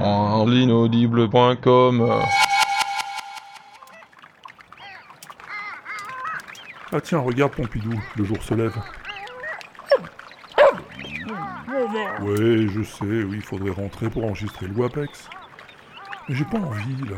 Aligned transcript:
En. 0.00 0.46
Ah 6.90 7.00
tiens, 7.02 7.18
regarde 7.18 7.52
Pompidou, 7.52 7.92
le 8.16 8.24
jour 8.24 8.42
se 8.42 8.54
lève. 8.54 8.76
Ouais, 12.20 12.66
je 12.68 12.82
sais, 12.82 13.04
oui, 13.04 13.36
il 13.36 13.42
faudrait 13.42 13.70
rentrer 13.70 14.08
pour 14.08 14.24
enregistrer 14.24 14.66
le 14.66 14.74
WAPEX. 14.74 15.28
Mais 16.28 16.34
j'ai 16.34 16.44
pas 16.44 16.58
envie, 16.58 16.96
là. 17.08 17.16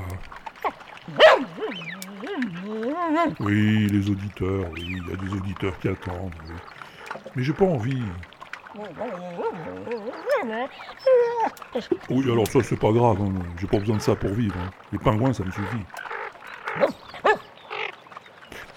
Oui, 3.40 3.86
les 3.88 4.10
auditeurs, 4.10 4.66
oui, 4.72 4.98
il 4.98 5.08
y 5.08 5.12
a 5.12 5.16
des 5.16 5.32
auditeurs 5.36 5.78
qui 5.78 5.88
attendent. 5.88 6.34
oui. 6.48 6.54
Mais 7.36 7.42
j'ai 7.44 7.52
pas 7.52 7.64
envie. 7.64 8.02
Oui, 12.10 12.24
alors 12.30 12.46
ça, 12.48 12.62
c'est 12.62 12.78
pas 12.78 12.90
grave, 12.92 13.18
hein, 13.20 13.32
j'ai 13.60 13.66
pas 13.66 13.78
besoin 13.78 13.96
de 13.96 14.02
ça 14.02 14.14
pour 14.16 14.30
vivre. 14.30 14.54
hein. 14.58 14.70
Les 14.92 14.98
pingouins, 14.98 15.32
ça 15.32 15.44
me 15.44 15.50
suffit. 15.50 15.84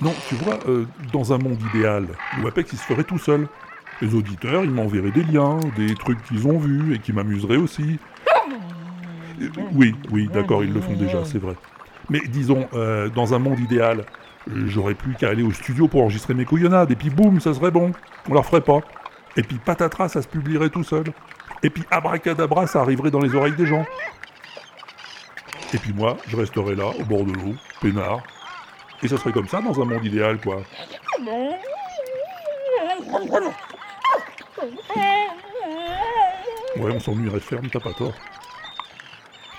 Non, 0.01 0.13
tu 0.27 0.35
vois, 0.35 0.59
euh, 0.67 0.85
dans 1.13 1.31
un 1.33 1.37
monde 1.37 1.61
idéal, 1.73 2.07
le 2.37 2.43
WAPEX, 2.43 2.73
il 2.73 2.77
se 2.79 2.83
ferait 2.83 3.03
tout 3.03 3.17
seul. 3.17 3.47
Les 4.01 4.13
auditeurs, 4.15 4.63
ils 4.63 4.71
m'enverraient 4.71 5.11
des 5.11 5.23
liens, 5.23 5.59
des 5.77 5.93
trucs 5.95 6.21
qu'ils 6.23 6.47
ont 6.47 6.57
vus 6.57 6.93
et 6.95 6.99
qui 6.99 7.13
m'amuseraient 7.13 7.57
aussi. 7.57 7.99
Euh, 9.41 9.47
Oui, 9.73 9.95
oui, 10.11 10.27
d'accord, 10.33 10.63
ils 10.63 10.73
le 10.73 10.81
font 10.81 10.93
déjà, 10.95 11.23
c'est 11.23 11.37
vrai. 11.39 11.53
Mais 12.09 12.19
disons, 12.27 12.67
euh, 12.73 13.07
dans 13.09 13.33
un 13.33 13.39
monde 13.39 13.59
idéal, 13.59 14.03
j'aurais 14.65 14.93
plus 14.95 15.13
qu'à 15.15 15.29
aller 15.29 15.43
au 15.43 15.51
studio 15.51 15.87
pour 15.87 16.01
enregistrer 16.01 16.33
mes 16.33 16.43
couillonnades, 16.45 16.91
et 16.91 16.95
puis 16.95 17.09
boum, 17.09 17.39
ça 17.39 17.53
serait 17.53 17.71
bon. 17.71 17.91
On 18.29 18.33
leur 18.33 18.45
ferait 18.45 18.61
pas. 18.61 18.79
Et 19.37 19.41
puis 19.41 19.57
patatras, 19.57 20.09
ça 20.09 20.21
se 20.21 20.27
publierait 20.27 20.69
tout 20.69 20.83
seul. 20.83 21.05
Et 21.63 21.69
puis 21.69 21.83
abracadabra, 21.89 22.67
ça 22.67 22.81
arriverait 22.81 23.09
dans 23.09 23.21
les 23.21 23.33
oreilles 23.33 23.55
des 23.55 23.65
gens. 23.65 23.85
Et 25.73 25.77
puis 25.77 25.93
moi, 25.93 26.17
je 26.27 26.35
resterais 26.35 26.75
là, 26.75 26.87
au 26.99 27.03
bord 27.05 27.23
de 27.23 27.31
l'eau, 27.31 27.55
peinard. 27.81 28.21
Et 29.01 29.07
ça 29.07 29.17
serait 29.17 29.31
comme 29.31 29.47
ça 29.47 29.61
dans 29.61 29.81
un 29.81 29.85
monde 29.85 30.05
idéal, 30.05 30.39
quoi. 30.39 30.61
Ouais, 36.75 36.91
on 36.91 36.99
s'ennuierait 36.99 37.39
ferme, 37.39 37.69
t'as 37.69 37.79
pas 37.79 37.93
tort. 37.93 38.13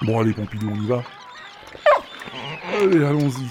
Bon, 0.02 0.20
allez, 0.20 0.32
Pompidou, 0.34 0.70
on 0.70 0.82
y 0.82 0.86
va. 0.86 1.02
Allez, 2.74 3.04
allons-y. 3.04 3.48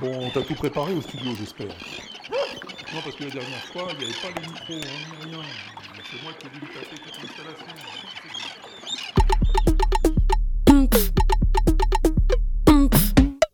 Bon, 0.00 0.30
t'as 0.32 0.42
tout 0.42 0.54
préparé 0.54 0.94
au 0.94 1.00
studio, 1.00 1.32
j'espère. 1.36 1.74
Non, 2.94 3.02
parce 3.04 3.16
que 3.16 3.24
la 3.24 3.30
dernière 3.30 3.64
fois, 3.64 3.88
il 3.90 3.98
n'y 3.98 4.04
avait 4.04 4.14
pas 4.14 4.30
les 4.40 4.46
micros, 4.48 4.72
hein, 4.72 4.98
rien. 5.22 5.42
C'est 6.10 6.22
moi 6.22 6.32
qui 6.38 6.46
ai 6.46 6.50
dû 6.50 6.60
me 6.60 6.68
taper 6.72 6.96
toute 7.04 7.16
l'installation. 7.22 7.74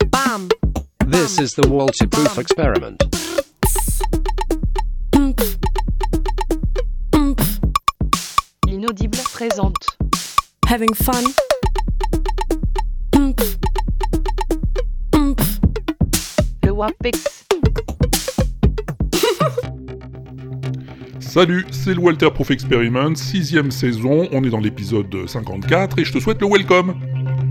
Bam. 0.06 0.48
This 1.10 1.38
is 1.40 1.54
the 1.54 1.66
Walter 1.66 2.06
Proof 2.06 2.38
experiment. 2.38 2.96
L'inaudible 8.68 9.18
présente. 9.32 9.98
Having 10.68 10.94
fun. 10.94 11.24
Le 16.62 16.70
WAPEX. 16.70 17.43
Salut, 21.34 21.66
c'est 21.72 21.94
le 21.94 21.98
Walter 21.98 22.30
Proof 22.32 22.52
Experiment, 22.52 23.12
sixième 23.16 23.72
saison, 23.72 24.28
on 24.30 24.44
est 24.44 24.50
dans 24.50 24.60
l'épisode 24.60 25.12
54 25.26 25.98
et 25.98 26.04
je 26.04 26.12
te 26.12 26.20
souhaite 26.20 26.40
le 26.40 26.46
welcome. 26.46 26.94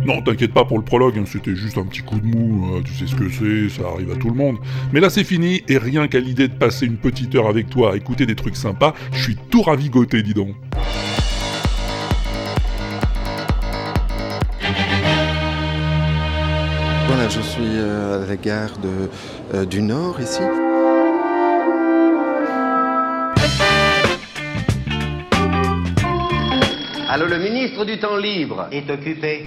Non, 0.06 0.22
t'inquiète 0.22 0.54
pas 0.54 0.64
pour 0.64 0.78
le 0.78 0.86
prologue, 0.86 1.18
hein, 1.18 1.26
c'était 1.28 1.54
juste 1.54 1.78
un 1.78 1.84
petit 1.84 2.00
coup 2.00 2.18
de 2.18 2.26
mou, 2.26 2.78
euh, 2.78 2.82
tu 2.82 2.94
sais 2.94 3.08
ce 3.08 3.14
que 3.14 3.28
c'est, 3.28 3.82
ça 3.82 3.90
arrive 3.90 4.10
à 4.14 4.16
tout 4.16 4.30
le 4.30 4.36
monde. 4.36 4.56
Mais 4.94 5.02
là 5.02 5.10
c'est 5.10 5.26
fini, 5.26 5.64
et 5.68 5.78
rien 5.78 6.08
qu'à 6.08 6.22
l'idée 6.22 6.48
de 6.48 6.54
passer 6.54 6.86
une 6.86 6.96
petite 6.96 7.36
heure 7.36 7.50
avec 7.50 7.70
toi 7.70 7.92
à 7.92 7.98
écouter 7.98 8.26
des 8.26 8.36
trucs 8.36 8.56
sympas, 8.56 8.94
je 9.12 9.22
suis 9.22 9.36
tout 9.36 9.64
ravigoté, 9.64 10.24
dis 10.24 10.34
donc. 10.34 10.56
Voilà, 17.08 17.28
je 17.28 17.42
suis 17.42 17.62
euh, 17.64 18.24
à 18.24 18.28
la 18.30 18.38
gare 18.38 18.76
euh, 19.54 19.66
du 19.66 19.82
Nord 19.82 20.22
ici. 20.22 20.40
Allô, 27.16 27.28
le 27.28 27.38
ministre 27.38 27.86
du 27.86 28.00
temps 28.00 28.18
libre 28.18 28.68
est 28.72 28.90
occupé. 28.90 29.46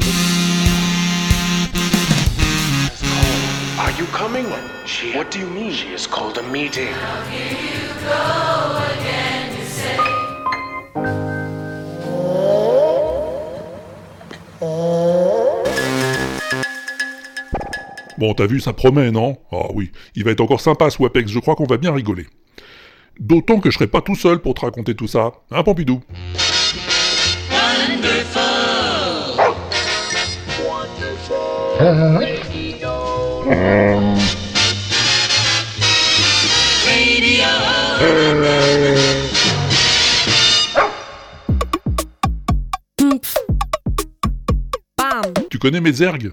Are 3.76 3.90
you 3.98 4.06
coming? 4.16 4.46
She, 4.84 5.16
what 5.16 5.32
do 5.32 5.40
you 5.40 5.48
mean? 5.48 5.72
She 5.72 5.88
has 5.92 6.06
called 6.06 6.38
a 6.38 6.42
meeting. 6.52 6.94
Bon, 18.16 18.32
t'as 18.34 18.46
vu, 18.46 18.60
ça 18.60 18.74
promet, 18.74 19.10
non? 19.10 19.38
Ah 19.50 19.66
oui, 19.74 19.90
il 20.14 20.22
va 20.22 20.30
être 20.30 20.40
encore 20.40 20.60
sympa 20.60 20.88
ce 20.90 21.02
WAPEX, 21.02 21.32
je 21.32 21.40
crois 21.40 21.56
qu'on 21.56 21.66
va 21.66 21.78
bien 21.78 21.92
rigoler. 21.92 22.28
D'autant 23.18 23.58
que 23.58 23.72
je 23.72 23.74
serai 23.74 23.88
pas 23.88 24.02
tout 24.02 24.14
seul 24.14 24.38
pour 24.38 24.54
te 24.54 24.60
raconter 24.60 24.94
tout 24.94 25.08
ça, 25.08 25.32
hein 25.50 25.64
Pompidou? 25.64 26.00
Tu 31.78 31.84
connais 45.58 45.82
Mézergue 45.82 46.32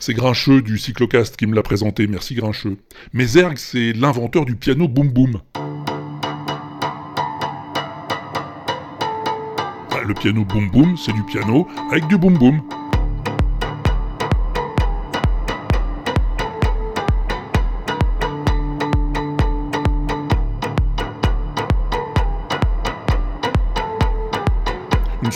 C'est 0.00 0.14
Grincheux 0.14 0.60
du 0.60 0.76
Cyclocast 0.76 1.36
qui 1.36 1.46
me 1.46 1.54
l'a 1.54 1.62
présenté, 1.62 2.08
merci 2.08 2.34
Grincheux. 2.34 2.78
Mézergue, 3.12 3.58
c'est 3.58 3.92
l'inventeur 3.92 4.44
du 4.44 4.56
piano 4.56 4.88
Boom 4.88 5.10
Boom. 5.10 5.40
Le 10.04 10.14
piano 10.14 10.44
Boom 10.44 10.68
Boom, 10.70 10.96
c'est 10.96 11.12
du 11.12 11.22
piano 11.22 11.68
avec 11.92 12.08
du 12.08 12.16
Boom 12.16 12.38
Boom. 12.38 12.60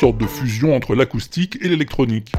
Sorte 0.03 0.19
de 0.19 0.27
fusion 0.27 0.75
entre 0.75 0.97
l'acoustique 0.97 1.59
et 1.61 1.69
l'électronique. 1.69 2.33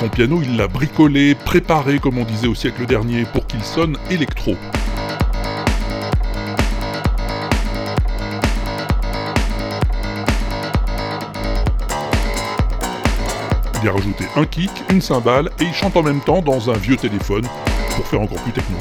Ton 0.00 0.08
piano, 0.08 0.42
il 0.42 0.56
l'a 0.56 0.66
bricolé, 0.66 1.36
préparé, 1.36 2.00
comme 2.00 2.18
on 2.18 2.24
disait 2.24 2.48
au 2.48 2.56
siècle 2.56 2.84
dernier, 2.84 3.24
pour 3.32 3.46
qu'il 3.46 3.62
sonne 3.62 3.96
électro. 4.10 4.56
Il 13.80 13.88
a 13.88 13.92
rajouté 13.92 14.24
un 14.34 14.44
kick, 14.44 14.72
une 14.90 15.00
cymbale, 15.00 15.50
et 15.60 15.66
il 15.66 15.72
chante 15.72 15.96
en 15.96 16.02
même 16.02 16.20
temps 16.20 16.42
dans 16.42 16.68
un 16.68 16.76
vieux 16.76 16.96
téléphone, 16.96 17.46
pour 17.94 18.04
faire 18.08 18.20
encore 18.20 18.42
plus 18.42 18.50
techno. 18.50 18.76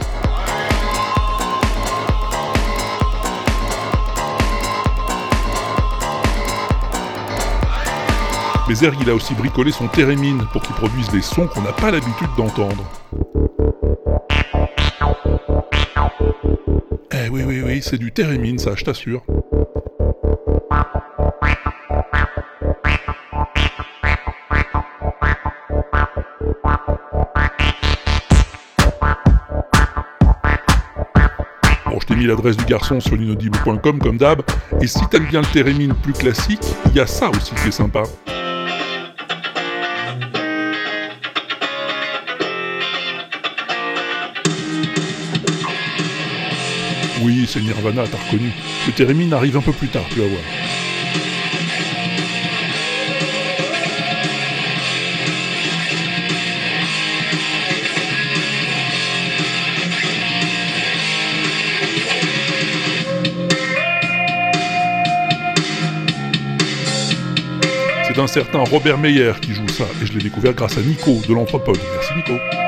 Mais 8.67 8.75
il 9.01 9.09
a 9.09 9.15
aussi 9.15 9.33
bricolé 9.33 9.71
son 9.71 9.87
thérémine 9.87 10.45
pour 10.51 10.61
qu'il 10.61 10.75
produise 10.75 11.07
des 11.09 11.21
sons 11.21 11.47
qu'on 11.47 11.61
n'a 11.61 11.71
pas 11.71 11.89
l'habitude 11.89 12.27
d'entendre. 12.35 12.83
Eh 17.13 17.29
oui, 17.29 17.43
oui, 17.45 17.61
oui, 17.65 17.81
c'est 17.81 17.97
du 17.97 18.11
thérémine, 18.11 18.59
ça, 18.59 18.71
je 18.75 18.83
t'assure. 18.83 19.23
Bon, 31.85 31.99
je 32.01 32.05
t'ai 32.05 32.15
mis 32.17 32.25
l'adresse 32.25 32.57
du 32.57 32.65
garçon 32.65 32.99
sur 32.99 33.15
l'inaudible.com 33.15 33.99
comme 33.99 34.17
d'hab, 34.17 34.41
et 34.81 34.87
si 34.87 35.07
t'aimes 35.07 35.27
bien 35.27 35.39
le 35.39 35.47
thérémine 35.47 35.93
plus 35.93 36.11
classique, 36.11 36.65
il 36.87 36.95
y 36.95 36.99
a 36.99 37.07
ça 37.07 37.29
aussi 37.29 37.55
qui 37.55 37.69
est 37.69 37.71
sympa. 37.71 38.03
Oui, 47.27 47.45
c'est 47.45 47.59
Nirvana, 47.59 48.03
t'as 48.09 48.17
reconnu. 48.17 48.53
Le 48.87 48.93
Theremin 48.93 49.33
arrive 49.33 49.57
un 49.57 49.61
peu 49.61 49.73
plus 49.73 49.89
tard, 49.89 50.05
tu 50.13 50.21
vas 50.21 50.27
voir. 50.27 50.41
C'est 68.07 68.17
un 68.17 68.27
certain 68.27 68.59
Robert 68.59 68.97
Meyer 68.97 69.33
qui 69.41 69.53
joue 69.53 69.67
ça, 69.67 69.83
et 70.01 70.05
je 70.05 70.13
l'ai 70.13 70.23
découvert 70.23 70.53
grâce 70.53 70.77
à 70.77 70.81
Nico 70.81 71.19
de 71.27 71.33
l'Anthropode. 71.33 71.77
Merci 71.93 72.13
Nico. 72.15 72.66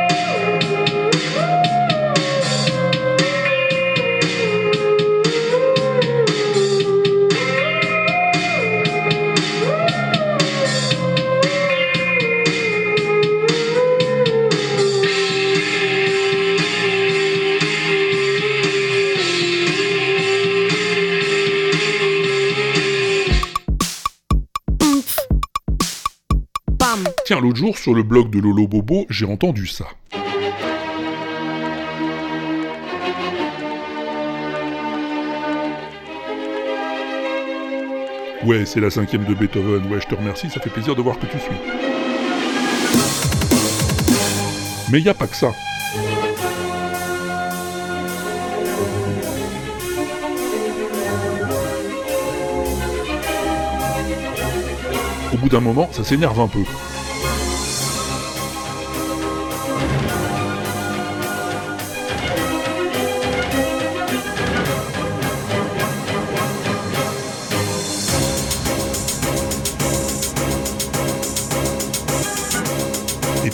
Tiens, 27.29 27.41
l'autre 27.41 27.57
jour, 27.57 27.77
sur 27.77 27.93
le 27.93 28.01
blog 28.01 28.31
de 28.31 28.39
Lolo 28.39 28.67
Bobo, 28.67 29.05
j'ai 29.07 29.27
entendu 29.27 29.67
ça. 29.67 29.85
Ouais, 38.43 38.65
c'est 38.65 38.79
la 38.79 38.89
cinquième 38.89 39.25
de 39.25 39.35
Beethoven. 39.35 39.93
Ouais, 39.93 40.01
je 40.01 40.07
te 40.07 40.15
remercie, 40.15 40.49
ça 40.49 40.59
fait 40.59 40.71
plaisir 40.71 40.95
de 40.95 41.03
voir 41.03 41.19
que 41.19 41.27
tu 41.27 41.37
suis. 41.37 41.53
Mais 44.91 44.99
y 44.99 45.09
a 45.09 45.13
pas 45.13 45.27
que 45.27 45.35
ça. 45.35 45.51
Au 55.31 55.37
bout 55.37 55.49
d'un 55.49 55.59
moment, 55.59 55.87
ça 55.91 56.03
s'énerve 56.03 56.39
un 56.39 56.47
peu. 56.47 56.63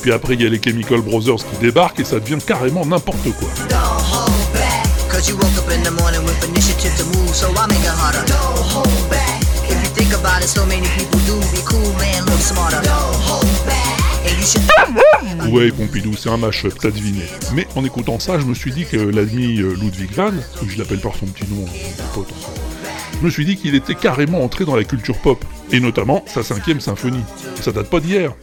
Puis 0.05 0.13
après, 0.13 0.35
il 0.35 0.43
y 0.43 0.45
a 0.45 0.49
les 0.49 0.61
Chemical 0.61 1.01
Brothers 1.01 1.37
qui 1.37 1.57
débarquent 1.59 1.99
et 1.99 2.03
ça 2.03 2.19
devient 2.19 2.37
carrément 2.37 2.85
n'importe 2.85 3.23
quoi. 3.39 3.49
Don't 3.67 3.79
hold 4.13 4.53
back. 4.53 4.85
Cause 5.09 5.27
you 5.27 5.35
woke 5.35 5.57
up 5.57 5.67
in 5.73 5.81
the 5.81 5.89
morning 5.99 6.23
with 6.23 6.47
initiative 6.47 6.95
to 6.95 7.05
move, 7.17 7.33
so 7.33 7.47
I 7.57 7.65
make 7.65 7.79
it 7.79 7.89
harder. 7.89 8.23
Don't 8.27 8.61
hold 8.69 9.09
back. 9.09 9.41
If 9.67 9.81
you 9.81 9.89
think 9.95 10.13
about 10.13 10.43
it, 10.43 10.47
so 10.47 10.63
many 10.67 10.85
people 10.95 11.17
do 11.25 11.39
be 11.49 11.59
cool, 11.65 11.91
man, 11.97 12.23
look 12.25 12.39
smarter. 12.39 12.83
Don't 12.83 13.17
hold 13.25 13.49
back. 13.65 13.97
And 14.29 14.37
you 14.37 14.45
should. 14.45 15.49
Ouais, 15.51 15.71
Pompidou, 15.71 16.13
c'est 16.15 16.29
un 16.29 16.37
mash-up, 16.37 16.75
t'as 16.79 16.91
deviné. 16.91 17.23
Mais 17.55 17.65
en 17.75 17.83
écoutant 17.83 18.19
ça, 18.19 18.37
je 18.37 18.45
me 18.45 18.53
suis 18.53 18.71
dit 18.71 18.85
que 18.85 18.97
l'ami 18.97 19.59
euh, 19.59 19.73
Ludwig 19.73 20.11
van, 20.13 20.29
que 20.29 20.69
je 20.69 20.77
l'appelle 20.77 20.99
par 20.99 21.15
son 21.15 21.25
petit 21.25 21.49
nom, 21.51 21.65
hein, 21.65 21.71
mon 21.97 22.21
pote, 22.21 22.33
je 23.19 23.25
me 23.25 23.31
suis 23.31 23.45
dit 23.45 23.57
qu'il 23.57 23.73
était 23.73 23.95
carrément 23.95 24.43
entré 24.43 24.65
dans 24.65 24.75
la 24.75 24.83
culture 24.83 25.17
pop, 25.17 25.43
et 25.71 25.79
notamment 25.79 26.23
sa 26.27 26.43
cinquième 26.43 26.79
symphonie. 26.79 27.23
Et 27.57 27.63
ça 27.63 27.71
date 27.71 27.89
pas 27.89 27.99
d'hier. 27.99 28.33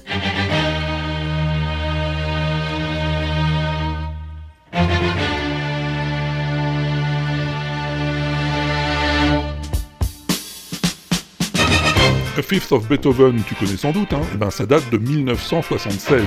A 12.39 12.41
Fifth 12.41 12.73
of 12.73 12.89
Beethoven, 12.89 13.43
tu 13.47 13.55
connais 13.55 13.77
sans 13.77 13.93
doute, 13.93 14.11
hein 14.15 14.23
Eh 14.33 14.39
ben, 14.39 14.49
ça 14.49 14.65
date 14.65 14.89
de 14.91 14.97
1976. 14.97 16.23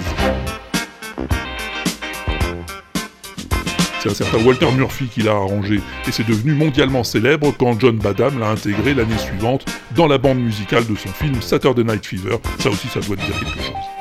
C'est 4.00 4.12
un 4.12 4.13
certain 4.13 4.38
Walter 4.46 4.72
Murphy 4.72 5.07
qui 5.07 5.24
l'a 5.24 5.31
arrangé, 5.31 5.81
et 6.07 6.12
c'est 6.12 6.28
devenu 6.28 6.54
mondialement 6.54 7.04
célèbre 7.04 7.56
quand 7.57 7.80
John 7.80 7.98
Badham 7.98 8.40
l'a 8.40 8.50
intégré 8.50 8.94
l'année 8.94 9.18
suivante 9.18 9.66
dans 9.96 10.06
la 10.06 10.19
bande 10.19 10.38
musicale 10.40 10.86
de 10.86 10.96
son 10.96 11.10
film 11.10 11.42
Saturday 11.42 11.84
Night 11.84 12.06
Fever. 12.06 12.38
Ça 12.60 12.69
aussi, 12.69 12.88
ça 12.88 13.00
doit 13.00 13.16
dire 13.16 13.40
quelque 13.40 13.63
chose. 13.63 13.94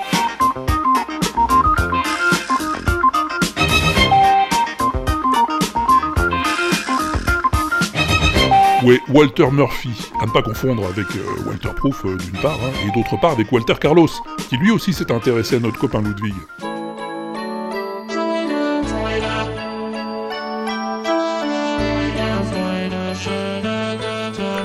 Ouais, 8.84 9.00
Walter 9.08 9.46
Murphy, 9.50 9.88
à 10.20 10.26
ne 10.26 10.30
pas 10.30 10.42
confondre 10.42 10.84
avec 10.84 11.06
euh, 11.16 11.46
Walter 11.46 11.70
Proof 11.74 12.04
euh, 12.04 12.18
d'une 12.18 12.38
part, 12.42 12.58
hein, 12.62 12.70
et 12.86 12.90
d'autre 12.92 13.18
part 13.18 13.30
avec 13.30 13.50
Walter 13.50 13.76
Carlos, 13.80 14.10
qui 14.50 14.58
lui 14.58 14.70
aussi 14.70 14.92
s'est 14.92 15.10
intéressé 15.10 15.56
à 15.56 15.60
notre 15.60 15.78
copain 15.78 16.02
Ludwig. 16.02 16.34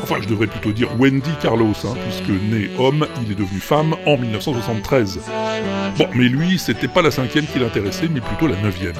Enfin, 0.03 0.15
je 0.21 0.27
devrais 0.27 0.47
plutôt 0.47 0.73
dire 0.73 0.89
Wendy 0.99 1.31
Carlos, 1.41 1.71
hein, 1.85 1.95
puisque 2.03 2.29
né 2.29 2.69
homme, 2.77 3.07
il 3.23 3.31
est 3.31 3.35
devenu 3.35 3.61
femme 3.61 3.95
en 4.05 4.17
1973. 4.17 5.21
Bon, 5.97 6.09
mais 6.13 6.27
lui, 6.27 6.59
c'était 6.59 6.89
pas 6.89 7.01
la 7.01 7.11
cinquième 7.11 7.45
qui 7.45 7.59
l'intéressait, 7.59 8.09
mais 8.11 8.19
plutôt 8.19 8.47
la 8.47 8.57
neuvième. 8.61 8.95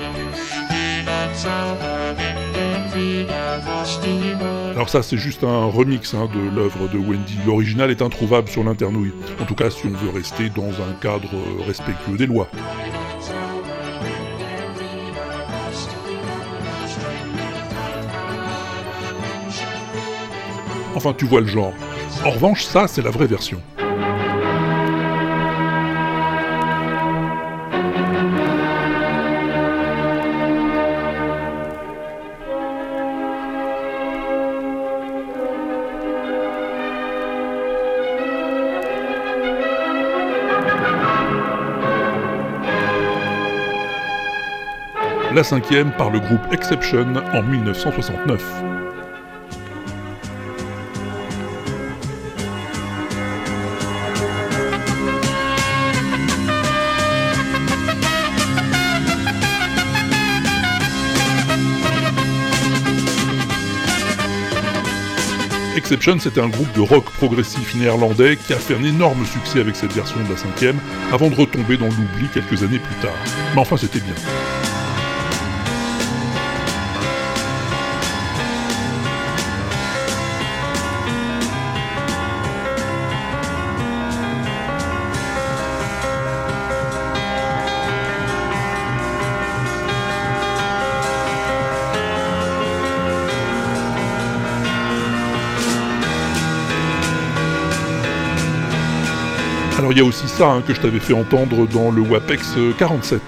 Alors 4.72 4.90
ça, 4.90 5.04
c'est 5.04 5.18
juste 5.18 5.44
un 5.44 5.66
remix 5.66 6.14
hein, 6.14 6.30
de 6.34 6.56
l'œuvre 6.56 6.88
de 6.88 6.98
Wendy. 6.98 7.38
L'original 7.46 7.92
est 7.92 8.02
introuvable 8.02 8.48
sur 8.48 8.64
l'internouille. 8.64 9.14
En 9.42 9.46
tout 9.46 9.56
cas, 9.56 9.70
si 9.70 9.88
on 9.88 9.90
veut 9.90 10.10
rester 10.10 10.50
dans 10.50 10.70
un 10.70 10.94
cadre 11.02 11.30
euh, 11.34 11.64
respectueux 11.66 12.18
des 12.18 12.26
lois. 12.26 12.48
Enfin, 20.96 21.14
tu 21.18 21.26
vois 21.26 21.42
le 21.42 21.48
genre. 21.48 21.74
En 22.26 22.32
revanche, 22.32 22.64
ça, 22.64 22.88
c'est 22.88 23.02
la 23.02 23.12
vraie 23.12 23.28
version. 23.28 23.62
La 45.40 45.44
cinquième 45.46 45.94
par 45.94 46.10
le 46.10 46.20
groupe 46.20 46.42
Exception 46.52 47.16
en 47.34 47.42
1969. 47.42 48.44
Exception, 65.78 66.20
c'était 66.20 66.42
un 66.42 66.50
groupe 66.50 66.70
de 66.74 66.82
rock 66.82 67.06
progressif 67.12 67.76
néerlandais 67.76 68.36
qui 68.36 68.52
a 68.52 68.58
fait 68.58 68.76
un 68.76 68.84
énorme 68.84 69.26
succès 69.26 69.62
avec 69.62 69.78
cette 69.78 69.94
version 69.94 70.22
de 70.22 70.32
la 70.32 70.36
cinquième, 70.36 70.80
avant 71.14 71.30
de 71.30 71.36
retomber 71.36 71.78
dans 71.78 71.86
l'oubli 71.86 72.28
quelques 72.34 72.62
années 72.62 72.80
plus 72.80 72.96
tard. 72.96 73.16
Mais 73.56 73.62
enfin, 73.62 73.78
c'était 73.78 74.02
bien. 74.02 74.59
Alors 99.90 99.98
il 99.98 100.02
y 100.04 100.06
a 100.06 100.08
aussi 100.08 100.28
ça 100.28 100.52
hein, 100.52 100.62
que 100.62 100.72
je 100.72 100.80
t'avais 100.80 101.00
fait 101.00 101.14
entendre 101.14 101.66
dans 101.66 101.90
le 101.90 102.04
WAPEX 102.04 102.54
euh, 102.58 102.74
47. 102.78 103.20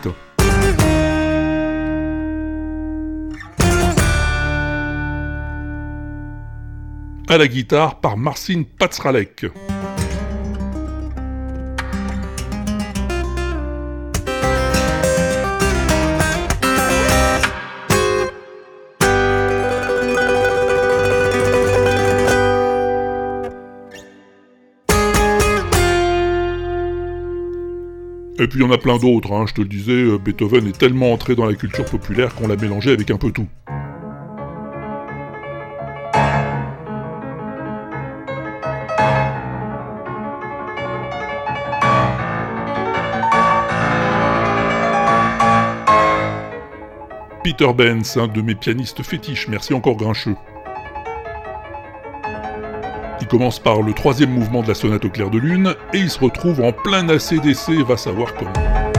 À 7.27 7.37
la 7.39 7.47
guitare 7.47 7.99
par 7.99 8.15
Marcin 8.15 8.61
Patzralek. 8.77 9.47
Puis 28.51 28.59
il 28.59 28.63
y 28.63 28.65
en 28.65 28.71
a 28.71 28.77
plein 28.77 28.97
d'autres, 28.97 29.31
hein, 29.31 29.45
je 29.47 29.53
te 29.53 29.61
le 29.61 29.67
disais, 29.69 29.93
euh, 29.93 30.17
Beethoven 30.17 30.67
est 30.67 30.77
tellement 30.77 31.13
entré 31.13 31.35
dans 31.35 31.45
la 31.45 31.53
culture 31.53 31.85
populaire 31.85 32.35
qu'on 32.35 32.49
l'a 32.49 32.57
mélangé 32.57 32.91
avec 32.91 33.09
un 33.09 33.15
peu 33.15 33.31
tout. 33.31 33.47
Peter 47.41 47.71
Benz, 47.73 48.17
un 48.17 48.27
de 48.27 48.41
mes 48.41 48.55
pianistes 48.55 49.01
fétiches, 49.01 49.47
merci 49.47 49.73
encore 49.73 49.95
Grincheux. 49.95 50.35
Commence 53.31 53.59
par 53.59 53.81
le 53.81 53.93
troisième 53.93 54.31
mouvement 54.31 54.61
de 54.61 54.67
la 54.67 54.73
sonate 54.73 55.05
au 55.05 55.09
clair 55.09 55.29
de 55.29 55.37
lune, 55.37 55.73
et 55.93 55.99
il 55.99 56.09
se 56.09 56.19
retrouve 56.19 56.59
en 56.59 56.73
plein 56.73 57.07
ACDC, 57.07 57.81
va 57.87 57.95
savoir 57.95 58.33
comment. 58.33 58.90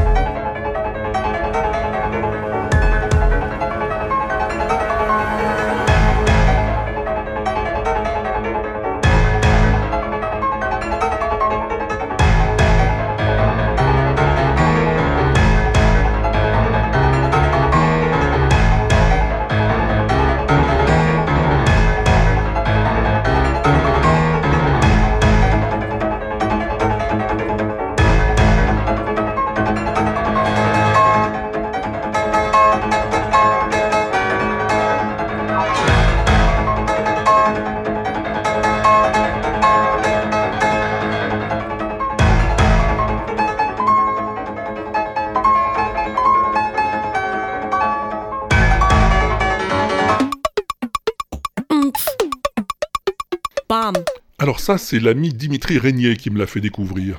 Ça, 54.62 54.78
c'est 54.78 55.00
l'ami 55.00 55.31
Dimitri 55.31 55.76
Régnier 55.76 56.16
qui 56.16 56.31
me 56.31 56.38
l'a 56.38 56.47
fait 56.47 56.61
découvrir. 56.61 57.19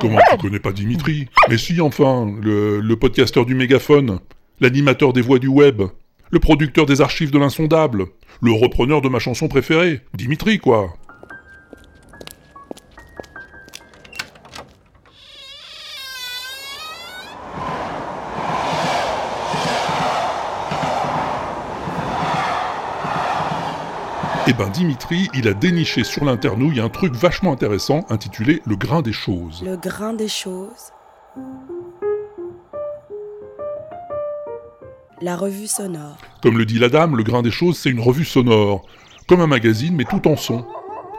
Comment 0.00 0.20
tu 0.30 0.36
connais 0.38 0.60
pas 0.60 0.70
Dimitri? 0.70 1.26
Mais 1.48 1.58
si, 1.58 1.80
enfin, 1.80 2.32
le, 2.40 2.78
le 2.78 2.96
podcasteur 2.96 3.44
du 3.44 3.56
mégaphone, 3.56 4.20
l'animateur 4.60 5.12
des 5.12 5.20
voix 5.20 5.40
du 5.40 5.48
web, 5.48 5.82
le 6.30 6.38
producteur 6.38 6.86
des 6.86 7.00
archives 7.00 7.32
de 7.32 7.38
l'insondable, 7.40 8.04
le 8.40 8.52
repreneur 8.52 9.00
de 9.00 9.08
ma 9.08 9.18
chanson 9.18 9.48
préférée, 9.48 10.02
Dimitri, 10.14 10.58
quoi. 10.58 10.94
Eh 24.48 24.52
ben 24.52 24.68
Dimitri, 24.68 25.28
il 25.34 25.48
a 25.48 25.54
déniché 25.54 26.04
sur 26.04 26.24
l'internouille 26.24 26.78
un 26.78 26.88
truc 26.88 27.14
vachement 27.14 27.52
intéressant 27.52 28.06
intitulé 28.10 28.62
Le 28.64 28.76
grain 28.76 29.02
des 29.02 29.12
choses. 29.12 29.60
Le 29.64 29.76
grain 29.76 30.12
des 30.12 30.28
choses. 30.28 30.92
La 35.20 35.36
revue 35.36 35.66
sonore. 35.66 36.18
Comme 36.44 36.58
le 36.58 36.64
dit 36.64 36.78
la 36.78 36.88
dame, 36.88 37.16
Le 37.16 37.24
grain 37.24 37.42
des 37.42 37.50
choses, 37.50 37.76
c'est 37.76 37.90
une 37.90 37.98
revue 37.98 38.24
sonore, 38.24 38.86
comme 39.26 39.40
un 39.40 39.48
magazine 39.48 39.96
mais 39.96 40.04
tout 40.04 40.28
en 40.28 40.36
son. 40.36 40.64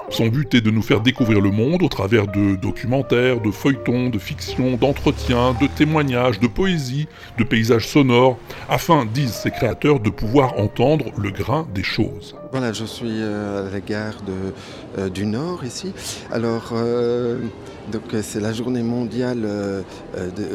Son 0.09 0.27
but 0.27 0.55
est 0.55 0.61
de 0.61 0.71
nous 0.71 0.81
faire 0.81 1.01
découvrir 1.01 1.41
le 1.41 1.51
monde 1.51 1.83
au 1.83 1.89
travers 1.89 2.27
de 2.27 2.55
documentaires, 2.55 3.41
de 3.41 3.51
feuilletons, 3.51 4.09
de 4.09 4.17
fictions, 4.17 4.77
d'entretiens, 4.77 5.53
de 5.59 5.67
témoignages, 5.67 6.39
de 6.39 6.47
poésie, 6.47 7.09
de 7.37 7.43
paysages 7.43 7.89
sonores, 7.89 8.37
afin, 8.69 9.05
disent 9.05 9.33
ses 9.33 9.51
créateurs, 9.51 9.99
de 9.99 10.09
pouvoir 10.09 10.57
entendre 10.59 11.11
le 11.17 11.29
grain 11.29 11.67
des 11.75 11.83
choses. 11.83 12.37
Voilà, 12.51 12.71
je 12.73 12.85
suis 12.85 13.07
euh, 13.21 13.67
à 13.67 13.71
la 13.71 13.79
gare 13.81 14.21
de, 14.25 15.01
euh, 15.01 15.09
du 15.09 15.25
Nord 15.25 15.65
ici. 15.65 15.91
Alors, 16.31 16.69
euh, 16.73 17.39
donc 17.91 18.03
c'est 18.21 18.39
la 18.39 18.53
journée 18.53 18.83
mondiale, 18.83 19.41
euh, 19.43 19.81
de, 20.15 20.45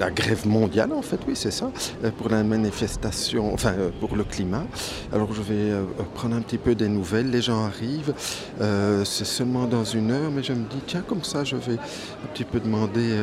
la 0.00 0.10
grève 0.10 0.46
mondiale 0.46 0.92
en 0.92 1.02
fait, 1.02 1.18
oui 1.26 1.34
c'est 1.34 1.50
ça, 1.50 1.70
pour 2.18 2.28
la 2.28 2.44
manifestation, 2.44 3.52
enfin 3.52 3.74
pour 4.00 4.14
le 4.16 4.22
climat. 4.24 4.64
Alors 5.12 5.32
je 5.32 5.42
vais 5.42 5.72
prendre 6.14 6.36
un 6.36 6.40
petit 6.40 6.58
peu 6.58 6.74
des 6.76 6.88
nouvelles, 6.88 7.30
les 7.30 7.42
gens 7.42 7.64
arrivent, 7.64 8.14
euh, 8.60 9.04
c'est 9.04 9.24
seulement 9.24 9.66
dans 9.66 9.84
une 9.84 10.10
heure, 10.12 10.30
mais 10.32 10.42
je 10.44 10.52
me 10.52 10.68
dis 10.68 10.80
tiens 10.86 11.02
comme 11.06 11.24
ça 11.24 11.42
je 11.44 11.56
vais 11.56 11.74
un 11.74 12.26
petit 12.32 12.44
peu 12.44 12.60
demander... 12.60 13.16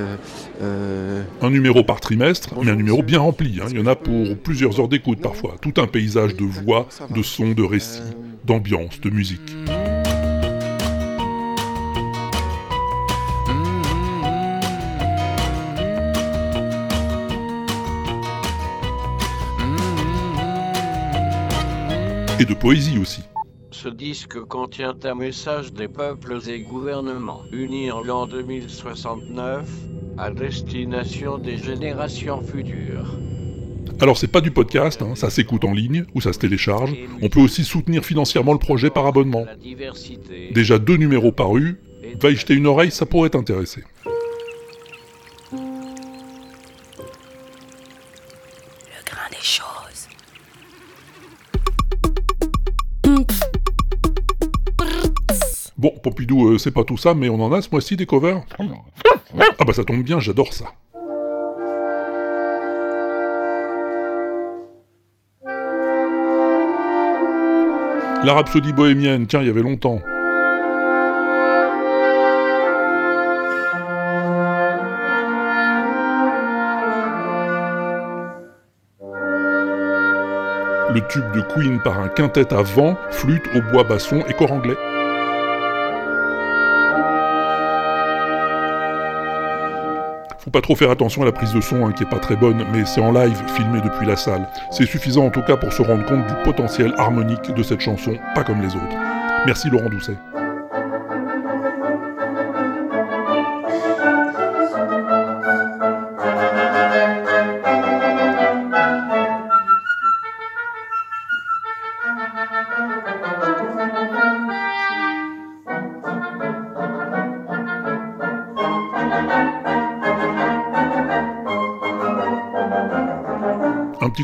Un 0.61 1.49
numéro 1.49 1.83
par 1.83 1.99
trimestre, 2.01 2.49
mais 2.61 2.71
un 2.71 2.75
numéro 2.75 3.03
bien 3.03 3.19
rempli. 3.19 3.59
hein. 3.61 3.67
Il 3.69 3.77
y 3.77 3.81
en 3.81 3.85
a 3.87 3.95
pour 3.95 4.37
plusieurs 4.37 4.79
heures 4.79 4.87
d'écoute 4.89 5.19
parfois. 5.21 5.55
Tout 5.61 5.73
un 5.77 5.87
paysage 5.87 6.35
de 6.35 6.43
voix, 6.43 6.87
de 7.09 7.21
sons, 7.23 7.51
de 7.51 7.63
récits, 7.63 7.84
d'ambiance, 8.45 8.99
de 9.01 9.09
musique. 9.09 9.41
Et 22.39 22.45
de 22.45 22.53
poésie 22.53 22.97
aussi. 22.97 23.21
Ce 23.71 23.89
disque 23.89 24.39
contient 24.41 24.95
un 25.03 25.15
message 25.15 25.71
des 25.71 25.87
peuples 25.87 26.39
et 26.47 26.61
gouvernements 26.61 27.43
unis 27.51 27.91
en 27.91 28.01
l'an 28.01 28.25
2069 28.25 29.69
à 30.17 30.31
destination 30.31 31.37
des 31.37 31.57
générations 31.57 32.41
futures. 32.41 33.17
Alors 33.99 34.17
c'est 34.17 34.27
pas 34.27 34.41
du 34.41 34.51
podcast, 34.51 35.01
hein, 35.01 35.15
ça 35.15 35.29
s'écoute 35.29 35.63
en 35.63 35.73
ligne 35.73 36.05
ou 36.13 36.21
ça 36.21 36.33
se 36.33 36.39
télécharge. 36.39 36.93
On 37.21 37.29
peut 37.29 37.39
aussi 37.39 37.63
soutenir 37.63 38.03
financièrement 38.03 38.53
le 38.53 38.59
projet 38.59 38.89
par 38.89 39.05
abonnement. 39.07 39.45
Déjà 40.51 40.79
deux 40.79 40.97
numéros 40.97 41.31
parus, 41.31 41.75
va 42.21 42.29
y 42.29 42.35
jeter 42.35 42.53
une 42.53 42.67
oreille, 42.67 42.91
ça 42.91 43.05
pourrait 43.05 43.29
t'intéresser. 43.29 43.83
Le 45.53 45.59
grain 49.05 49.29
des 49.31 49.37
choses. 49.41 50.07
Bon, 55.77 55.91
Pompidou, 56.01 56.47
euh, 56.47 56.57
c'est 56.57 56.71
pas 56.71 56.83
tout 56.83 56.97
ça, 56.97 57.13
mais 57.13 57.29
on 57.29 57.39
en 57.41 57.51
a 57.51 57.61
ce 57.61 57.69
mois-ci 57.71 57.97
des 57.97 58.05
covers 58.05 58.43
Ah 59.59 59.63
bah 59.65 59.73
ça 59.73 59.83
tombe 59.83 60.03
bien, 60.03 60.19
j'adore 60.19 60.53
ça. 60.53 60.73
La 68.24 68.34
rhapsodie 68.34 68.74
bohémienne, 68.74 69.27
tiens, 69.27 69.41
il 69.41 69.48
y 69.48 69.50
avait 69.50 69.62
longtemps. 69.62 70.01
Le 80.93 81.01
tube 81.10 81.31
de 81.34 81.41
Queen 81.41 81.79
par 81.84 82.00
un 82.00 82.07
quintet 82.07 82.53
à 82.53 82.62
vent, 82.62 82.98
flûte, 83.12 83.43
au 83.53 83.62
bois 83.72 83.84
basson 83.84 84.24
et 84.27 84.34
cor 84.34 84.51
anglais. 84.51 84.77
Pas 90.55 90.62
trop 90.62 90.77
faire 90.77 90.89
attention 90.89 91.21
à 91.21 91.25
la 91.25 91.33
prise 91.33 91.51
de 91.51 91.59
son 91.59 91.85
hein, 91.85 91.91
qui 91.91 92.03
est 92.03 92.09
pas 92.09 92.17
très 92.17 92.38
bonne, 92.38 92.65
mais 92.71 92.85
c'est 92.85 93.01
en 93.01 93.12
live, 93.12 93.38
filmé 93.57 93.81
depuis 93.81 94.07
la 94.07 94.15
salle. 94.15 94.47
C'est 94.71 94.85
suffisant 94.85 95.25
en 95.25 95.29
tout 95.29 95.41
cas 95.41 95.57
pour 95.57 95.74
se 95.74 95.81
rendre 95.81 96.05
compte 96.05 96.25
du 96.27 96.33
potentiel 96.45 96.93
harmonique 96.97 97.53
de 97.53 97.62
cette 97.62 97.81
chanson, 97.81 98.17
pas 98.35 98.45
comme 98.45 98.62
les 98.62 98.74
autres. 98.74 98.95
Merci 99.45 99.69
Laurent 99.69 99.89
Doucet. 99.89 100.15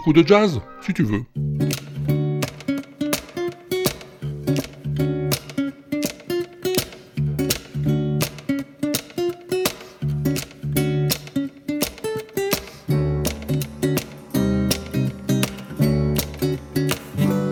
Petit 0.01 0.03
coup 0.03 0.13
de 0.13 0.27
jazz 0.27 0.61
Si 0.81 0.93
tu 0.93 1.03
veux. 1.03 1.23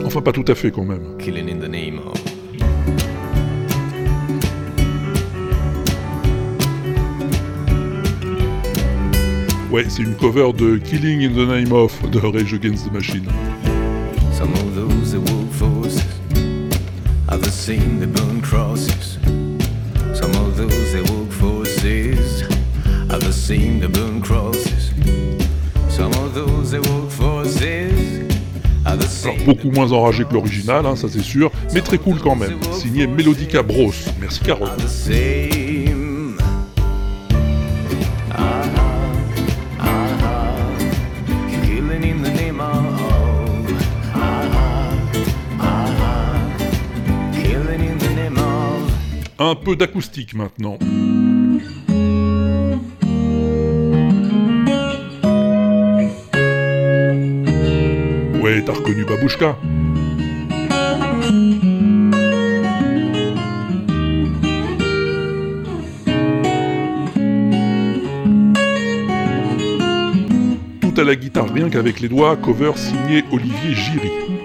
Enfin, 0.06 0.22
pas 0.22 0.32
tout 0.32 0.46
à 0.48 0.56
fait 0.56 0.72
quand 0.72 0.84
même. 0.84 1.18
Ouais, 9.72 9.86
c'est 9.88 10.02
une 10.02 10.16
cover 10.16 10.52
de 10.52 10.78
Killing 10.78 11.24
in 11.24 11.34
the 11.34 11.48
Name 11.48 11.72
of 11.72 11.94
de 12.10 12.18
Rage 12.18 12.56
Against 12.56 12.88
the 12.88 12.92
Machine. 12.92 13.28
Some 14.34 14.52
of 14.54 14.74
those 14.74 15.12
that 15.12 15.20
work 15.20 15.52
forces, 15.52 16.04
others 17.28 17.54
seen 17.54 18.00
the 18.00 18.08
burn 18.08 18.42
crosses. 18.42 19.20
Some 20.16 20.32
of 20.32 20.58
those 20.58 20.94
that 20.94 21.08
work 21.12 21.32
forces, 21.32 22.44
others 23.12 23.36
seen 23.36 23.80
the 23.80 23.88
burn 23.88 24.22
crosses. 24.22 24.92
Some 25.88 26.14
of 26.14 26.34
those 26.34 26.72
that 26.72 26.82
work 26.90 27.12
forces, 27.12 28.26
others 28.88 29.24
Alors 29.24 29.36
beaucoup 29.46 29.70
moins 29.70 29.92
enragé 29.92 30.26
que 30.26 30.34
l'original, 30.34 30.88
hein, 30.88 30.96
ça 30.96 31.08
c'est 31.12 31.22
sûr, 31.22 31.52
mais 31.76 31.82
très 31.82 32.00
cool 32.00 32.18
quand 32.18 32.36
même. 32.36 32.58
Signé 32.74 33.06
Melodica 33.06 33.62
Bros. 33.62 33.92
Merci 34.20 34.40
Carole. 34.40 34.70
Un 49.42 49.56
peu 49.56 49.78
d'acoustique 49.78 50.34
maintenant. 50.34 50.78
Ouais, 58.42 58.62
t'as 58.66 58.74
reconnu 58.74 59.06
Babouchka 59.06 59.58
Tout 70.82 70.94
à 70.98 71.04
la 71.06 71.16
guitare 71.16 71.50
rien 71.54 71.70
qu'avec 71.70 72.02
les 72.02 72.10
doigts, 72.10 72.36
cover 72.36 72.74
signé 72.76 73.24
Olivier 73.32 73.74
Giry. 73.74 74.39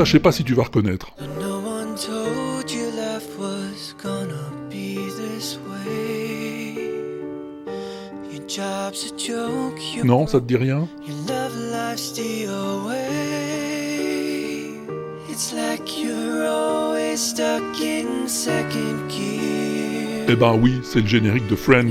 Ça, 0.00 0.04
je 0.04 0.12
sais 0.12 0.18
pas 0.18 0.32
si 0.32 0.44
tu 0.44 0.54
vas 0.54 0.62
reconnaître. 0.62 1.12
Non, 10.02 10.26
ça 10.26 10.40
te 10.40 10.46
dit 10.46 10.56
rien? 10.56 10.88
Eh 20.28 20.34
ben 20.34 20.54
oui, 20.54 20.80
c'est 20.82 21.02
le 21.02 21.06
générique 21.06 21.46
de 21.46 21.56
Friends. 21.56 21.90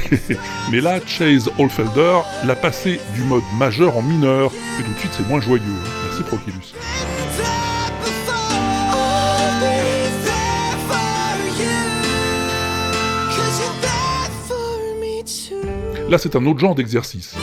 Mais 0.70 0.80
là, 0.80 0.98
Chase 1.06 1.50
Holfelder 1.58 2.20
l'a 2.44 2.56
passé 2.56 3.00
du 3.14 3.22
mode 3.22 3.42
majeur 3.58 3.96
en 3.96 4.02
mineur, 4.02 4.52
et 4.78 4.82
tout 4.82 4.92
de 4.92 4.98
suite 4.98 5.12
c'est 5.12 5.28
moins 5.28 5.40
joyeux. 5.40 5.62
Merci 6.04 6.22
Proculus. 6.22 6.74
Là, 16.08 16.18
c'est 16.18 16.36
un 16.36 16.44
autre 16.44 16.60
genre 16.60 16.74
d'exercice. 16.74 17.34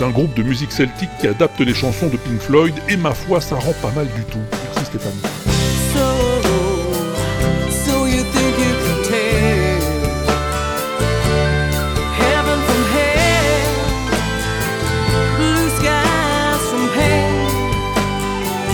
C'est 0.00 0.06
un 0.06 0.10
groupe 0.12 0.32
de 0.32 0.42
musique 0.42 0.72
celtique 0.72 1.10
qui 1.20 1.26
adapte 1.26 1.60
les 1.60 1.74
chansons 1.74 2.08
de 2.08 2.16
Pink 2.16 2.40
Floyd 2.40 2.74
et 2.88 2.96
ma 2.96 3.12
foi, 3.12 3.38
ça 3.38 3.56
rend 3.56 3.74
pas 3.82 3.90
mal 3.90 4.06
du 4.06 4.24
tout. 4.24 4.38
Merci 4.50 4.86
Stéphanie. 4.86 5.20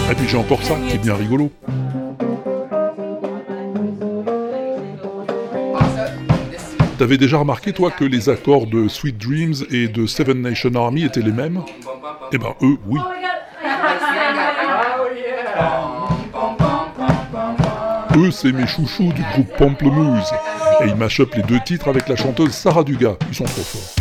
Et 0.08 0.14
puis 0.14 0.28
j'ai 0.28 0.36
encore 0.36 0.62
ça 0.62 0.76
qui 0.88 0.94
est 0.94 0.98
bien 0.98 1.16
rigolo. 1.16 1.50
T'avais 6.98 7.18
déjà 7.18 7.36
remarqué 7.36 7.74
toi 7.74 7.90
que 7.90 8.04
les 8.04 8.30
accords 8.30 8.66
de 8.66 8.88
Sweet 8.88 9.18
Dreams 9.18 9.54
et 9.70 9.86
de 9.86 10.06
Seven 10.06 10.40
Nation 10.40 10.74
Army 10.74 11.04
étaient 11.04 11.20
les 11.20 11.32
mêmes? 11.32 11.62
Eh 12.32 12.38
ben 12.38 12.54
eux, 12.62 12.78
oui. 12.86 12.98
Eux, 18.16 18.30
c'est 18.30 18.52
mes 18.52 18.66
chouchous 18.66 19.12
du 19.12 19.22
groupe 19.34 19.54
Pamplemousse. 19.58 20.32
Et 20.80 20.86
ils 20.86 21.20
up 21.20 21.34
les 21.34 21.42
deux 21.42 21.60
titres 21.60 21.88
avec 21.88 22.08
la 22.08 22.16
chanteuse 22.16 22.52
Sarah 22.52 22.82
Dugas. 22.82 23.16
Ils 23.28 23.34
sont 23.34 23.44
trop 23.44 23.62
forts. 23.62 23.95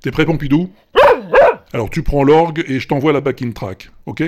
T'es 0.00 0.10
prêt, 0.10 0.24
Pompidou? 0.24 0.70
Alors 1.72 1.90
tu 1.90 2.02
prends 2.02 2.22
l'orgue 2.22 2.64
et 2.68 2.80
je 2.80 2.88
t'envoie 2.88 3.12
la 3.12 3.20
backing 3.20 3.52
track, 3.52 3.90
ok? 4.06 4.22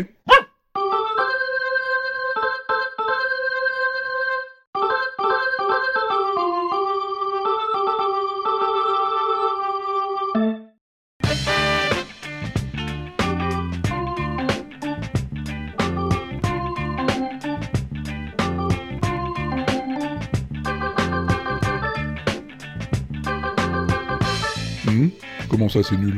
Ça, 25.69 25.83
c'est 25.83 25.99
nul 25.99 26.17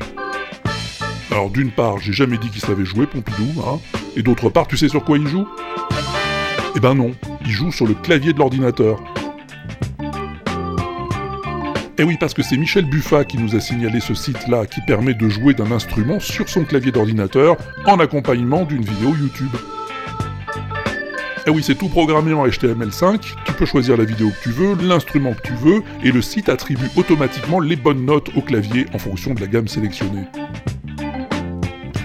Alors, 1.33 1.51
d'une 1.51 1.73
part, 1.73 1.99
j'ai 1.99 2.13
jamais 2.13 2.39
dit 2.39 2.49
qu'il 2.51 2.61
savait 2.61 2.85
jouer, 2.85 3.07
Pompidou, 3.07 3.61
hein 3.67 3.81
Et 4.15 4.23
d'autre 4.23 4.49
part, 4.49 4.69
tu 4.69 4.77
sais 4.77 4.89
sur 4.89 5.05
quoi 5.05 5.19
il 5.19 5.27
joue? 5.27 5.47
Eh 6.77 6.81
ben 6.81 6.95
non, 6.95 7.11
il 7.45 7.51
joue 7.51 7.73
sur 7.73 7.87
le 7.87 7.95
clavier 7.95 8.33
de 8.33 8.39
l'ordinateur. 8.39 9.03
Eh 11.99 12.05
oui, 12.05 12.17
parce 12.19 12.33
que 12.33 12.43
c'est 12.43 12.57
Michel 12.57 12.85
Buffat 12.85 13.25
qui 13.25 13.39
nous 13.39 13.57
a 13.57 13.61
signalé 13.61 13.99
ce 14.01 14.15
site-là 14.15 14.67
qui 14.67 14.81
permet 14.87 15.15
de 15.15 15.29
jouer 15.29 15.53
d'un 15.53 15.73
instrument 15.73 16.21
sur 16.21 16.49
son 16.49 16.65
clavier 16.65 16.93
d'ordinateur 16.93 17.57
en 17.87 17.99
accompagnement 17.99 18.65
d'une 18.65 18.85
vidéo 18.85 19.15
YouTube. 19.17 19.55
Eh 21.51 21.53
oui, 21.53 21.65
c'est 21.65 21.75
tout 21.75 21.89
programmé 21.89 22.33
en 22.33 22.47
HTML5, 22.47 23.35
tu 23.45 23.53
peux 23.55 23.67
choisir 23.67 23.97
la 23.97 24.05
vidéo 24.05 24.29
que 24.29 24.41
tu 24.41 24.51
veux, 24.51 24.77
l'instrument 24.87 25.35
que 25.35 25.43
tu 25.43 25.53
veux, 25.55 25.83
et 26.05 26.13
le 26.13 26.23
site 26.23 26.49
attribue 26.49 26.89
automatiquement 26.95 27.59
les 27.59 27.75
bonnes 27.75 28.05
notes 28.05 28.29
au 28.37 28.41
clavier 28.41 28.87
en 28.95 28.99
fonction 28.99 29.35
de 29.35 29.41
la 29.41 29.49
gamme 29.49 29.67
sélectionnée. 29.67 30.27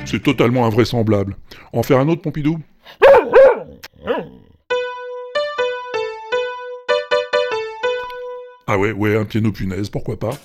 C'est 0.03 0.23
totalement 0.23 0.65
invraisemblable. 0.65 1.35
En 1.73 1.83
faire 1.83 1.99
un 1.99 2.07
autre, 2.07 2.23
Pompidou? 2.23 2.57
Ah 8.65 8.79
ouais, 8.79 8.93
ouais, 8.93 9.15
un 9.15 9.25
piano 9.25 9.51
punaise, 9.51 9.91
pourquoi 9.91 10.17
pas? 10.17 10.39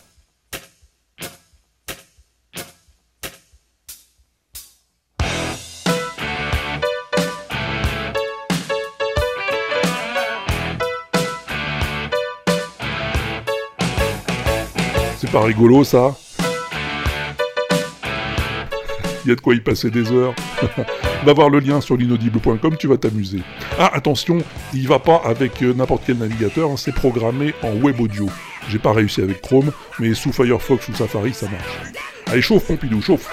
C'est 15.30 15.38
pas 15.38 15.44
rigolo 15.44 15.84
ça 15.84 16.16
Il 19.24 19.28
y 19.28 19.30
a 19.30 19.36
de 19.36 19.40
quoi 19.40 19.54
y 19.54 19.60
passer 19.60 19.88
des 19.88 20.10
heures. 20.10 20.34
Va 21.24 21.32
voir 21.34 21.50
le 21.50 21.60
lien 21.60 21.80
sur 21.80 21.96
l'inaudible.com, 21.96 22.76
tu 22.76 22.88
vas 22.88 22.96
t'amuser. 22.96 23.38
Ah, 23.78 23.92
attention, 23.94 24.38
il 24.74 24.88
va 24.88 24.98
pas 24.98 25.22
avec 25.24 25.62
euh, 25.62 25.72
n'importe 25.72 26.02
quel 26.04 26.18
navigateur, 26.18 26.68
hein, 26.68 26.76
c'est 26.76 26.92
programmé 26.92 27.54
en 27.62 27.74
web 27.74 28.00
audio. 28.00 28.26
J'ai 28.68 28.80
pas 28.80 28.92
réussi 28.92 29.22
avec 29.22 29.40
Chrome, 29.40 29.70
mais 30.00 30.14
sous 30.14 30.32
Firefox 30.32 30.88
ou 30.88 30.94
Safari, 30.94 31.32
ça 31.32 31.48
marche. 31.48 31.92
Allez, 32.26 32.42
chauffe, 32.42 32.66
Pompidou, 32.66 33.00
chauffe 33.00 33.30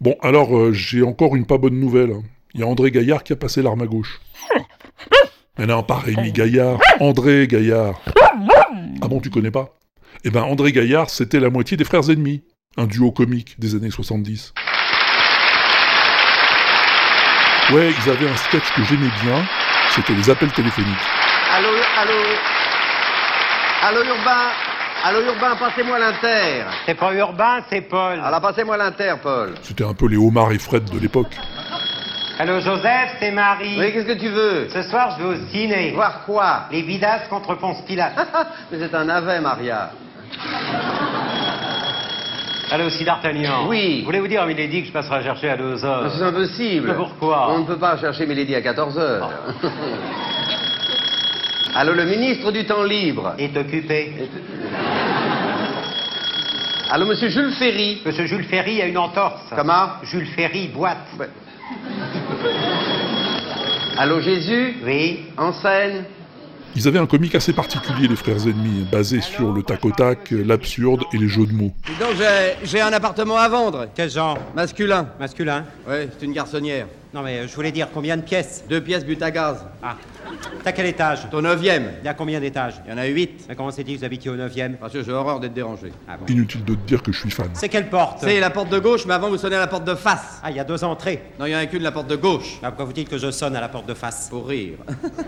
Bon, 0.00 0.16
alors, 0.22 0.56
euh, 0.56 0.72
j'ai 0.72 1.04
encore 1.04 1.36
une 1.36 1.46
pas 1.46 1.58
bonne 1.58 1.78
nouvelle. 1.78 2.16
Il 2.56 2.60
y 2.60 2.62
a 2.62 2.66
André 2.66 2.90
Gaillard 2.90 3.22
qui 3.22 3.34
a 3.34 3.36
passé 3.36 3.60
l'arme 3.60 3.82
à 3.82 3.86
gauche. 3.86 4.18
Mais 5.58 5.66
non, 5.66 5.82
pas 5.82 5.96
Rémi 5.96 6.32
Gaillard, 6.32 6.78
André 7.00 7.46
Gaillard. 7.46 8.00
Ah 9.02 9.08
bon, 9.08 9.20
tu 9.20 9.28
connais 9.28 9.50
pas? 9.50 9.74
Eh 10.24 10.30
ben, 10.30 10.42
André 10.42 10.72
Gaillard, 10.72 11.10
c'était 11.10 11.38
la 11.38 11.50
moitié 11.50 11.76
des 11.76 11.84
Frères 11.84 12.08
Ennemis, 12.08 12.44
un 12.78 12.86
duo 12.86 13.12
comique 13.12 13.60
des 13.60 13.74
années 13.74 13.90
70. 13.90 14.54
Ouais, 17.74 17.90
ils 17.90 18.10
avaient 18.10 18.28
un 18.28 18.36
sketch 18.36 18.72
que 18.74 18.84
j'aimais 18.84 19.10
bien, 19.22 19.46
c'était 19.90 20.14
les 20.14 20.30
appels 20.30 20.52
téléphoniques. 20.52 20.96
Allô, 21.52 21.68
allô 21.98 22.22
Allô, 23.82 24.00
Urbain 24.02 24.48
Allô, 25.04 25.20
Urbain, 25.26 25.56
passez-moi 25.56 25.98
l'inter. 25.98 26.64
C'est 26.86 26.94
pas 26.94 27.12
Urbain, 27.12 27.58
c'est 27.68 27.82
Paul. 27.82 28.18
Alors, 28.18 28.40
passez-moi 28.40 28.78
l'inter, 28.78 29.14
Paul. 29.22 29.54
C'était 29.62 29.84
un 29.84 29.92
peu 29.92 30.08
les 30.08 30.16
Omar 30.16 30.52
et 30.52 30.58
Fred 30.58 30.84
de 30.90 30.98
l'époque. 30.98 31.36
Allô 32.38 32.60
Joseph, 32.60 33.16
c'est 33.18 33.30
Marie. 33.30 33.78
Oui, 33.78 33.92
qu'est-ce 33.92 34.06
que 34.06 34.18
tu 34.18 34.28
veux? 34.28 34.68
Ce 34.68 34.82
soir, 34.82 35.16
je 35.18 35.24
vais 35.24 35.34
au 35.36 35.46
ciné. 35.50 35.92
Voir 35.92 36.22
quoi? 36.26 36.64
Les 36.70 36.82
Vidas 36.82 37.20
contre 37.30 37.54
Ponce 37.54 37.80
Pilate. 37.86 38.12
Mais 38.70 38.78
c'est 38.78 38.94
un 38.94 39.04
navet, 39.04 39.40
Maria. 39.40 39.90
Allô, 42.70 42.90
si 42.90 43.04
d'Artagnan. 43.04 43.66
Oui. 43.68 44.02
Voulez-vous 44.04 44.28
dire 44.28 44.42
à 44.42 44.46
Milady 44.46 44.82
que 44.82 44.88
je 44.88 44.92
passerai 44.92 45.22
chercher 45.22 45.48
à 45.48 45.56
2 45.56 45.82
heures? 45.82 46.12
C'est 46.14 46.22
impossible. 46.24 46.88
Mais 46.88 46.94
pourquoi? 46.94 47.52
On 47.54 47.60
ne 47.60 47.64
peut 47.64 47.78
pas 47.78 47.96
chercher 47.96 48.26
Milady 48.26 48.54
à 48.54 48.60
14 48.60 48.98
heures. 48.98 49.30
Allô, 51.74 51.94
le 51.94 52.04
ministre 52.04 52.52
du 52.52 52.66
temps 52.66 52.82
libre. 52.82 53.34
Est 53.38 53.56
occupé. 53.56 54.28
Allô, 56.90 57.06
monsieur 57.06 57.30
Jules 57.30 57.52
Ferry. 57.52 58.02
Monsieur 58.04 58.26
Jules 58.26 58.44
Ferry 58.44 58.82
a 58.82 58.86
une 58.86 58.98
entorse. 58.98 59.40
Comment? 59.56 59.88
Jules 60.02 60.26
Ferry 60.36 60.68
boite. 60.68 60.98
Allô, 63.98 64.20
Jésus? 64.20 64.76
Oui. 64.84 65.26
En 65.36 65.52
scène? 65.52 66.04
Ils 66.74 66.86
avaient 66.86 66.98
un 66.98 67.06
comique 67.06 67.34
assez 67.34 67.54
particulier, 67.54 68.06
les 68.06 68.16
Frères 68.16 68.42
Ennemis, 68.46 68.86
basé 68.92 69.22
sur 69.22 69.50
le 69.52 69.62
tac 69.62 69.82
au 69.86 69.90
tac, 69.92 70.30
l'absurde 70.30 71.04
et 71.14 71.16
les 71.16 71.26
jeux 71.28 71.46
de 71.46 71.52
mots. 71.52 71.72
Donc, 71.98 72.10
j'ai- 72.18 72.66
j'ai 72.66 72.80
un 72.82 72.92
appartement 72.92 73.38
à 73.38 73.48
vendre. 73.48 73.86
Quel 73.94 74.10
genre? 74.10 74.36
Masculin. 74.54 75.08
Masculin? 75.18 75.64
Oui, 75.88 75.94
c'est 76.18 76.26
une 76.26 76.32
garçonnière. 76.34 76.86
Non 77.14 77.22
mais 77.22 77.38
euh, 77.38 77.48
je 77.48 77.54
voulais 77.54 77.72
dire 77.72 77.88
combien 77.92 78.16
de 78.16 78.22
pièces 78.22 78.64
Deux 78.68 78.80
pièces 78.80 79.04
but 79.04 79.20
à 79.22 79.30
gaz. 79.30 79.64
Ah. 79.82 79.96
T'as 80.62 80.72
quel 80.72 80.86
étage 80.86 81.20
Au 81.32 81.40
neuvième. 81.40 81.92
Il 82.02 82.06
y 82.06 82.08
a 82.08 82.14
combien 82.14 82.40
d'étages 82.40 82.74
Il 82.84 82.90
y 82.90 82.94
en 82.94 82.98
a 82.98 83.06
huit. 83.06 83.44
Mais 83.48 83.54
comment 83.54 83.70
c'est 83.70 83.84
dit 83.84 83.94
que 83.94 84.00
vous 84.00 84.04
habitiez 84.04 84.30
au 84.30 84.36
neuvième 84.36 84.76
Parce 84.76 84.92
que 84.92 85.02
j'ai 85.02 85.12
horreur 85.12 85.40
d'être 85.40 85.54
dérangé. 85.54 85.92
Ah 86.08 86.16
bon 86.16 86.26
Inutile 86.26 86.64
de 86.64 86.74
te 86.74 86.86
dire 86.86 87.02
que 87.02 87.12
je 87.12 87.20
suis 87.20 87.30
fan. 87.30 87.48
C'est 87.54 87.68
quelle 87.68 87.88
porte 87.88 88.18
C'est 88.20 88.40
la 88.40 88.50
porte 88.50 88.68
de 88.68 88.78
gauche, 88.78 89.06
mais 89.06 89.14
avant 89.14 89.28
vous 89.28 89.38
sonnez 89.38 89.56
à 89.56 89.60
la 89.60 89.66
porte 89.66 89.84
de 89.84 89.94
face. 89.94 90.40
Ah, 90.42 90.50
il 90.50 90.56
y 90.56 90.60
a 90.60 90.64
deux 90.64 90.82
entrées. 90.84 91.22
Non, 91.38 91.46
il 91.46 91.52
y 91.52 91.56
en 91.56 91.58
a 91.58 91.66
qu'une, 91.66 91.82
la 91.82 91.92
porte 91.92 92.08
de 92.08 92.16
gauche. 92.16 92.58
Ah, 92.62 92.68
pourquoi 92.68 92.86
vous 92.86 92.92
dites 92.92 93.08
que 93.08 93.18
je 93.18 93.30
sonne 93.30 93.54
à 93.56 93.60
la 93.60 93.68
porte 93.68 93.86
de 93.86 93.94
face 93.94 94.28
Pour 94.28 94.48
rire. 94.48 94.78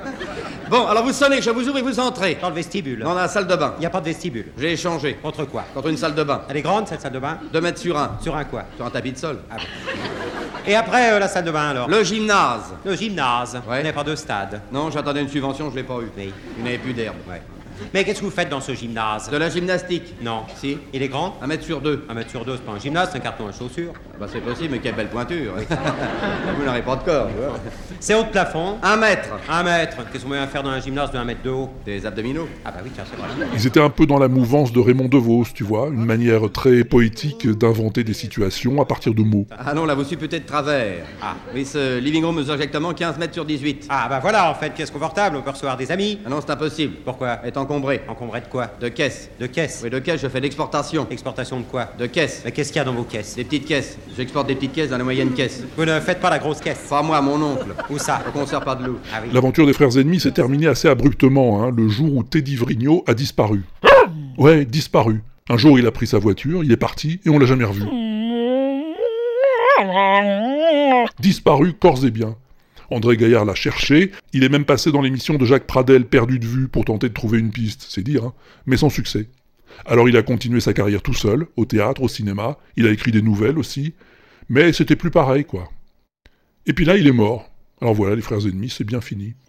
bon, 0.71 0.87
alors 0.87 1.05
vous 1.05 1.12
sonnez, 1.12 1.41
je 1.41 1.51
vous 1.51 1.69
ouvre 1.69 1.79
et 1.79 1.83
vous 1.83 2.01
entrez. 2.01 2.37
Dans 2.41 2.49
le 2.49 2.55
vestibule. 2.55 3.01
Dans 3.01 3.14
la 3.14 3.29
salle 3.29 3.47
de 3.47 3.55
bain. 3.55 3.75
Il 3.79 3.81
n'y 3.81 3.87
a 3.87 3.91
pas 3.91 4.01
de 4.01 4.07
vestibule. 4.07 4.47
J'ai 4.59 4.73
échangé. 4.73 5.14
Contre 5.23 5.45
quoi 5.45 5.64
Contre 5.75 5.88
une 5.88 5.97
salle 5.97 6.14
de 6.14 6.25
bain. 6.25 6.43
Elle 6.49 6.57
est 6.57 6.62
grande 6.62 6.88
cette 6.88 7.01
salle 7.01 7.12
de 7.12 7.19
bain 7.19 7.38
Deux 7.53 7.61
mètres 7.61 7.79
sur 7.79 7.97
un. 7.97 8.19
Sur 8.21 8.37
un 8.37 8.45
quoi 8.45 8.64
Sur 8.77 8.85
un 8.85 8.91
tapis 8.91 9.12
de 9.12 9.19
sol. 9.19 9.38
Ah 9.51 9.57
bon. 9.57 10.28
Et 10.66 10.75
après 10.75 11.12
euh, 11.12 11.18
la 11.18 11.29
salle 11.29 11.44
de 11.44 11.51
bain 11.51 11.71
alors 11.71 11.88
Le 11.88 12.03
gymnase. 12.05 12.75
Le 12.85 12.94
gymnase. 12.94 13.55
Ouais. 13.55 13.61
Vous 13.79 13.83
n'avez 13.83 13.92
pas 13.92 14.05
de 14.05 14.14
stade. 14.14 14.61
Non, 14.73 14.90
j'attendais 14.90 15.23
une 15.23 15.29
subvention, 15.29 15.71
je 15.71 15.77
l'ai 15.77 15.83
pas 15.83 15.94
eu. 16.01 16.11
Oui. 16.16 16.33
Il 16.59 16.64
n'avait 16.64 16.79
plus 16.79 16.92
d'herbe. 16.92 17.16
Ouais. 17.29 17.40
Mais 17.95 18.05
qu'est-ce 18.05 18.21
que 18.21 18.25
vous 18.25 18.31
faites 18.31 18.49
dans 18.49 18.61
ce 18.61 18.75
gymnase? 18.75 19.31
De 19.31 19.37
la 19.37 19.49
gymnastique. 19.49 20.14
Non. 20.23 20.43
Si. 20.57 20.79
Il 20.93 21.03
est 21.03 21.09
grand? 21.09 21.37
Un 21.43 21.47
mètre 21.47 21.64
sur 21.64 21.81
deux. 21.81 22.05
Un 22.09 22.14
mètre 22.14 22.31
sur 22.31 22.45
deux, 22.45 22.57
c'est 22.57 22.64
pas 22.64 22.73
un 22.73 22.79
gymnase, 22.79 23.11
c'est 23.12 23.19
un 23.19 23.21
carton 23.23 23.47
à 23.49 23.53
chaussures. 23.53 23.93
Bah 24.21 24.27
c'est 24.33 24.41
possible, 24.41 24.71
mais 24.73 24.79
quelle 24.81 24.95
belle 24.95 25.09
pointure. 25.09 25.55
vous 26.59 26.64
n'aurez 26.64 26.83
pas 26.83 26.97
de 26.97 27.03
corps. 27.05 27.29
tu 27.29 27.35
vois. 27.37 27.59
C'est 28.01 28.14
haut 28.14 28.23
de 28.25 28.29
plafond 28.29 28.77
Un 28.83 28.97
mètre. 28.97 29.29
Un 29.49 29.62
mètre. 29.62 29.97
Qu'est-ce 29.97 30.25
que 30.25 30.29
vous 30.29 30.35
voulez 30.35 30.47
faire 30.47 30.62
dans 30.62 30.71
un 30.71 30.81
gymnase 30.81 31.11
de 31.12 31.19
un 31.19 31.25
mètre 31.25 31.43
de 31.43 31.51
haut? 31.51 31.71
Des 31.85 32.05
abdominaux. 32.05 32.49
Ah 32.64 32.71
bah 32.71 32.79
oui, 32.85 32.91
tiens, 32.95 33.05
c'est 33.09 33.17
vrai. 33.17 33.29
Ils 33.55 33.67
étaient 33.67 33.81
un 33.81 33.91
peu 33.91 34.07
dans 34.07 34.19
la 34.19 34.29
mouvance 34.29 34.73
de 34.73 34.81
Raymond 34.81 35.09
DeVos, 35.09 35.47
tu 35.55 35.64
vois, 35.64 35.88
une 35.88 36.05
manière 36.05 36.51
très 36.53 36.85
poétique 36.85 37.47
d'inventer 37.49 38.05
des 38.05 38.14
situations 38.14 38.81
à 38.81 38.85
partir 38.85 39.14
de 39.14 39.23
mots. 39.23 39.47
Ah 39.59 39.75
non, 39.75 39.85
là 39.87 39.95
vous 39.95 40.05
supputez 40.05 40.41
de 40.41 40.47
travers. 40.47 41.05
Ah. 41.23 41.35
Oui, 41.55 41.64
ce 41.64 41.99
living 41.99 42.25
room 42.25 42.37
mesure 42.37 42.55
exactement 42.55 42.93
15 42.93 43.19
mètres 43.19 43.35
sur 43.35 43.45
18. 43.45 43.87
Ah 43.88 44.07
bah 44.09 44.19
voilà, 44.21 44.51
en 44.51 44.55
fait, 44.55 44.71
pièce 44.71 44.91
confortable, 44.91 45.37
on 45.37 45.43
peut 45.43 45.51
recevoir 45.51 45.77
des 45.77 45.91
amis. 45.93 46.19
Ah 46.25 46.31
non, 46.31 46.41
c'est 46.41 46.51
impossible. 46.51 46.95
Pourquoi? 47.05 47.38
Encombré. 47.68 48.00
Encombré 48.09 48.40
de 48.40 48.46
quoi? 48.46 48.70
De 48.81 48.88
caisse. 48.88 49.31
De 49.38 49.46
caisses. 49.46 49.81
Oui, 49.85 49.90
de 49.90 49.98
caisse, 49.98 50.22
je 50.22 50.28
fais 50.28 50.40
l'exportation. 50.40 51.07
Exportation 51.11 51.61
de 51.61 51.64
quoi? 51.64 51.90
De 51.98 52.07
caisse. 52.07 52.42
Mais 52.44 52.52
qu'est-ce 52.52 52.72
qu'il 52.72 52.78
y 52.78 52.81
a 52.81 52.85
dans 52.85 52.94
vos 52.94 53.04
caisses? 53.04 53.37
Des 53.37 53.44
petites 53.44 53.66
caisses. 53.66 53.98
J'exporte 54.16 54.46
des 54.46 54.54
petites 54.54 54.72
caisses 54.72 54.90
dans 54.90 54.96
la 54.96 55.04
moyenne 55.04 55.33
caisse. 55.33 55.62
Vous 55.76 55.85
ne 55.85 56.00
faites 56.00 56.20
pas 56.20 56.31
la 56.31 56.38
grosse 56.38 56.61
caisse? 56.61 56.87
Pas 56.88 57.02
moi, 57.02 57.20
mon 57.20 57.40
oncle. 57.42 57.74
Où 57.90 57.98
ça? 57.98 58.22
Au 58.26 58.31
concert 58.33 58.62
pas 58.62 58.74
de 58.74 58.87
loup. 58.87 58.98
Ah 59.12 59.18
oui. 59.22 59.28
L'aventure 59.33 59.66
des 59.66 59.74
frères 59.74 59.96
ennemis 59.98 60.20
s'est 60.20 60.31
terminée 60.31 60.66
assez 60.66 60.88
abruptement, 60.88 61.62
hein, 61.62 61.72
le 61.76 61.88
jour 61.88 62.16
où 62.16 62.22
Teddy 62.22 62.57
Vrigno 62.57 63.04
a 63.07 63.12
disparu. 63.14 63.62
Ouais, 64.38 64.64
disparu. 64.64 65.22
Un 65.50 65.57
jour, 65.57 65.78
il 65.78 65.87
a 65.87 65.90
pris 65.90 66.07
sa 66.07 66.18
voiture, 66.18 66.64
il 66.64 66.72
est 66.72 66.76
parti, 66.76 67.20
et 67.24 67.28
on 67.28 67.38
l'a 67.38 67.46
jamais 67.46 67.64
revu. 67.64 67.83
Disparu 71.18 71.74
corps 71.74 72.04
et 72.04 72.11
bien. 72.11 72.37
André 72.90 73.16
Gaillard 73.16 73.44
l'a 73.44 73.55
cherché, 73.55 74.12
il 74.33 74.44
est 74.44 74.48
même 74.48 74.64
passé 74.64 74.90
dans 74.90 75.03
l'émission 75.03 75.35
de 75.35 75.44
Jacques 75.44 75.66
Pradel, 75.66 76.07
perdu 76.07 76.38
de 76.38 76.46
vue, 76.46 76.68
pour 76.68 76.85
tenter 76.85 77.09
de 77.09 77.14
trouver 77.14 77.38
une 77.38 77.51
piste, 77.51 77.87
c'est 77.88 78.03
dire, 78.03 78.24
hein, 78.24 78.35
mais 78.66 78.77
sans 78.77 78.88
succès. 78.88 79.29
Alors 79.87 80.09
il 80.09 80.16
a 80.16 80.22
continué 80.22 80.61
sa 80.61 80.72
carrière 80.72 81.03
tout 81.03 81.14
seul, 81.14 81.46
au 81.57 81.64
théâtre, 81.64 82.03
au 82.03 82.09
cinéma, 82.09 82.57
il 82.77 82.87
a 82.87 82.90
écrit 82.90 83.12
des 83.12 83.22
nouvelles 83.22 83.59
aussi, 83.59 83.94
mais 84.48 84.72
c'était 84.72 84.96
plus 84.96 85.11
pareil, 85.11 85.44
quoi. 85.44 85.68
Et 86.66 86.72
puis 86.72 86.85
là, 86.85 86.96
il 86.96 87.07
est 87.07 87.12
mort. 87.12 87.51
Alors 87.81 87.94
voilà, 87.94 88.16
les 88.16 88.22
frères 88.22 88.46
ennemis, 88.46 88.70
c'est 88.70 88.85
bien 88.85 89.01
fini. 89.01 89.35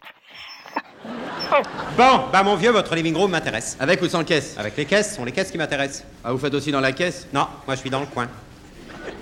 Bon, 1.98 2.22
bah 2.32 2.44
mon 2.44 2.56
vieux, 2.56 2.72
votre 2.72 2.96
living 2.96 3.16
room 3.16 3.32
m'intéresse. 3.32 3.76
Avec 3.80 4.02
ou 4.02 4.08
sans 4.08 4.24
caisse? 4.24 4.56
Avec 4.58 4.78
les 4.78 4.86
caisses, 4.86 5.10
ce 5.10 5.16
sont 5.16 5.26
les 5.26 5.32
caisses 5.32 5.52
qui 5.52 5.58
m'intéressent. 5.58 6.06
Ah, 6.24 6.32
vous 6.32 6.38
faites 6.38 6.54
aussi 6.54 6.72
dans 6.72 6.80
la 6.80 6.94
caisse? 6.94 7.28
Non, 7.34 7.48
moi 7.66 7.76
je 7.76 7.82
suis 7.82 7.90
dans 7.90 8.00
le 8.00 8.06
coin. 8.06 8.30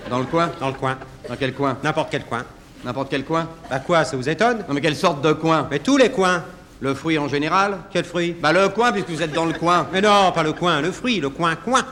Dans 0.08 0.20
le 0.20 0.26
coin? 0.26 0.52
Dans 0.60 0.68
le 0.68 0.74
coin. 0.74 0.98
Dans 1.28 1.36
quel 1.36 1.54
coin? 1.54 1.78
N'importe 1.82 2.10
quel 2.10 2.24
coin. 2.24 2.44
N'importe 2.84 3.08
quel 3.10 3.24
coin 3.24 3.48
Bah 3.70 3.80
quoi, 3.80 4.04
ça 4.04 4.16
vous 4.16 4.28
étonne? 4.28 4.58
Non 4.68 4.74
mais 4.74 4.80
quelle 4.80 4.96
sorte 4.96 5.20
de 5.22 5.32
coin? 5.32 5.66
Mais 5.70 5.78
tous 5.80 5.96
les 5.96 6.10
coins. 6.10 6.42
Le 6.80 6.94
fruit 6.94 7.18
en 7.18 7.26
général? 7.28 7.78
Quel 7.92 8.04
fruit? 8.04 8.36
Bah 8.40 8.52
le 8.52 8.68
coin 8.68 8.92
puisque 8.92 9.08
vous 9.10 9.20
êtes 9.22 9.32
dans 9.32 9.44
le 9.46 9.52
coin. 9.52 9.86
Mais 9.92 10.00
non, 10.00 10.30
pas 10.32 10.42
le 10.44 10.52
coin, 10.52 10.80
le 10.80 10.92
fruit, 10.92 11.18
le 11.20 11.28
coin-coin. 11.28 11.84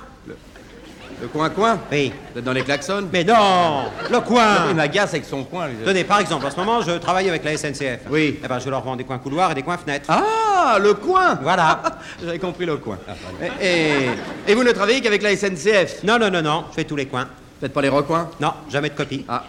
Le 1.18 1.28
coin-coin 1.28 1.78
Oui. 1.90 2.12
Vous 2.34 2.38
êtes 2.40 2.44
dans 2.44 2.52
les 2.52 2.60
klaxons? 2.62 3.08
Mais 3.10 3.24
non 3.24 3.86
Le 4.10 4.20
coin 4.20 4.66
Il 4.68 4.76
m'agace 4.76 5.14
avec 5.14 5.24
son 5.24 5.44
coin. 5.44 5.66
lui. 5.68 5.76
Tenez, 5.82 6.04
par 6.04 6.20
exemple, 6.20 6.44
en 6.46 6.50
ce 6.50 6.56
moment, 6.56 6.82
je 6.82 6.90
travaille 6.98 7.26
avec 7.26 7.42
la 7.42 7.56
SNCF. 7.56 8.00
Oui. 8.10 8.38
Eh 8.44 8.46
ben, 8.46 8.58
je 8.58 8.68
leur 8.68 8.82
vends 8.82 8.96
des 8.96 9.04
coins 9.04 9.16
couloirs 9.18 9.50
et 9.50 9.54
des 9.54 9.62
coins 9.62 9.78
fenêtres. 9.78 10.04
Ah, 10.10 10.76
le 10.78 10.92
coin 10.92 11.38
Voilà. 11.42 11.80
J'avais 12.22 12.38
compris 12.38 12.66
le 12.66 12.76
coin. 12.76 12.98
Et, 13.62 13.66
et, 13.66 14.08
et 14.46 14.54
vous 14.54 14.62
ne 14.62 14.72
travaillez 14.72 15.00
qu'avec 15.00 15.22
la 15.22 15.34
SNCF 15.34 16.02
Non, 16.04 16.18
non, 16.18 16.30
non, 16.30 16.42
non, 16.42 16.64
je 16.70 16.74
fais 16.74 16.84
tous 16.84 16.96
les 16.96 17.06
coins. 17.06 17.26
Faites 17.62 17.72
pas 17.72 17.80
les 17.80 17.88
recoins? 17.88 18.28
Non, 18.38 18.52
jamais 18.70 18.90
de 18.90 18.94
copie. 18.94 19.24
Ah. 19.26 19.42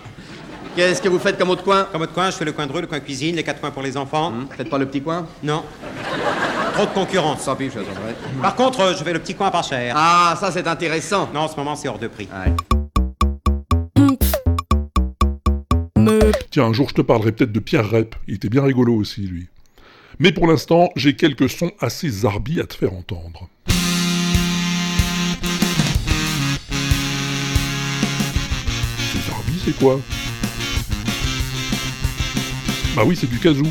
Qu'est-ce 0.78 1.02
que 1.02 1.10
vous 1.10 1.18
faites 1.18 1.40
comme 1.40 1.50
autre 1.50 1.64
coin 1.64 1.86
Comme 1.92 2.04
autre 2.04 2.14
coin, 2.14 2.30
je 2.30 2.36
fais 2.36 2.46
le 2.46 2.52
coin 2.52 2.68
de 2.68 2.72
rue, 2.72 2.82
le 2.82 2.86
coin 2.88 3.00
cuisine, 3.00 3.36
les 3.36 3.42
quatre 3.42 3.60
coins 3.60 3.72
pour 3.72 3.82
les 3.82 3.98
enfants. 3.98 4.28
Hum, 4.28 4.48
Faites 4.56 4.70
pas 4.70 4.78
le 4.78 4.86
petit 4.86 5.02
coin 5.02 5.26
Non. 5.42 5.64
Trop 6.76 6.86
de 6.86 6.92
concurrence. 6.92 7.42
Sans 7.42 7.56
pif, 7.56 7.74
je 7.74 7.80
vrai. 7.80 8.16
Par 8.44 8.56
contre, 8.56 8.82
euh, 8.82 8.94
je 8.96 9.04
fais 9.04 9.12
le 9.12 9.18
petit 9.18 9.34
coin 9.34 9.50
pas 9.50 9.64
cher. 9.64 9.96
Ah, 9.98 10.38
ça 10.40 10.52
c'est 10.52 10.68
intéressant. 10.68 11.30
Non, 11.34 11.40
en 11.42 11.48
ce 11.48 11.56
moment, 11.56 11.76
c'est 11.76 11.88
hors 11.88 11.98
de 11.98 12.06
prix. 12.08 12.30
Ouais. 12.32 12.54
Tiens, 16.52 16.66
un 16.66 16.74
jour 16.74 16.88
je 16.90 16.94
te 16.94 17.02
parlerai 17.02 17.32
peut-être 17.32 17.52
de 17.52 17.60
Pierre 17.60 17.90
Rep, 17.90 18.16
il 18.28 18.36
était 18.36 18.50
bien 18.50 18.62
rigolo 18.64 18.94
aussi 18.94 19.22
lui. 19.22 19.48
Mais 20.20 20.32
pour 20.32 20.46
l'instant, 20.46 20.90
j'ai 20.96 21.16
quelques 21.16 21.50
sons 21.50 21.72
assez 21.80 22.08
zarbi 22.08 22.60
à 22.62 22.66
te 22.66 22.76
faire 22.76 22.94
entendre. 22.94 23.50
C'est 29.12 29.32
zarbi, 29.32 29.60
c'est 29.66 29.76
quoi? 29.80 30.00
Bah 32.98 33.04
oui, 33.06 33.16
c'est 33.16 33.30
du 33.30 33.38
kazoo. 33.38 33.62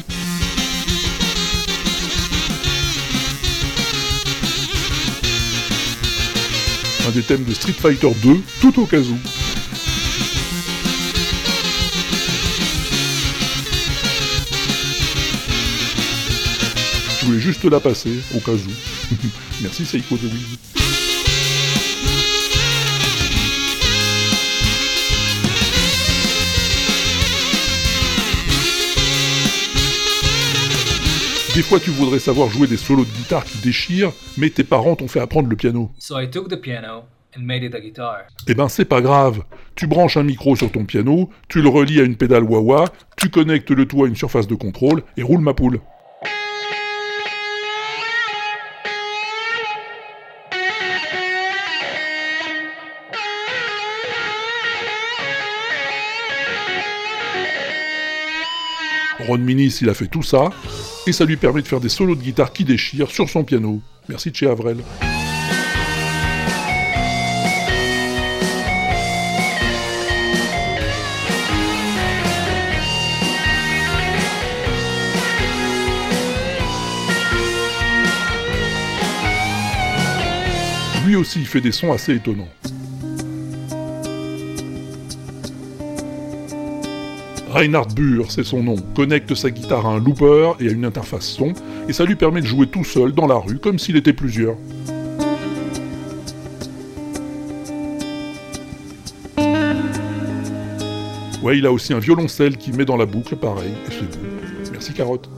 Un 7.09 7.11
des 7.11 7.23
thèmes 7.23 7.43
de 7.43 7.53
Street 7.53 7.73
Fighter 7.73 8.13
2, 8.23 8.41
tout 8.61 8.81
au 8.81 8.87
kazoo. 8.87 9.17
Je 17.21 17.27
voulais 17.27 17.41
juste 17.41 17.65
la 17.65 17.81
passer, 17.81 18.21
au 18.33 18.39
cas 18.39 18.53
où. 18.53 19.17
Merci 19.61 19.85
Seiko 19.85 20.17
The 20.17 20.23
Wiz. 20.23 20.86
Des 31.57 31.63
fois, 31.63 31.81
tu 31.81 31.89
voudrais 31.89 32.19
savoir 32.19 32.51
jouer 32.51 32.67
des 32.67 32.77
solos 32.77 33.07
de 33.07 33.11
guitare 33.17 33.43
qui 33.43 33.57
déchirent, 33.57 34.13
mais 34.37 34.51
tes 34.51 34.63
parents 34.63 34.95
t'ont 34.95 35.09
fait 35.09 35.21
apprendre 35.21 35.49
le 35.49 35.57
piano. 35.57 35.91
So 35.99 36.21
I 36.21 36.29
took 36.29 36.51
the 36.51 36.61
piano 36.61 37.05
and 37.35 37.41
made 37.41 37.63
it 37.63 37.75
a 37.75 37.81
guitar. 37.81 38.25
Eh 38.47 38.53
ben, 38.53 38.69
c'est 38.69 38.85
pas 38.85 39.01
grave. 39.01 39.43
Tu 39.75 39.87
branches 39.87 40.19
un 40.19 40.23
micro 40.23 40.55
sur 40.55 40.71
ton 40.71 40.85
piano, 40.85 41.31
tu 41.49 41.63
le 41.63 41.71
relis 41.71 41.99
à 41.99 42.03
une 42.03 42.17
pédale 42.17 42.43
wah 42.43 42.85
tu 43.17 43.31
connectes 43.31 43.71
le 43.71 43.87
tout 43.87 44.05
à 44.05 44.07
une 44.07 44.17
surface 44.17 44.47
de 44.47 44.55
contrôle 44.55 45.03
et 45.17 45.23
roule 45.23 45.41
ma 45.41 45.55
poule. 45.55 45.81
Ron 59.27 59.39
Minis, 59.39 59.79
il 59.81 59.89
a 59.89 59.95
fait 59.95 60.07
tout 60.07 60.23
ça, 60.23 60.51
et 61.07 61.13
ça 61.13 61.25
lui 61.25 61.37
permet 61.37 61.63
de 61.63 61.69
faire 61.69 61.81
des 61.81 61.89
solos 61.89 62.17
de 62.17 62.23
guitare 62.23 62.53
qui 62.53 62.65
déchirent 62.65 63.11
sur 63.11 63.31
son 63.31 63.45
piano. 63.45 63.81
Merci 64.09 64.31
de 64.31 64.37
chez 64.37 64.49
Avrel. 64.49 64.79
Lui 81.07 81.15
aussi, 81.15 81.39
il 81.39 81.47
fait 81.47 81.61
des 81.61 81.71
sons 81.71 81.93
assez 81.93 82.15
étonnants. 82.15 82.49
Reinhard 87.57 87.89
Burr, 87.95 88.31
c'est 88.31 88.45
son 88.45 88.63
nom, 88.63 88.77
connecte 88.95 89.35
sa 89.35 89.51
guitare 89.51 89.87
à 89.87 89.95
un 89.95 89.99
looper 89.99 90.53
et 90.61 90.69
à 90.69 90.73
une 90.73 90.85
interface 90.85 91.25
son, 91.25 91.55
et 91.89 91.95
ça 91.95 92.05
lui 92.05 92.15
permet 92.15 92.43
de 92.43 92.47
jouer 92.47 92.67
tout 92.67 92.85
seul 92.85 93.13
dans 93.13 93.27
la 93.27 93.37
rue 93.37 93.59
comme 93.59 93.79
s'il 93.79 93.97
était 93.97 94.13
plusieurs. 94.13 94.57
Ouais, 101.43 101.57
il 101.57 101.65
a 101.65 101.73
aussi 101.73 101.95
un 101.95 101.99
violoncelle 101.99 102.59
qui 102.59 102.73
met 102.73 102.85
dans 102.85 102.99
la 102.99 103.07
boucle, 103.07 103.37
pareil, 103.37 103.73
c'est 103.89 104.03
bon. 104.03 104.27
Merci 104.73 104.93
Carotte. 104.93 105.31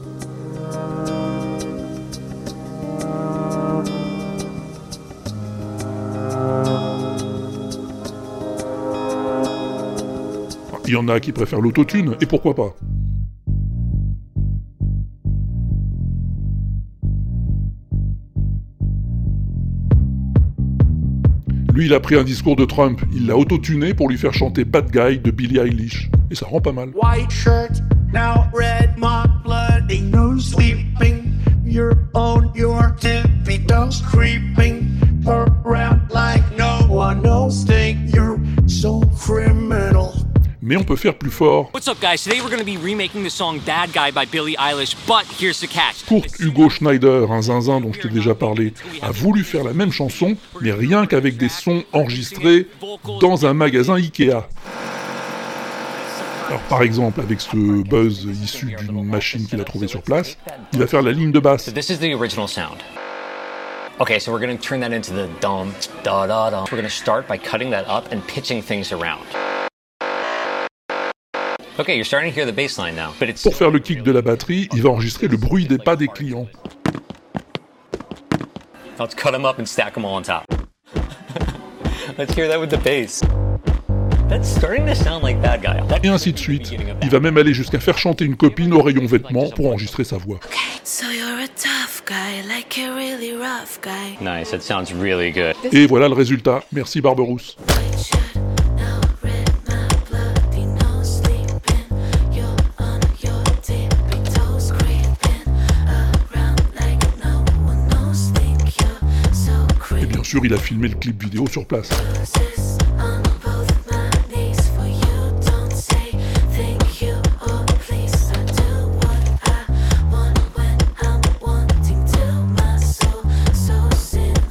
Il 10.89 10.93
y 10.93 10.95
en 10.95 11.07
a 11.07 11.19
qui 11.19 11.31
préfèrent 11.31 11.61
l'autotune, 11.61 12.15
et 12.19 12.25
pourquoi 12.25 12.55
pas 12.55 12.75
Lui, 21.75 21.85
il 21.85 21.93
a 21.93 21.99
pris 21.99 22.15
un 22.15 22.23
discours 22.23 22.55
de 22.55 22.65
Trump, 22.65 23.01
il 23.13 23.27
l'a 23.27 23.37
autotuné 23.37 23.93
pour 23.93 24.09
lui 24.09 24.17
faire 24.17 24.33
chanter 24.33 24.65
Bad 24.65 24.89
Guy 24.89 25.19
de 25.19 25.29
Billie 25.29 25.59
Eilish. 25.59 26.09
Et 26.31 26.35
ça 26.35 26.47
rend 26.47 26.59
pas 26.59 26.71
mal. 26.71 26.89
White 26.95 27.29
shirt, 27.29 27.83
now 28.11 28.49
red, 28.51 28.97
my 28.97 29.27
blood, 29.43 29.91
ain't 29.91 30.11
no 30.11 30.39
sleeping. 30.39 31.35
You're 31.63 32.09
on 32.15 32.51
your 32.55 32.95
tippy 32.99 33.63
toes, 33.67 34.01
creeping 34.01 34.89
around 35.27 36.09
like 36.09 36.41
no 36.57 36.87
one 36.89 37.23
else 37.27 37.63
think 37.63 38.11
you're 38.11 38.39
so 38.65 39.03
criminal. 39.15 39.68
Mais 40.69 40.77
on 40.77 40.83
peut 40.83 40.95
faire 40.95 41.15
plus 41.15 41.31
fort. 41.31 41.71
What's 41.73 41.87
up, 41.87 41.99
guys? 41.99 42.23
Today 42.23 42.41
we're 42.41 42.55
going 42.55 42.59
to 42.59 42.63
be 42.63 42.77
remaking 42.77 43.23
the 43.23 43.31
song 43.31 43.57
Bad 43.65 43.91
Guy 43.91 44.11
by 44.11 44.25
Billie 44.31 44.55
Eilish, 44.55 44.95
but 45.07 45.25
here's 45.41 45.59
the 45.59 45.65
catch. 45.65 46.05
Kurt 46.05 46.39
Hugo 46.39 46.69
Schneider, 46.69 47.31
un 47.31 47.41
zinzin 47.41 47.81
dont 47.81 47.91
je 47.91 48.01
t'ai 48.01 48.09
déjà 48.09 48.35
parlé, 48.35 48.71
a 49.01 49.09
voulu 49.09 49.43
faire 49.43 49.63
la 49.63 49.73
même 49.73 49.91
chanson, 49.91 50.37
mais 50.61 50.71
rien 50.71 51.07
qu'avec 51.07 51.37
des 51.37 51.49
sons 51.49 51.83
enregistrés 51.91 52.67
dans 53.19 53.47
un 53.47 53.55
magasin 53.55 53.95
Ikea. 53.95 54.47
Alors 56.49 56.61
par 56.69 56.83
exemple, 56.83 57.19
avec 57.19 57.41
ce 57.41 57.81
buzz 57.81 58.27
issu 58.43 58.67
d'une 58.67 59.03
machine 59.03 59.47
qu'il 59.47 59.59
a 59.59 59.63
trouvé 59.63 59.87
sur 59.87 60.03
place, 60.03 60.37
il 60.73 60.77
va 60.77 60.85
faire 60.85 61.01
la 61.01 61.13
ligne 61.13 61.31
de 61.31 61.39
basse. 61.39 61.65
So 61.65 61.71
this 61.71 61.89
is 61.89 61.97
the 61.97 62.13
original 62.13 62.47
sound. 62.47 62.83
Okay, 63.99 64.19
so 64.19 64.31
we're 64.31 64.39
going 64.39 64.55
to 64.55 64.63
turn 64.63 64.81
that 64.81 64.93
into 64.93 65.13
the 65.13 65.29
dum 65.41 65.73
da 66.03 66.27
da 66.27 66.51
da. 66.51 66.65
We're 66.71 66.77
going 66.77 66.83
to 66.83 66.89
start 66.91 67.27
by 67.27 67.39
cutting 67.39 67.71
that 67.71 67.87
up 67.87 68.11
and 68.11 68.21
pitching 68.27 68.61
things 68.61 68.91
around. 68.91 69.25
Pour 73.43 73.55
faire 73.55 73.71
le 73.71 73.79
kick 73.79 74.03
de 74.03 74.11
la 74.11 74.21
batterie, 74.21 74.67
il 74.73 74.81
va 74.81 74.89
enregistrer 74.89 75.27
le 75.27 75.37
bruit 75.37 75.65
des 75.65 75.77
pas 75.77 75.95
des 75.95 76.07
clients. 76.07 76.47
let's 78.99 79.15
cut 79.15 79.31
them 79.31 79.45
up 79.45 79.59
and 79.59 79.65
stack 79.65 79.93
them 79.93 80.03
all 80.03 80.15
on 80.15 80.21
top. 80.23 80.43
let's 82.17 82.33
hear 82.35 82.47
that 82.49 82.59
with 82.59 82.69
the 82.69 82.77
bass. 82.83 83.21
That's 84.27 84.47
starting 84.47 84.85
to 84.85 84.93
sound 84.93 85.23
like 85.23 85.41
Bad 85.41 85.61
Guy. 85.63 85.81
That- 85.87 86.03
Et 86.03 86.09
ainsi 86.09 86.33
de 86.33 86.37
suite. 86.37 86.71
Il 87.01 87.09
va 87.09 87.19
même 87.19 87.37
aller 87.37 87.53
jusqu'à 87.53 87.79
faire 87.79 87.97
chanter 87.97 88.25
une 88.25 88.35
copine 88.35 88.73
au 88.73 88.81
rayon 88.83 89.05
vêtements 89.05 89.49
pour 89.49 89.67
enregistrer 89.67 90.03
sa 90.03 90.17
voix. 90.17 90.39
So 90.83 91.05
you're 91.09 91.39
a 91.39 91.47
tough 91.47 92.03
guy, 92.05 92.41
like 92.47 92.77
a 92.77 92.93
really 92.93 93.33
rough 93.33 93.79
guy. 93.81 94.17
Nice, 94.21 94.51
that 94.51 94.61
sounds 94.61 94.93
really 94.93 95.31
good. 95.31 95.55
Et 95.71 95.87
voilà 95.87 96.07
le 96.07 96.13
résultat. 96.13 96.63
Merci 96.71 97.01
Barberousse. 97.01 97.55
sûr, 110.29 110.45
il 110.45 110.53
a 110.53 110.59
filmé 110.59 110.87
le 110.87 110.93
clip 110.93 111.23
vidéo 111.23 111.47
sur 111.47 111.65
place. 111.65 111.89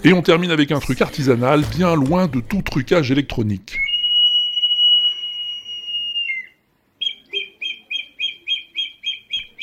Et 0.05 0.12
on 0.12 0.23
termine 0.23 0.51
avec 0.51 0.73
un 0.73 0.81
truc 0.81 1.01
artisanal, 1.01 1.62
bien 1.77 1.95
loin 1.95 2.27
de 2.27 2.41
tout 2.41 2.62
trucage 2.62 3.12
électronique. 3.12 3.79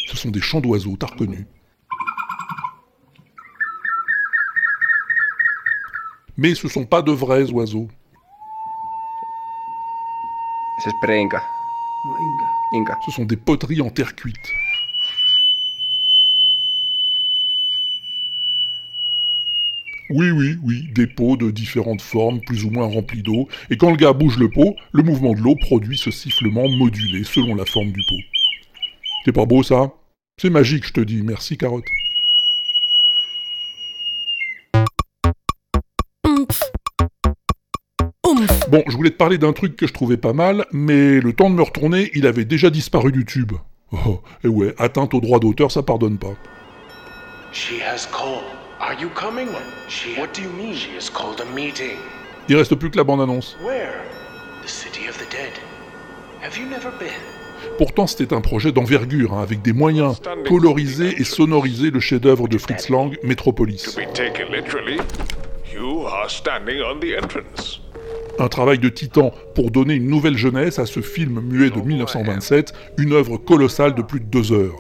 Ce 0.08 0.16
sont 0.16 0.32
des 0.32 0.40
chants 0.40 0.62
d'oiseaux, 0.62 0.96
t'as 0.98 1.08
reconnu. 1.08 1.46
Mais 6.38 6.54
ce 6.56 6.68
sont 6.68 6.86
pas 6.86 7.02
de 7.02 7.12
vrais 7.12 7.50
oiseaux. 7.52 7.88
Ce 13.06 13.12
sont 13.12 13.26
des 13.26 13.38
poteries 13.38 13.82
en 13.82 13.90
terre 13.90 14.16
cuite. 14.16 14.52
Oui, 20.12 20.30
oui, 20.30 20.58
oui, 20.62 20.88
des 20.94 21.08
pots 21.08 21.36
de 21.36 21.50
différentes 21.50 22.02
formes, 22.02 22.40
plus 22.42 22.64
ou 22.64 22.70
moins 22.70 22.86
remplis 22.86 23.24
d'eau, 23.24 23.48
et 23.72 23.78
quand 23.78 23.90
le 23.90 23.98
gars 23.98 24.14
bouge 24.14 24.38
le 24.38 24.52
pot, 24.52 24.76
le 24.92 25.02
mouvement 25.02 25.34
de 25.34 25.40
l'eau 25.40 25.56
produit 25.56 25.98
ce 25.98 26.12
sifflement 26.12 26.70
modulé 26.70 27.24
selon 27.24 27.56
la 27.56 27.66
forme 27.66 27.92
du 27.92 28.02
pot. 28.08 28.22
C'est 29.24 29.32
pas 29.32 29.46
beau 29.46 29.64
ça? 29.64 29.92
C'est 30.40 30.52
magique, 30.52 30.86
je 30.86 30.94
te 30.94 31.02
dis, 31.02 31.24
merci 31.24 31.58
carotte. 31.58 31.86
Bon, 38.76 38.84
je 38.88 38.98
voulais 38.98 39.12
te 39.12 39.16
parler 39.16 39.38
d'un 39.38 39.54
truc 39.54 39.78
que 39.78 39.88
je 39.88 39.94
trouvais 39.94 40.18
pas 40.18 40.34
mal, 40.34 40.66
mais 40.74 41.22
le 41.22 41.32
temps 41.32 41.50
de 41.50 41.56
me 41.56 41.62
retourner, 41.62 42.12
il 42.14 42.28
avait 42.28 42.44
déjà 42.44 42.70
disparu 42.70 43.14
du 43.14 43.24
tube. 43.24 43.54
Oh, 43.94 44.20
et 44.44 44.50
ouais, 44.50 44.76
atteinte 44.78 45.14
au 45.14 45.22
droit 45.22 45.40
d'auteur, 45.40 45.72
ça 45.72 45.82
pardonne 45.82 46.18
pas. 46.18 46.34
She 47.54 47.76
has 47.82 48.06
called. 48.06 48.44
Are 48.82 49.00
you 49.00 49.08
coming? 49.16 49.48
She. 49.88 50.20
What 50.20 50.34
do 50.34 50.42
you 50.42 50.50
mean? 50.58 50.74
She 50.74 50.90
has 50.98 51.10
called 51.10 51.40
a 51.40 51.56
meeting. 51.56 51.96
Il 52.50 52.58
reste 52.58 52.76
plus 52.76 52.92
que 52.92 52.98
la 52.98 53.06
bande-annonce. 53.06 53.56
Where? 53.64 53.94
The 54.62 54.68
city 54.68 55.08
of 55.08 55.18
the 55.20 55.32
dead. 55.32 55.54
Have 56.44 56.58
you 56.58 56.66
never 56.70 56.92
been? 57.00 57.78
Pourtant, 57.78 58.08
c'était 58.08 58.36
un 58.36 58.42
projet 58.42 58.74
d'envergure, 58.74 59.36
hein, 59.36 59.42
avec 59.42 59.62
des 59.62 59.72
moyens, 59.72 60.20
coloriser 60.50 61.16
et 61.18 61.24
sonoriser 61.24 61.92
le 61.92 62.02
chef-d'œuvre 62.02 62.50
de 62.50 62.58
Fritz 62.58 62.90
Lang, 62.90 63.18
Metropolis. 63.24 63.84
To 63.84 64.02
be 64.02 64.14
taken 64.14 64.52
literally, 64.52 64.98
you 65.74 66.06
are 66.08 66.30
standing 66.30 66.82
on 66.82 67.00
the 67.00 67.18
entrance. 67.24 67.80
Un 68.38 68.48
travail 68.50 68.80
de 68.80 68.90
titan 68.90 69.32
pour 69.54 69.72
donner 69.72 69.94
une 69.94 70.08
nouvelle 70.08 70.38
jeunesse 70.38 70.78
à 70.78 70.86
ce 70.86 71.00
film 71.00 71.40
muet 71.40 71.70
de 71.70 71.80
1927, 71.80 72.74
une 72.98 73.14
œuvre 73.14 73.38
colossale 73.38 73.96
de 73.96 74.02
plus 74.02 74.20
de 74.20 74.26
deux 74.26 74.52
heures. 74.52 74.76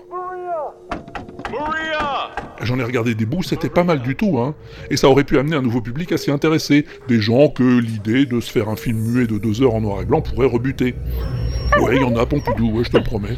J'en 2.61 2.79
ai 2.79 2.83
regardé 2.83 3.15
des 3.15 3.25
bouts, 3.25 3.43
c'était 3.43 3.69
pas 3.69 3.83
mal 3.83 4.01
du 4.01 4.15
tout, 4.15 4.39
hein. 4.39 4.55
Et 4.89 4.97
ça 4.97 5.07
aurait 5.07 5.23
pu 5.23 5.37
amener 5.37 5.55
un 5.55 5.61
nouveau 5.61 5.81
public 5.81 6.11
à 6.11 6.17
s'y 6.17 6.31
intéresser. 6.31 6.85
Des 7.07 7.21
gens 7.21 7.49
que 7.49 7.63
l'idée 7.63 8.25
de 8.25 8.39
se 8.39 8.51
faire 8.51 8.69
un 8.69 8.75
film 8.75 8.97
muet 8.97 9.27
de 9.27 9.37
deux 9.37 9.61
heures 9.61 9.75
en 9.75 9.81
noir 9.81 10.01
et 10.01 10.05
blanc 10.05 10.21
pourrait 10.21 10.47
rebuter. 10.47 10.95
Ouais, 11.79 11.95
il 11.97 12.01
y 12.01 12.03
en 12.03 12.15
a, 12.17 12.25
Pompidou, 12.25 12.71
ouais, 12.71 12.83
je 12.83 12.89
te 12.89 12.97
le 12.97 13.03
promets. 13.03 13.37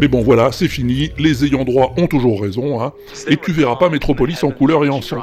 Mais 0.00 0.08
bon, 0.08 0.22
voilà, 0.22 0.50
c'est 0.50 0.68
fini, 0.68 1.12
les 1.18 1.44
ayants 1.44 1.64
droit 1.64 1.92
ont 1.98 2.06
toujours 2.06 2.40
raison, 2.40 2.82
hein. 2.82 2.92
Et 3.28 3.36
tu 3.36 3.52
verras 3.52 3.76
pas 3.76 3.90
Métropolis 3.90 4.42
en 4.42 4.50
couleur 4.50 4.82
et 4.86 4.88
en 4.88 5.02
son. 5.02 5.16
Bon, 5.16 5.22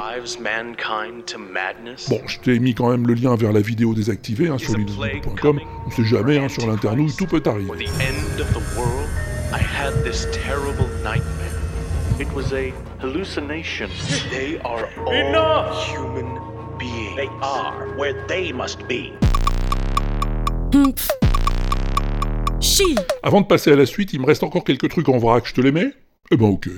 je 2.26 2.38
t'ai 2.38 2.60
mis 2.60 2.74
quand 2.74 2.90
même 2.90 3.06
le 3.06 3.14
lien 3.14 3.34
vers 3.34 3.52
la 3.52 3.60
vidéo 3.60 3.92
désactivée 3.92 4.48
hein, 4.48 4.58
sur 4.58 4.76
linuxbook.com. 4.76 5.60
On 5.86 5.90
sait 5.90 6.04
jamais, 6.04 6.38
hein, 6.38 6.48
sur 6.48 6.66
l'internouille, 6.68 7.12
tout 7.16 7.26
peut 7.26 7.42
arriver. 7.44 7.86
It 12.20 12.26
was 12.34 12.52
a 12.52 12.72
hallucination. 13.00 13.88
They 14.30 14.58
are 14.64 14.88
all 15.06 15.12
Enough! 15.12 15.86
human 15.86 16.40
beings. 16.76 17.14
They 17.14 17.28
are 17.42 17.94
where 17.96 18.14
they 18.26 18.52
must 18.52 18.88
be. 18.88 19.12
Avant 23.22 23.40
de 23.40 23.46
passer 23.46 23.70
à 23.70 23.76
la 23.76 23.86
suite, 23.86 24.12
il 24.12 24.20
me 24.20 24.26
reste 24.26 24.42
encore 24.42 24.64
quelques 24.64 24.88
trucs 24.88 25.08
en 25.08 25.18
vrac, 25.18 25.46
je 25.46 25.54
te 25.54 25.60
les 25.60 25.72
mets? 25.72 25.92
Eh 26.30 26.36
ben 26.36 26.46
ok. 26.46 26.68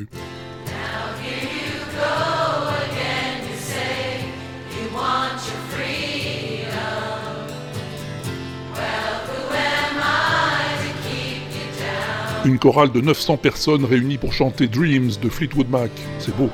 Une 12.46 12.58
chorale 12.58 12.90
de 12.90 13.00
900 13.00 13.36
personnes 13.36 13.84
réunies 13.84 14.16
pour 14.16 14.32
chanter 14.32 14.66
Dreams 14.66 15.10
de 15.22 15.28
Fleetwood 15.28 15.68
Mac. 15.68 15.90
C'est 16.18 16.34
beau. 16.34 16.48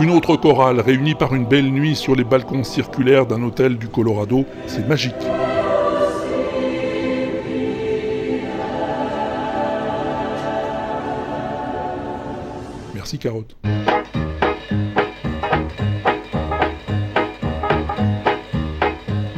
Une 0.00 0.10
autre 0.10 0.36
chorale 0.36 0.80
réunie 0.80 1.14
par 1.14 1.34
une 1.34 1.46
belle 1.46 1.70
nuit 1.70 1.94
sur 1.94 2.16
les 2.16 2.24
balcons 2.24 2.64
circulaires 2.64 3.26
d'un 3.26 3.42
hôtel 3.42 3.78
du 3.78 3.88
Colorado, 3.88 4.44
c'est 4.66 4.86
magique. 4.88 5.14
Merci 12.94 13.18
Carotte. 13.18 13.56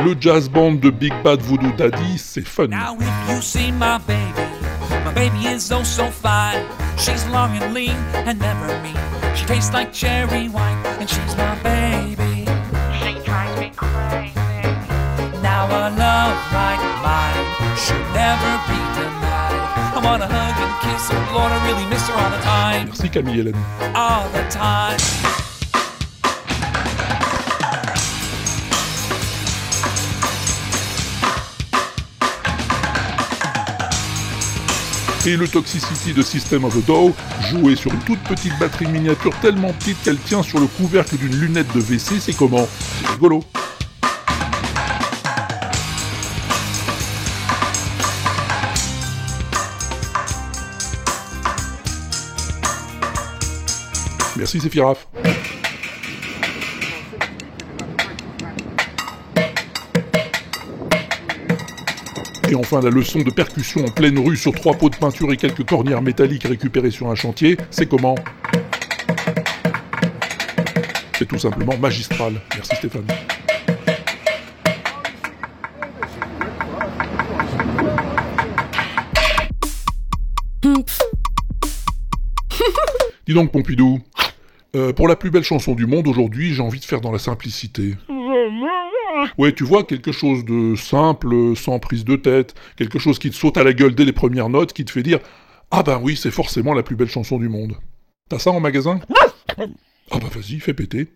Le 0.07 0.15
jazz 0.21 0.49
band 0.49 0.73
de 0.75 0.91
Big 0.91 1.13
Bad 1.25 1.41
Voodoo 1.41 1.73
Daddy, 1.77 2.17
c'est 2.17 2.47
fun. 2.47 2.69
Baby 5.17 5.47
is 5.47 5.73
oh 5.73 5.83
so 5.83 6.11
fine. 6.11 6.63
She's 6.99 7.25
long 7.29 7.51
and 7.57 7.73
lean 7.73 7.97
and 8.29 8.39
never 8.39 8.69
mean. 8.85 9.01
She 9.35 9.45
tastes 9.47 9.73
like 9.73 9.93
cherry 9.93 10.49
wine, 10.49 10.79
and 11.01 11.09
she's 11.09 11.35
my 11.37 11.55
baby. 11.63 12.45
She 13.01 13.13
drives 13.25 13.59
me 13.59 13.69
crazy. 13.75 15.41
Now 15.41 15.65
a 15.81 15.89
love 16.05 16.39
like 16.61 16.83
mine 17.07 17.47
should 17.85 18.07
never 18.23 18.53
be 18.69 18.81
denied. 18.99 19.97
I 19.97 20.01
wanna 20.05 20.29
hug 20.37 20.57
and 20.65 20.75
kiss 20.85 21.09
her, 21.11 21.21
Lord, 21.35 21.51
I 21.51 21.59
really 21.67 21.87
miss 21.89 22.07
her 22.09 22.15
all 22.15 22.31
the 22.31 22.43
time, 22.45 22.87
Merci 22.89 23.09
Camille 23.09 23.45
Hélène. 23.45 23.95
all 23.95 24.29
the 24.37 24.45
time. 24.51 25.46
Et 35.27 35.37
le 35.37 35.49
Toxicity 35.49 36.13
de 36.13 36.23
System 36.23 36.65
of 36.67 36.77
a 36.77 36.81
Down, 36.83 37.13
joué 37.41 37.75
sur 37.75 37.93
une 37.93 37.99
toute 37.99 38.21
petite 38.21 38.57
batterie 38.61 38.87
miniature 38.87 39.33
tellement 39.41 39.73
petite 39.73 40.01
qu'elle 40.05 40.19
tient 40.19 40.41
sur 40.41 40.61
le 40.61 40.69
couvercle 40.69 41.17
d'une 41.17 41.35
lunette 41.35 41.67
de 41.75 41.81
WC, 41.81 42.21
c'est 42.21 42.33
comment? 42.33 42.69
C'est 43.01 43.09
rigolo. 43.09 43.43
Merci 54.37 54.61
Séphiraf. 54.61 55.09
Et 62.49 62.55
enfin, 62.55 62.81
la 62.81 62.91
leçon 62.91 63.23
de 63.23 63.31
percussion 63.31 63.85
en 63.85 63.91
pleine 63.91 64.17
rue 64.19 64.37
sur 64.37 64.53
trois 64.53 64.75
pots 64.75 64.89
de 64.89 64.95
peinture 64.97 65.33
et 65.33 65.37
quelques 65.37 65.65
cornières 65.65 66.03
métalliques 66.03 66.45
récupérées 66.45 66.93
sur 66.93 67.11
un 67.11 67.17
chantier, 67.17 67.57
c'est 67.71 67.87
comment 67.87 68.15
C'est 71.19 71.27
tout 71.27 71.39
simplement 71.39 71.77
magistral. 71.79 72.35
Merci 72.55 72.77
Stéphane. 72.77 73.07
Dis 83.27 83.35
donc 83.35 83.51
Pompidou, 83.51 84.01
euh, 84.77 84.93
pour 84.93 85.09
la 85.09 85.17
plus 85.17 85.31
belle 85.31 85.43
chanson 85.43 85.75
du 85.75 85.87
monde 85.87 86.07
aujourd'hui, 86.07 86.55
j'ai 86.55 86.63
envie 86.63 86.81
de 86.81 86.85
faire 86.85 87.01
dans 87.01 87.11
la 87.11 87.19
simplicité. 87.19 87.95
Ouais, 89.39 89.53
tu 89.53 89.65
vois, 89.65 89.85
quelque 89.85 90.13
chose 90.13 90.45
de 90.45 90.75
simple, 90.75 91.57
sans 91.57 91.79
prise 91.79 92.05
de 92.05 92.17
tête, 92.17 92.55
quelque 92.77 92.99
chose 92.99 93.19
qui 93.19 93.31
te 93.31 93.37
saute 93.37 93.57
à 93.57 93.65
la 93.65 93.73
gueule 93.73 93.95
dès 93.95 94.05
les 94.05 94.13
premières 94.13 94.49
notes, 94.49 94.73
qui 94.73 94.85
te 94.85 94.91
fait 94.91 95.03
dire 95.03 95.21
Ah 95.71 95.83
ben 95.83 96.01
oui, 96.03 96.17
c'est 96.17 96.31
forcément 96.31 96.75
la 96.75 96.83
plus 96.83 96.97
belle 96.97 97.09
chanson 97.09 97.39
du 97.39 97.49
monde. 97.49 97.75
T'as 98.29 98.39
ça 98.39 98.51
en 98.51 98.61
magasin? 98.61 99.01
Ah 99.59 100.19
bah 100.19 100.29
vas-y, 100.33 100.61
fais 100.61 100.75
péter. 100.75 101.09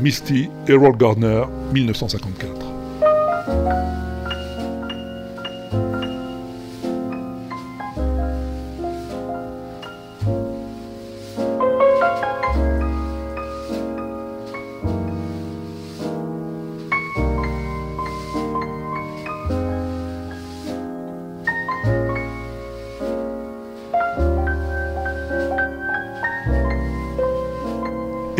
Misty, 0.00 0.48
Harold 0.68 0.96
Gardner, 0.96 1.42
1954. 1.72 3.77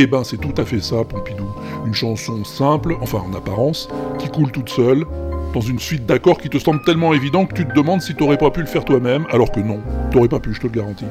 Eh 0.01 0.07
ben 0.07 0.23
c'est 0.23 0.37
tout 0.37 0.55
à 0.57 0.65
fait 0.65 0.79
ça, 0.81 1.03
Pompidou. 1.03 1.49
Une 1.85 1.93
chanson 1.93 2.45
simple, 2.45 2.97
enfin 3.01 3.19
en 3.19 3.37
apparence, 3.37 3.89
qui 4.21 4.29
coule 4.29 4.53
toute 4.53 4.69
seule, 4.69 5.05
dans 5.53 5.61
une 5.61 5.81
suite 5.81 6.07
d'accords 6.07 6.39
qui 6.39 6.49
te 6.49 6.59
semble 6.59 6.83
tellement 6.85 7.15
évident 7.15 7.47
que 7.47 7.55
tu 7.55 7.67
te 7.67 7.75
demandes 7.75 8.01
si 8.01 8.15
t'aurais 8.15 8.39
pas 8.39 8.51
pu 8.51 8.61
le 8.61 8.67
faire 8.67 8.85
toi-même, 8.85 9.27
alors 9.31 9.51
que 9.51 9.59
non, 9.59 9.81
t'aurais 10.13 10.29
pas 10.29 10.39
pu, 10.39 10.55
je 10.55 10.61
te 10.61 10.69
le 10.69 10.73
garantis. 10.73 11.07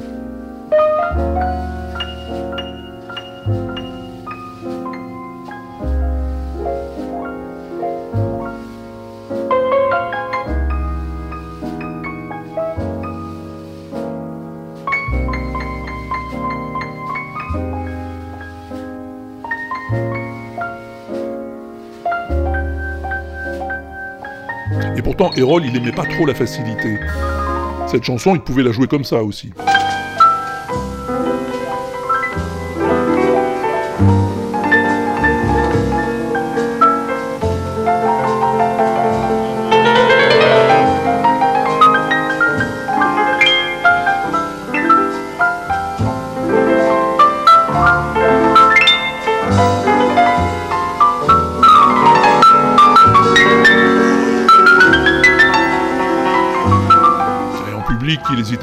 Et 24.96 25.02
pourtant, 25.02 25.30
Erol, 25.36 25.64
il 25.64 25.76
aimait 25.76 25.92
pas 25.92 26.04
trop 26.04 26.26
la 26.26 26.34
facilité. 26.34 26.98
Cette 27.86 28.04
chanson, 28.04 28.34
il 28.34 28.40
pouvait 28.40 28.62
la 28.62 28.72
jouer 28.72 28.86
comme 28.86 29.04
ça 29.04 29.22
aussi. 29.22 29.50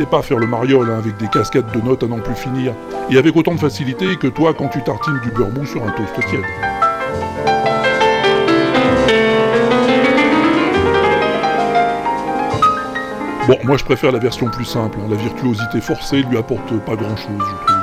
Pas 0.04 0.20
à 0.20 0.22
faire 0.22 0.40
le 0.40 0.48
mariole 0.48 0.90
hein, 0.90 0.98
avec 0.98 1.16
des 1.18 1.28
cascades 1.28 1.72
de 1.72 1.80
notes 1.80 2.04
à 2.04 2.08
n'en 2.08 2.20
plus 2.20 2.36
finir, 2.36 2.74
et 3.10 3.18
avec 3.18 3.36
autant 3.36 3.56
de 3.56 3.60
facilité 3.60 4.18
que 4.18 4.28
toi 4.28 4.54
quand 4.54 4.68
tu 4.68 4.84
tartines 4.84 5.20
du 5.24 5.32
beurre 5.32 5.52
mou 5.52 5.66
sur 5.66 5.84
un 5.84 5.92
toast 5.92 6.14
tiède. 6.28 6.42
Bon, 13.48 13.58
moi 13.64 13.78
je 13.78 13.86
préfère 13.86 14.12
la 14.12 14.20
version 14.20 14.48
plus 14.48 14.66
simple, 14.66 14.98
hein. 15.00 15.08
la 15.10 15.16
virtuosité 15.16 15.80
forcée 15.80 16.24
lui 16.24 16.38
apporte 16.38 16.74
pas 16.80 16.96
grand 16.96 17.16
chose, 17.16 17.30
je 17.40 17.66
trouve. 17.66 17.76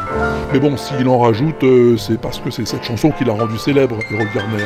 Mais 0.52 0.58
bon, 0.58 0.76
s'il 0.76 1.08
en 1.08 1.18
rajoute, 1.18 1.62
euh, 1.62 1.96
c'est 1.96 2.20
parce 2.20 2.38
que 2.38 2.50
c'est 2.50 2.66
cette 2.66 2.82
chanson 2.82 3.10
qui 3.10 3.24
l'a 3.24 3.32
rendu 3.32 3.56
célèbre, 3.56 3.96
Errol 4.10 4.26
Garner. 4.34 4.64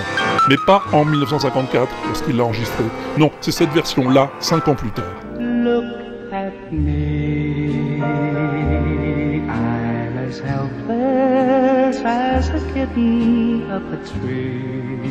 Mais 0.48 0.56
pas 0.66 0.82
en 0.92 1.04
1954, 1.04 1.86
lorsqu'il 2.06 2.36
l'a 2.36 2.44
enregistrée. 2.44 2.84
Non, 3.18 3.30
c'est 3.40 3.52
cette 3.52 3.70
version-là, 3.70 4.30
5 4.40 4.68
ans 4.68 4.74
plus 4.74 4.90
tard. 4.90 5.04
As 12.96 13.02
a 13.02 13.02
kitten 13.02 13.70
up 13.70 13.82
a 13.92 13.96
tree. 13.96 15.10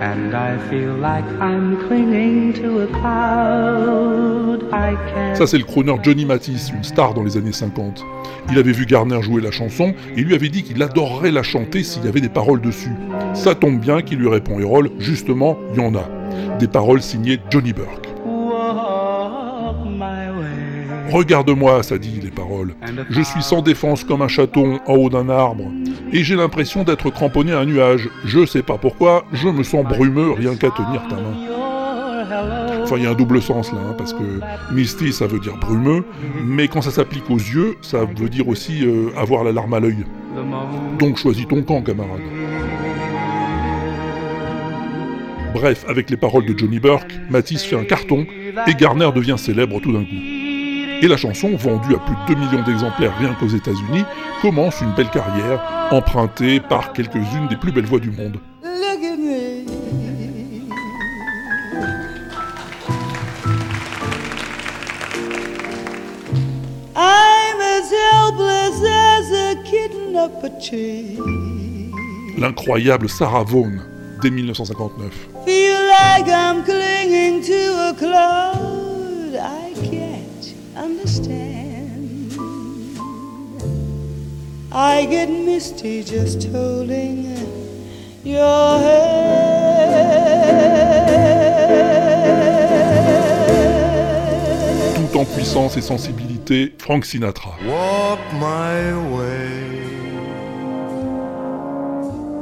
And 0.00 0.34
I 0.34 0.58
feel 0.70 0.94
like 0.94 1.24
I'm 1.40 1.76
clinging 1.88 2.52
to 2.54 2.82
a 2.82 2.86
cloud. 2.86 4.62
I 4.72 4.96
can't. 5.12 5.36
Ça, 5.36 5.46
c'est 5.46 5.58
le 5.58 5.64
crooner 5.64 5.96
Johnny 6.02 6.24
Mathis, 6.24 6.70
une 6.70 6.84
star 6.84 7.14
dans 7.14 7.24
les 7.24 7.36
années 7.36 7.52
50. 7.52 8.04
Il 8.50 8.58
avait 8.58 8.72
vu 8.72 8.86
Garner 8.86 9.20
jouer 9.22 9.42
la 9.42 9.50
chanson 9.50 9.94
et 10.16 10.22
lui 10.22 10.34
avait 10.34 10.48
dit 10.48 10.62
qu'il 10.62 10.82
adorerait 10.82 11.32
la 11.32 11.42
chanter 11.42 11.82
s'il 11.82 12.04
y 12.04 12.08
avait 12.08 12.20
des 12.20 12.28
paroles 12.28 12.60
dessus. 12.60 12.92
Ça 13.34 13.54
tombe 13.54 13.80
bien 13.80 14.02
qu'il 14.02 14.18
lui 14.18 14.28
répond 14.28 14.60
Errol, 14.60 14.90
justement, 14.98 15.58
il 15.74 15.82
y 15.82 15.84
en 15.84 15.94
a. 15.94 16.08
Des 16.58 16.68
paroles 16.68 17.02
signées 17.02 17.40
Johnny 17.50 17.72
Burke. 17.72 18.08
Regarde-moi, 21.10 21.82
ça 21.82 21.98
dit 21.98 22.20
les 22.22 22.30
paroles. 22.30 22.74
Je 23.10 23.22
suis 23.22 23.42
sans 23.42 23.62
défense 23.62 24.04
comme 24.04 24.22
un 24.22 24.28
chaton 24.28 24.78
en 24.86 24.94
haut 24.94 25.08
d'un 25.08 25.28
arbre. 25.28 25.64
Et 26.12 26.24
j'ai 26.24 26.36
l'impression 26.36 26.84
d'être 26.84 27.10
cramponné 27.10 27.52
à 27.52 27.60
un 27.60 27.66
nuage. 27.66 28.08
Je 28.24 28.46
sais 28.46 28.62
pas 28.62 28.78
pourquoi, 28.78 29.24
je 29.32 29.48
me 29.48 29.62
sens 29.62 29.84
brumeux 29.84 30.32
rien 30.32 30.54
qu'à 30.56 30.70
tenir 30.70 31.02
ta 31.08 31.16
main. 31.16 31.48
Enfin, 32.82 32.96
il 32.96 33.04
y 33.04 33.06
a 33.06 33.10
un 33.10 33.14
double 33.14 33.42
sens 33.42 33.70
là, 33.72 33.78
hein, 33.78 33.94
parce 33.98 34.14
que 34.14 34.40
misty 34.72 35.12
ça 35.12 35.26
veut 35.26 35.38
dire 35.38 35.56
brumeux, 35.56 36.04
mais 36.42 36.68
quand 36.68 36.80
ça 36.80 36.90
s'applique 36.90 37.28
aux 37.28 37.36
yeux, 37.36 37.76
ça 37.82 38.04
veut 38.04 38.30
dire 38.30 38.48
aussi 38.48 38.82
euh, 38.82 39.10
avoir 39.16 39.44
la 39.44 39.52
larme 39.52 39.74
à 39.74 39.80
l'œil. 39.80 40.06
Donc 40.98 41.18
choisis 41.18 41.46
ton 41.46 41.62
camp, 41.62 41.82
camarade. 41.82 42.20
Bref, 45.52 45.84
avec 45.88 46.08
les 46.08 46.16
paroles 46.16 46.46
de 46.46 46.56
Johnny 46.56 46.78
Burke, 46.78 47.12
Matisse 47.30 47.64
fait 47.64 47.76
un 47.76 47.84
carton 47.84 48.26
et 48.66 48.74
Garner 48.74 49.10
devient 49.14 49.36
célèbre 49.36 49.80
tout 49.80 49.92
d'un 49.92 50.04
coup. 50.04 50.37
Et 51.00 51.06
la 51.06 51.16
chanson, 51.16 51.54
vendue 51.56 51.94
à 51.94 51.98
plus 51.98 52.16
de 52.16 52.34
2 52.34 52.46
millions 52.46 52.62
d'exemplaires 52.64 53.16
rien 53.18 53.32
qu'aux 53.34 53.48
États-Unis, 53.48 54.04
commence 54.42 54.80
une 54.80 54.92
belle 54.94 55.10
carrière, 55.10 55.60
empruntée 55.92 56.58
par 56.58 56.92
quelques-unes 56.92 57.46
des 57.48 57.56
plus 57.56 57.70
belles 57.70 57.86
voix 57.86 58.00
du 58.00 58.10
monde. 58.10 58.38
L'incroyable 72.38 73.08
Sarah 73.08 73.44
Vaughan, 73.44 73.78
dès 74.20 74.30
1959. 74.30 75.12
Feel 75.44 75.74
like 75.86 76.28
I'm 76.28 76.64
clinging 76.64 77.40
to 77.42 77.88
a 77.88 77.94
cloud 77.94 79.34
I 79.34 79.67
understand. 80.78 82.32
I 84.70 85.06
get 85.06 85.28
misty 85.28 86.04
just 86.04 86.44
holding 86.52 87.36
your 88.24 88.78
hand. 88.78 89.58
Tout 94.96 95.18
en 95.18 95.24
puissance 95.24 95.76
et 95.76 95.82
sensibilité, 95.82 96.74
Frank 96.78 97.04
Sinatra. 97.04 97.56
Walk 97.66 98.20
my 98.34 98.94
way, 99.16 99.82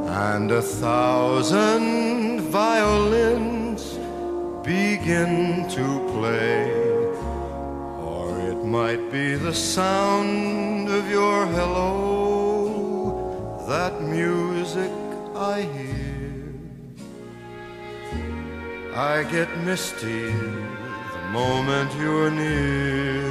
and 0.08 0.50
a 0.50 0.62
thousand 0.62 2.40
violins 2.50 3.98
begin 4.62 5.66
to 5.68 6.00
play. 6.12 6.85
Might 8.66 9.12
be 9.12 9.36
the 9.36 9.54
sound 9.54 10.88
of 10.88 11.08
your 11.08 11.46
hello, 11.46 13.14
that 13.68 14.02
music 14.02 14.90
I 15.36 15.62
hear. 15.62 16.50
I 18.96 19.22
get 19.30 19.48
misty 19.64 20.32
the 21.12 21.22
moment 21.32 21.92
you're 22.00 22.30
near. 22.32 23.22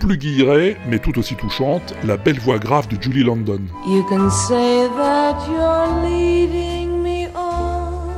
Plus 0.00 0.16
guillerée, 0.16 0.78
mais 0.88 0.98
tout 0.98 1.18
aussi 1.18 1.36
touchante, 1.36 1.92
la 2.02 2.16
belle 2.16 2.40
voix 2.40 2.58
grave 2.58 2.88
de 2.88 2.96
Julie 3.00 3.22
London. 3.22 3.68
You 3.86 4.02
can 4.08 4.30
say 4.30 4.88
that 4.96 5.46
you're 5.46 5.88
leading 6.08 7.02
me 7.02 7.28
on, 7.34 8.08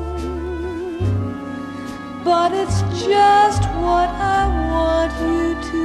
but 2.25 2.53
it's 2.53 2.83
just 3.05 3.65
what 3.83 4.09
I 4.15 4.47
want 4.71 5.13
you 5.21 5.57
to 5.71 5.76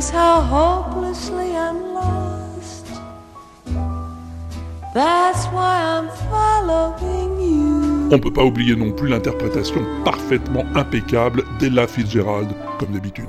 realize 0.00 0.10
how 0.10 0.40
hopelessly 0.40 1.56
I'm 1.56 1.94
lost? 1.94 2.86
That's 4.94 5.46
why 5.46 5.80
I'm 5.82 6.08
following 6.30 7.40
you. 7.40 8.08
On 8.12 8.18
peut 8.18 8.32
pas 8.32 8.44
oublier 8.44 8.74
non 8.74 8.92
plus 8.92 9.08
l'interprétation 9.08 9.84
parfaitement 10.04 10.64
impeccable 10.74 11.44
d'Ella 11.60 11.86
Fitzgerald, 11.86 12.48
comme 12.78 12.92
d'habitude. 12.92 13.28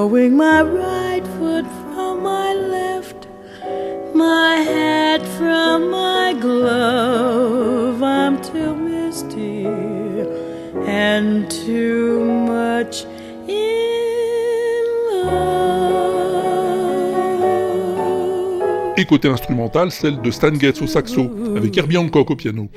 knowing 0.00 0.34
my 0.34 0.62
right 0.62 1.26
foot 1.36 1.66
from 1.92 2.22
my 2.22 2.54
left, 2.54 3.28
my 4.14 4.54
hat 4.56 5.20
from 5.36 5.90
my 5.90 6.32
glove. 6.40 8.02
I'm 8.02 8.40
too 8.40 8.74
misty 8.74 9.66
and 10.86 11.50
too 11.50 12.24
much. 12.24 13.04
Et 18.96 19.04
côté 19.04 19.28
instrumental, 19.28 19.90
celle 19.90 20.22
de 20.22 20.30
Stan 20.30 20.54
Getz 20.54 20.80
au 20.80 20.86
saxo, 20.86 21.30
avec 21.56 21.76
Herbie 21.76 21.98
Hancock 21.98 22.30
au 22.30 22.36
piano. 22.36 22.68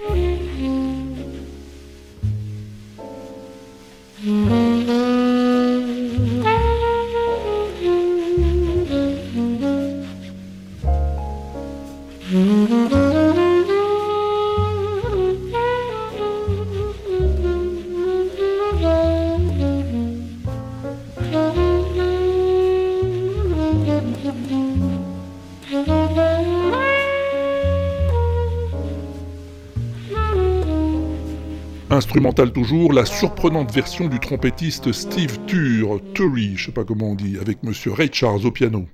Instrumental 32.14 32.52
toujours, 32.52 32.94
la 32.94 33.06
surprenante 33.06 33.74
version 33.74 34.08
du 34.08 34.20
trompettiste 34.20 34.92
Steve 34.92 35.40
Ture, 35.48 36.00
Turi, 36.14 36.54
je 36.56 36.66
sais 36.68 36.72
pas 36.72 36.84
comment 36.84 37.10
on 37.10 37.16
dit, 37.16 37.40
avec 37.42 37.64
Monsieur 37.64 37.92
Ray 37.92 38.12
Charles 38.14 38.46
au 38.46 38.52
piano. 38.52 38.86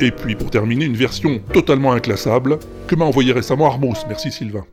Et 0.00 0.10
puis 0.10 0.34
pour 0.34 0.50
terminer, 0.50 0.86
une 0.86 0.96
version 0.96 1.40
totalement 1.52 1.92
inclassable 1.92 2.58
que 2.86 2.94
m'a 2.96 3.04
envoyé 3.04 3.32
récemment 3.32 3.66
Armos. 3.66 4.06
Merci 4.08 4.32
Sylvain. 4.32 4.64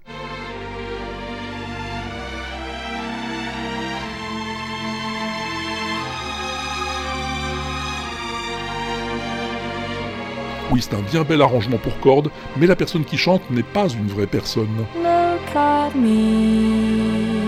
Oui, 10.78 10.84
c'est 10.88 10.96
un 10.96 11.02
bien 11.02 11.24
bel 11.24 11.42
arrangement 11.42 11.80
pour 11.80 12.00
cordes, 12.02 12.30
mais 12.56 12.68
la 12.68 12.76
personne 12.76 13.04
qui 13.04 13.18
chante 13.18 13.42
n'est 13.50 13.64
pas 13.64 13.88
une 13.90 14.10
vraie 14.10 14.28
personne. 14.28 14.86
Look 14.96 15.56
at 15.56 15.90
me. 15.96 17.40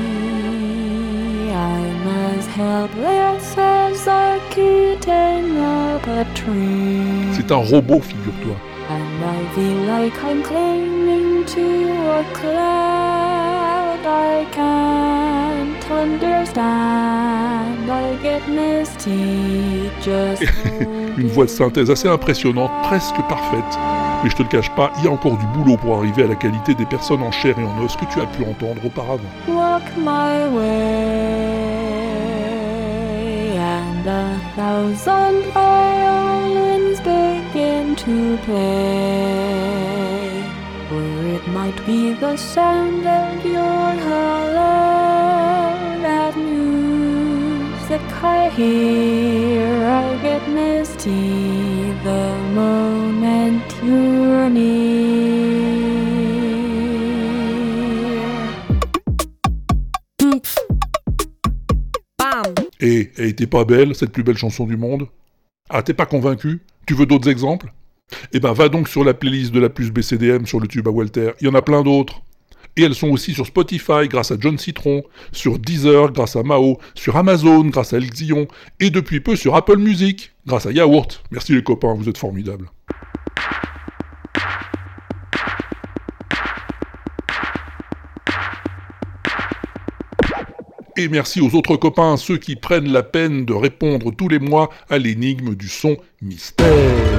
I'm 1.52 2.08
as 2.08 2.48
helpless 2.48 3.56
as 3.56 4.08
a 4.08 4.40
kitten 4.50 5.58
up 5.58 6.08
a 6.08 6.26
tree. 6.34 7.32
C'est 7.34 7.52
un 7.52 7.58
robot, 7.58 8.00
figure-toi. 8.00 8.56
And 8.90 9.24
I 9.24 9.46
feel 9.54 9.84
like 9.86 10.18
I'm 10.24 10.42
clinging 10.42 11.46
to 11.46 11.92
a 12.10 12.24
cloud 12.34 14.08
I 14.08 14.44
can't 14.52 15.92
understand. 15.92 17.92
I 17.92 18.16
get 18.24 18.48
misty 18.50 19.92
just 20.02 20.42
Une 21.20 21.28
voix 21.28 21.46
de 21.46 21.50
synthèse 21.50 21.92
assez 21.92 22.08
impressionnante, 22.08 22.72
presque 22.84 23.22
parfaite. 23.28 23.78
Mais 24.24 24.30
je 24.30 24.36
te 24.36 24.44
le 24.44 24.50
cache 24.50 24.70
pas, 24.72 24.92
il 24.98 25.06
y 25.06 25.08
a 25.08 25.12
encore 25.12 25.38
du 25.38 25.46
boulot 25.48 25.78
pour 25.78 25.98
arriver 25.98 26.24
à 26.24 26.28
la 26.28 26.36
qualité 26.36 26.74
des 26.74 26.86
personnes 26.86 27.22
en 27.22 27.32
chair 27.32 27.58
et 27.60 27.64
en 27.64 27.84
os 27.84 27.96
que 27.96 28.06
tu 28.06 28.20
as 28.20 28.26
pu 28.26 28.44
entendre 28.44 28.86
auparavant. 28.86 29.30
walk 29.48 29.84
my 29.98 30.48
way, 30.56 31.60
and 33.58 34.08
a 34.08 34.40
thousand 34.56 35.44
begin 37.04 37.96
to 37.96 38.38
play. 38.46 39.50
Or 40.92 41.26
it 41.36 41.48
might 41.48 41.86
be 41.86 42.14
the 42.14 42.36
sound 42.38 43.06
of 43.06 43.46
your 43.46 43.90
music 47.90 48.24
I 48.24 48.50
hear. 48.50 49.88
I 49.88 50.18
get 50.22 50.48
misty 50.48 51.92
the 52.04 52.36
moment 52.54 53.64
you're 53.84 54.50
near. 54.50 55.80
Et 62.82 63.12
elle 63.18 63.26
était 63.26 63.48
pas 63.48 63.66
belle, 63.66 63.94
cette 63.94 64.12
plus 64.12 64.24
belle 64.24 64.38
chanson 64.38 64.66
du 64.66 64.78
monde? 64.78 65.08
Ah, 65.70 65.84
t'es 65.84 65.94
pas 65.94 66.06
convaincu 66.06 66.62
Tu 66.86 66.94
veux 66.94 67.06
d'autres 67.06 67.30
exemples? 67.30 67.74
Eh 68.32 68.40
ben, 68.40 68.54
va 68.54 68.70
donc 68.70 68.88
sur 68.88 69.04
la 69.04 69.14
playlist 69.14 69.52
de 69.52 69.60
la 69.60 69.70
plus 69.70 69.92
BCDM 69.92 70.46
sur 70.46 70.60
le 70.60 70.68
tube 70.68 70.88
à 70.88 70.92
Walter, 70.92 71.32
il 71.42 71.48
y 71.48 71.50
en 71.50 71.56
a 71.56 71.62
plein 71.62 71.84
d'autres. 71.84 72.22
Et 72.80 72.84
elles 72.84 72.96
sont 72.96 73.10
aussi 73.10 73.34
sur 73.34 73.46
Spotify 73.46 74.08
grâce 74.08 74.32
à 74.32 74.38
John 74.40 74.58
Citron, 74.58 75.04
sur 75.34 75.60
Deezer 75.60 76.14
grâce 76.14 76.38
à 76.38 76.44
Mao, 76.44 76.80
sur 76.96 77.18
Amazon 77.18 77.66
grâce 77.66 77.92
à 77.92 77.98
El 77.98 78.10
Xion, 78.10 78.48
et 78.80 78.90
depuis 78.90 79.20
peu 79.20 79.36
sur 79.36 79.54
Apple 79.56 79.76
Music 79.76 80.32
grâce 80.48 80.66
à 80.66 80.72
Yaourt. 80.72 81.22
Merci 81.30 81.54
les 81.54 81.62
copains, 81.62 81.94
vous 81.94 82.08
êtes 82.08 82.18
formidables. 82.18 82.70
Et 90.96 91.10
merci 91.10 91.42
aux 91.42 91.54
autres 91.54 91.76
copains, 91.76 92.16
ceux 92.16 92.38
qui 92.38 92.56
prennent 92.56 92.94
la 92.94 93.04
peine 93.04 93.44
de 93.44 93.54
répondre 93.54 94.12
tous 94.16 94.30
les 94.30 94.40
mois 94.40 94.70
à 94.90 94.98
l'énigme 94.98 95.54
du 95.54 95.68
son 95.68 95.98
mystère. 96.22 97.19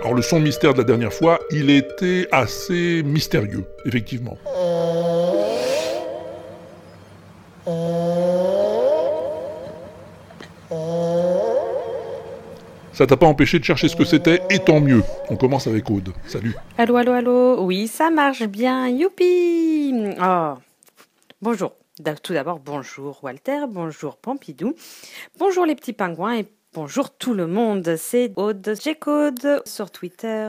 Alors 0.00 0.14
le 0.14 0.22
son 0.22 0.40
mystère 0.40 0.74
de 0.74 0.78
la 0.78 0.84
dernière 0.84 1.12
fois, 1.12 1.40
il 1.50 1.70
était 1.70 2.28
assez 2.30 3.02
mystérieux, 3.04 3.64
effectivement. 3.84 4.38
Ça 12.92 13.06
t'a 13.06 13.16
pas 13.16 13.26
empêché 13.26 13.58
de 13.58 13.64
chercher 13.64 13.88
ce 13.88 13.96
que 13.96 14.04
c'était, 14.04 14.40
et 14.50 14.58
tant 14.58 14.80
mieux. 14.80 15.02
On 15.30 15.36
commence 15.36 15.66
avec 15.66 15.88
Aude. 15.90 16.10
Salut. 16.26 16.54
Allô, 16.78 16.96
allô, 16.96 17.12
allô. 17.12 17.62
Oui, 17.62 17.86
ça 17.86 18.10
marche 18.10 18.42
bien. 18.44 18.88
Youpi. 18.88 19.94
Oh. 20.20 20.54
Bonjour. 21.40 21.72
Tout 22.22 22.32
d'abord, 22.32 22.60
bonjour 22.60 23.18
Walter, 23.24 23.62
bonjour 23.68 24.18
Pompidou, 24.18 24.74
bonjour 25.36 25.66
les 25.66 25.74
petits 25.74 25.92
pingouins 25.92 26.42
bonjour 26.80 27.10
tout 27.10 27.34
le 27.34 27.48
monde. 27.48 27.96
C'est 27.96 28.30
Aude 28.36 28.76
G-Code 28.80 29.62
sur 29.66 29.90
Twitter. 29.90 30.48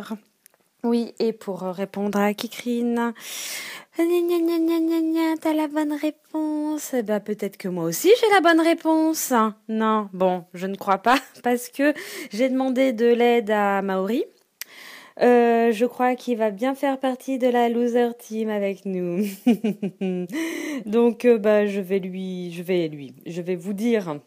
Oui, 0.83 1.15
et 1.17 1.33
pour 1.33 1.61
répondre 1.61 2.19
à 2.19 2.35
Kikrine, 2.35 3.13
gna, 3.97 5.35
t'as 5.41 5.53
la 5.53 5.67
bonne 5.67 5.93
réponse. 5.93 6.93
Eh 6.93 7.01
ben, 7.01 7.19
peut-être 7.19 7.57
que 7.57 7.67
moi 7.67 7.85
aussi 7.85 8.11
j'ai 8.21 8.29
la 8.31 8.41
bonne 8.41 8.61
réponse. 8.61 9.33
Non, 9.69 10.07
bon, 10.13 10.45
je 10.53 10.67
ne 10.67 10.75
crois 10.75 10.99
pas 10.99 11.17
parce 11.43 11.69
que 11.69 11.95
j'ai 12.31 12.47
demandé 12.47 12.93
de 12.93 13.07
l'aide 13.07 13.49
à 13.49 13.81
Maori. 13.81 14.23
Euh, 15.21 15.71
je 15.71 15.85
crois 15.85 16.15
qu'il 16.15 16.37
va 16.37 16.51
bien 16.51 16.75
faire 16.75 16.99
partie 16.99 17.39
de 17.39 17.47
la 17.47 17.69
loser 17.69 18.09
team 18.19 18.49
avec 18.49 18.85
nous. 18.85 19.25
Donc, 20.85 21.25
euh, 21.25 21.39
bah, 21.39 21.65
je 21.65 21.81
vais 21.81 21.99
lui, 21.99 22.53
je 22.53 22.61
vais 22.61 22.87
lui, 22.87 23.15
je 23.25 23.41
vais 23.41 23.55
vous 23.55 23.73
dire 23.73 24.09
euh, 24.09 24.17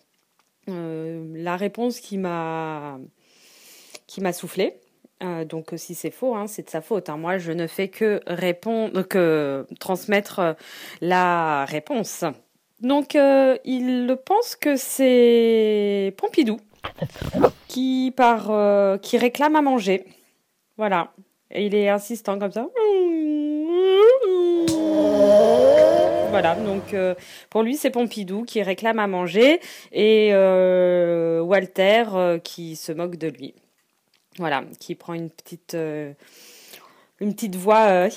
la 0.67 1.57
réponse 1.57 2.01
qui 2.01 2.19
m'a, 2.19 2.99
qui 4.07 4.21
m'a 4.21 4.33
soufflé. 4.33 4.75
Euh, 5.23 5.45
donc, 5.45 5.71
si 5.77 5.95
c'est 5.95 6.11
faux, 6.11 6.35
hein, 6.35 6.47
c'est 6.47 6.65
de 6.65 6.71
sa 6.71 6.81
faute. 6.81 7.09
hein. 7.09 7.17
Moi, 7.17 7.39
je 7.39 7.53
ne 7.53 7.67
fais 7.67 7.89
que 7.89 8.21
répondre, 8.27 9.03
que 9.03 9.67
transmettre 9.79 10.39
euh, 10.41 10.53
la 11.01 11.65
réponse. 11.65 12.25
Donc, 12.81 13.15
euh, 13.15 13.57
il 13.65 14.19
pense 14.27 14.57
que 14.57 14.75
c'est 14.75 16.13
Pompidou 16.17 16.59
qui 17.69 18.13
par, 18.17 18.51
euh, 18.51 18.99
qui 18.99 19.17
réclame 19.17 19.55
à 19.55 19.63
manger. 19.63 20.05
Voilà. 20.77 21.13
Et 21.53 21.67
il 21.67 21.75
est 21.77 21.89
insistant 21.89 22.39
comme 22.41 22.51
ça. 22.51 22.67
Voilà, 26.33 26.55
donc 26.55 26.95
euh, 26.95 27.15
pour 27.51 27.63
lui 27.63 27.77
c'est 27.77 27.91
Pompidou 27.91 28.45
qui 28.45 28.63
réclame 28.63 28.99
à 28.99 29.07
manger 29.07 29.61
et 29.93 30.31
euh, 30.33 31.43
Walter 31.43 32.05
euh, 32.15 32.39
qui 32.39 32.75
se 32.75 32.91
moque 32.91 33.17
de 33.17 33.29
lui. 33.29 33.55
Voilà, 34.39 34.65
qui 34.81 34.95
prend 34.95 35.13
une 35.13 35.29
petite 35.29 35.77
une 37.21 37.35
petite 37.35 37.57
voix 37.57 38.09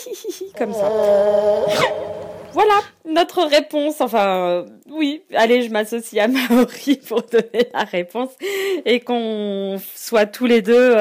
comme 0.56 0.72
ça. 0.72 0.88
Voilà 2.52 2.80
notre 3.06 3.42
réponse. 3.42 4.00
Enfin, 4.00 4.64
oui, 4.88 5.24
allez, 5.34 5.62
je 5.62 5.70
m'associe 5.72 6.24
à 6.24 6.28
Maori 6.28 7.00
pour 7.08 7.22
donner 7.22 7.68
la 7.74 7.82
réponse 7.82 8.30
et 8.84 9.00
qu'on 9.00 9.80
soit 9.96 10.26
tous 10.26 10.46
les 10.46 10.62
deux 10.62 10.94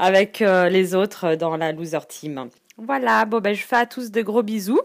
avec 0.00 0.40
les 0.40 0.94
autres 0.96 1.36
dans 1.36 1.56
la 1.56 1.70
loser 1.70 2.04
team. 2.08 2.50
Voilà, 2.78 3.24
bon 3.26 3.38
ben 3.38 3.54
je 3.54 3.62
fais 3.62 3.76
à 3.76 3.86
tous 3.86 4.10
de 4.10 4.22
gros 4.22 4.42
bisous 4.42 4.80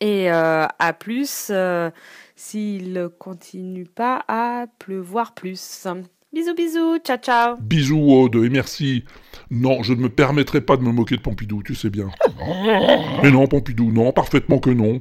et 0.00 0.30
euh, 0.30 0.66
à 0.78 0.92
plus 0.92 1.48
euh, 1.50 1.90
s'il 2.36 3.08
continue 3.18 3.84
pas 3.84 4.24
à 4.28 4.66
pleuvoir 4.78 5.34
plus. 5.34 5.86
Bisous 6.32 6.54
bisous, 6.54 6.98
ciao 6.98 7.16
ciao. 7.16 7.56
Bisous 7.60 8.10
Aude 8.10 8.36
et 8.36 8.50
merci. 8.50 9.04
Non, 9.50 9.82
je 9.82 9.94
ne 9.94 10.00
me 10.00 10.08
permettrai 10.08 10.60
pas 10.60 10.76
de 10.76 10.82
me 10.82 10.92
moquer 10.92 11.16
de 11.16 11.22
Pompidou, 11.22 11.62
tu 11.62 11.74
sais 11.74 11.90
bien. 11.90 12.10
Mais 13.22 13.30
non, 13.30 13.46
Pompidou, 13.46 13.90
non, 13.90 14.12
parfaitement 14.12 14.58
que 14.58 14.70
non. 14.70 15.00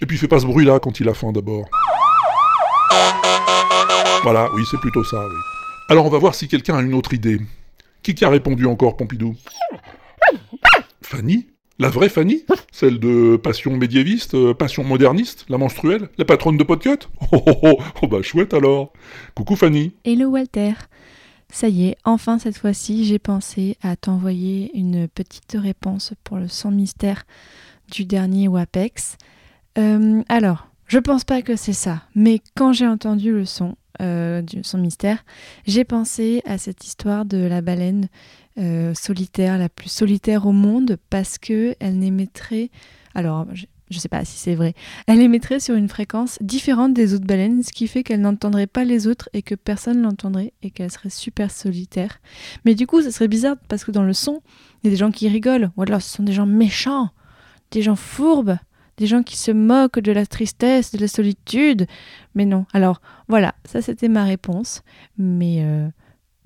Et 0.00 0.06
puis 0.06 0.16
fais 0.16 0.28
pas 0.28 0.38
ce 0.38 0.46
bruit-là 0.46 0.78
quand 0.78 1.00
il 1.00 1.08
a 1.08 1.14
faim 1.14 1.32
d'abord. 1.32 1.66
Voilà, 4.22 4.48
oui, 4.54 4.62
c'est 4.70 4.78
plutôt 4.78 5.02
ça, 5.04 5.18
oui. 5.18 5.34
Alors 5.88 6.06
on 6.06 6.10
va 6.10 6.18
voir 6.18 6.34
si 6.34 6.46
quelqu'un 6.46 6.76
a 6.76 6.82
une 6.82 6.94
autre 6.94 7.12
idée. 7.12 7.40
Qui 8.02 8.14
qui 8.14 8.24
a 8.24 8.28
répondu 8.30 8.66
encore, 8.66 8.96
Pompidou? 8.96 9.34
Fanny? 11.02 11.48
La 11.80 11.88
vraie 11.88 12.10
Fanny 12.10 12.44
Celle 12.70 13.00
de 13.00 13.38
Passion 13.42 13.74
médiéviste, 13.74 14.34
euh, 14.34 14.52
Passion 14.52 14.84
moderniste, 14.84 15.46
la 15.48 15.56
menstruelle, 15.56 16.10
la 16.18 16.26
patronne 16.26 16.58
de 16.58 16.62
Podcut? 16.62 17.08
Oh, 17.32 17.42
oh, 17.46 17.58
oh, 17.62 17.78
oh, 18.02 18.06
bah 18.06 18.20
chouette 18.20 18.52
alors 18.52 18.92
Coucou 19.34 19.56
Fanny 19.56 19.94
Hello 20.04 20.28
Walter. 20.28 20.72
Ça 21.48 21.68
y 21.68 21.86
est, 21.86 21.96
enfin 22.04 22.38
cette 22.38 22.58
fois-ci, 22.58 23.06
j'ai 23.06 23.18
pensé 23.18 23.78
à 23.80 23.96
t'envoyer 23.96 24.70
une 24.76 25.08
petite 25.08 25.56
réponse 25.58 26.12
pour 26.22 26.36
le 26.36 26.48
son 26.48 26.70
mystère 26.70 27.24
du 27.90 28.04
dernier 28.04 28.46
WAPEX. 28.46 29.16
Euh, 29.78 30.22
alors, 30.28 30.68
je 30.86 30.98
pense 30.98 31.24
pas 31.24 31.40
que 31.40 31.56
c'est 31.56 31.72
ça, 31.72 32.02
mais 32.14 32.40
quand 32.56 32.74
j'ai 32.74 32.86
entendu 32.86 33.32
le 33.32 33.46
son 33.46 33.76
euh, 34.02 34.42
du 34.42 34.64
son 34.64 34.78
mystère, 34.78 35.24
j'ai 35.66 35.84
pensé 35.84 36.42
à 36.44 36.58
cette 36.58 36.84
histoire 36.86 37.24
de 37.24 37.38
la 37.38 37.62
baleine 37.62 38.08
euh, 38.60 38.94
solitaire, 38.94 39.58
la 39.58 39.68
plus 39.68 39.90
solitaire 39.90 40.46
au 40.46 40.52
monde, 40.52 40.96
parce 41.08 41.38
que 41.38 41.74
elle 41.80 41.98
n'émettrait. 41.98 42.70
Alors, 43.14 43.46
je, 43.52 43.66
je 43.90 43.98
sais 43.98 44.08
pas 44.08 44.24
si 44.24 44.38
c'est 44.38 44.54
vrai. 44.54 44.74
Elle 45.06 45.20
émettrait 45.20 45.60
sur 45.60 45.74
une 45.74 45.88
fréquence 45.88 46.38
différente 46.40 46.94
des 46.94 47.12
autres 47.12 47.26
baleines, 47.26 47.62
ce 47.62 47.72
qui 47.72 47.88
fait 47.88 48.04
qu'elle 48.04 48.20
n'entendrait 48.20 48.68
pas 48.68 48.84
les 48.84 49.06
autres 49.06 49.28
et 49.32 49.42
que 49.42 49.56
personne 49.56 50.00
l'entendrait 50.00 50.52
et 50.62 50.70
qu'elle 50.70 50.90
serait 50.90 51.10
super 51.10 51.50
solitaire. 51.50 52.20
Mais 52.64 52.74
du 52.74 52.86
coup, 52.86 53.02
ça 53.02 53.10
serait 53.10 53.28
bizarre 53.28 53.56
parce 53.68 53.84
que 53.84 53.90
dans 53.90 54.04
le 54.04 54.12
son, 54.12 54.42
il 54.82 54.86
y 54.86 54.88
a 54.88 54.90
des 54.90 54.96
gens 54.96 55.10
qui 55.10 55.28
rigolent, 55.28 55.70
ou 55.76 55.82
alors 55.82 56.00
ce 56.00 56.16
sont 56.16 56.22
des 56.22 56.32
gens 56.32 56.46
méchants, 56.46 57.10
des 57.72 57.82
gens 57.82 57.96
fourbes, 57.96 58.56
des 58.96 59.06
gens 59.06 59.22
qui 59.22 59.36
se 59.36 59.50
moquent 59.50 59.98
de 59.98 60.12
la 60.12 60.26
tristesse, 60.26 60.92
de 60.92 60.98
la 60.98 61.08
solitude. 61.08 61.86
Mais 62.34 62.44
non. 62.44 62.66
Alors 62.72 63.00
voilà, 63.28 63.54
ça 63.64 63.82
c'était 63.82 64.08
ma 64.08 64.24
réponse. 64.24 64.82
Mais 65.18 65.64
euh, 65.64 65.88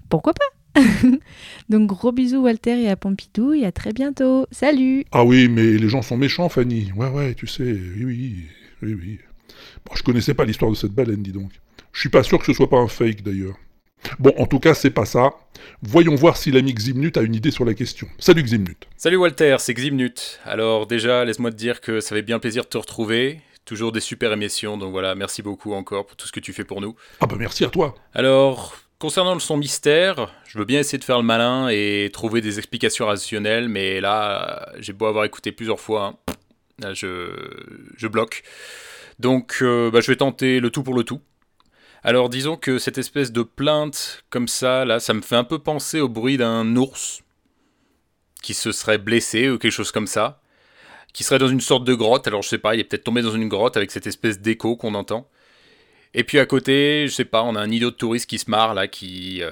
pourquoi 0.09 0.33
pas? 0.33 0.45
Donc 1.68 1.87
gros 1.87 2.12
bisous 2.12 2.43
Walter 2.43 2.83
et 2.83 2.89
à 2.91 2.97
Pompidou 2.97 3.53
et 3.53 3.64
à 3.64 3.72
très 3.72 3.93
bientôt. 3.93 4.47
Salut 4.51 5.05
Ah 5.12 5.25
oui, 5.25 5.49
mais 5.49 5.72
les 5.79 5.89
gens 5.89 6.03
sont 6.03 6.16
méchants, 6.16 6.49
Fanny. 6.49 6.91
Ouais, 6.97 7.09
ouais, 7.09 7.35
tu 7.35 7.47
sais, 7.47 7.62
oui, 7.62 8.05
oui, 8.05 8.35
oui, 8.83 8.95
oui. 8.95 9.18
Bon, 9.87 9.95
je 9.95 10.03
connaissais 10.03 10.35
pas 10.35 10.45
l'histoire 10.45 10.70
de 10.70 10.77
cette 10.77 10.93
baleine, 10.93 11.22
dis 11.22 11.33
donc. 11.33 11.51
Je 11.93 12.01
suis 12.01 12.09
pas 12.09 12.22
sûr 12.22 12.39
que 12.39 12.47
ce 12.47 12.53
soit 12.53 12.68
pas 12.68 12.79
un 12.79 12.89
fake, 12.89 13.22
d'ailleurs. 13.22 13.57
Bon, 14.18 14.33
en 14.39 14.47
tout 14.47 14.59
cas, 14.59 14.75
c'est 14.75 14.91
pas 14.91 15.05
ça. 15.05 15.31
Voyons 15.83 16.14
voir 16.14 16.37
si 16.37 16.51
l'ami 16.51 16.75
Ximnut 16.75 17.16
a 17.16 17.22
une 17.22 17.35
idée 17.35 17.51
sur 17.51 17.64
la 17.64 17.75
question. 17.75 18.07
Salut 18.18 18.43
Ximnut. 18.43 18.87
Salut 18.97 19.16
Walter, 19.16 19.57
c'est 19.59 19.75
Ximnut. 19.75 20.41
Alors 20.45 20.87
déjà, 20.87 21.25
laisse-moi 21.25 21.51
te 21.51 21.57
dire 21.57 21.81
que 21.81 22.01
ça 22.01 22.14
fait 22.14 22.22
bien 22.22 22.39
plaisir 22.39 22.64
de 22.64 22.68
te 22.68 22.79
retrouver. 22.79 23.41
Toujours 23.64 23.93
des 23.93 24.01
super 24.01 24.31
émissions, 24.33 24.77
donc 24.77 24.93
voilà, 24.93 25.14
merci 25.14 25.41
beaucoup 25.41 25.72
encore 25.72 26.05
pour 26.05 26.16
tout 26.16 26.27
ce 26.27 26.33
que 26.33 26.41
tu 26.41 26.53
fais 26.53 26.64
pour 26.64 26.83
nous. 26.83 26.95
Ah 27.20 27.27
bah 27.27 27.37
merci 27.39 27.64
à 27.64 27.68
toi. 27.68 27.95
Alors, 28.12 28.77
concernant 28.99 29.34
le 29.34 29.40
son 29.40 29.57
mystère, 29.57 30.32
je 30.47 30.59
veux 30.59 30.64
bien 30.64 30.80
essayer 30.80 30.99
de 30.99 31.05
faire 31.05 31.18
le 31.18 31.24
malin 31.24 31.68
et 31.68 32.11
trouver 32.12 32.40
des 32.40 32.59
explications 32.59 33.07
rationnelles, 33.07 33.68
mais 33.68 34.01
là, 34.01 34.72
j'ai 34.78 34.92
beau 34.92 35.07
avoir 35.07 35.24
écouté 35.24 35.53
plusieurs 35.53 35.80
fois, 35.80 36.18
hein, 36.82 36.95
je 36.95 38.07
bloque. 38.07 38.42
Donc, 39.18 39.59
euh, 39.62 39.90
bah, 39.90 40.01
je 40.01 40.11
vais 40.11 40.16
tenter 40.16 40.61
le 40.61 40.70
tout 40.70 40.82
pour 40.82 40.95
le 40.95 41.05
tout. 41.05 41.20
Alors, 42.03 42.28
disons 42.28 42.57
que 42.57 42.78
cette 42.78 42.99
espèce 42.99 43.32
de 43.32 43.42
plainte 43.42 44.24
comme 44.28 44.49
ça, 44.49 44.84
là, 44.84 45.01
ça 45.01 45.14
me 45.14 45.22
fait 45.22 45.36
un 45.36 45.45
peu 45.45 45.59
penser 45.59 46.01
au 46.01 46.09
bruit 46.09 46.36
d'un 46.36 46.76
ours 46.76 47.22
qui 48.42 48.53
se 48.53 48.72
serait 48.72 48.99
blessé 48.99 49.49
ou 49.49 49.59
quelque 49.59 49.72
chose 49.72 49.90
comme 49.90 50.07
ça, 50.07 50.42
qui 51.14 51.24
serait 51.24 51.38
dans 51.38 51.49
une 51.49 51.62
sorte 51.62 51.84
de 51.84 51.95
grotte. 51.95 52.26
Alors, 52.26 52.42
je 52.42 52.49
sais 52.49 52.59
pas, 52.59 52.74
il 52.74 52.80
est 52.80 52.84
peut-être 52.84 53.05
tombé 53.05 53.22
dans 53.22 53.30
une 53.34 53.49
grotte 53.49 53.76
avec 53.76 53.90
cette 53.90 54.07
espèce 54.07 54.40
d'écho 54.40 54.76
qu'on 54.76 54.95
entend. 54.95 55.30
Et 56.15 56.23
puis 56.23 56.39
à 56.39 56.47
côté, 56.47 57.07
je 57.09 57.12
sais 57.12 57.25
pas, 57.25 57.43
on 57.43 57.57
a 57.57 57.61
un 57.61 57.71
idiot 57.71 57.91
de 57.91 57.97
touriste 57.97 58.31
qui 58.31 58.39
se 58.39 58.49
marre 58.49 58.73
là, 58.73 58.87
qui, 58.87 59.41
euh, 59.43 59.51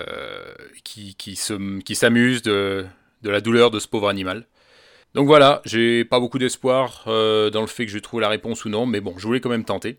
qui, 0.85 1.17
qui, 1.17 1.35
se, 1.35 1.81
qui 1.81 1.97
s'amuse 1.97 2.43
de, 2.43 2.87
de 3.23 3.31
la 3.31 3.41
douleur 3.41 3.73
de 3.73 3.81
ce 3.81 3.89
pauvre 3.89 4.09
animal. 4.09 4.47
Donc 5.15 5.27
voilà, 5.27 5.61
j'ai 5.65 6.05
pas 6.05 6.21
beaucoup 6.21 6.39
d'espoir 6.39 7.05
euh, 7.09 7.51
dans 7.51 7.61
le 7.61 7.67
fait 7.67 7.85
que 7.85 7.93
je 7.93 7.99
trouve 7.99 8.21
la 8.21 8.29
réponse 8.29 8.65
ou 8.65 8.69
non, 8.69 8.87
mais 8.87 9.01
bon, 9.01 9.15
je 9.19 9.27
voulais 9.27 9.41
quand 9.41 9.51
même 9.51 9.65
tenter. 9.65 9.99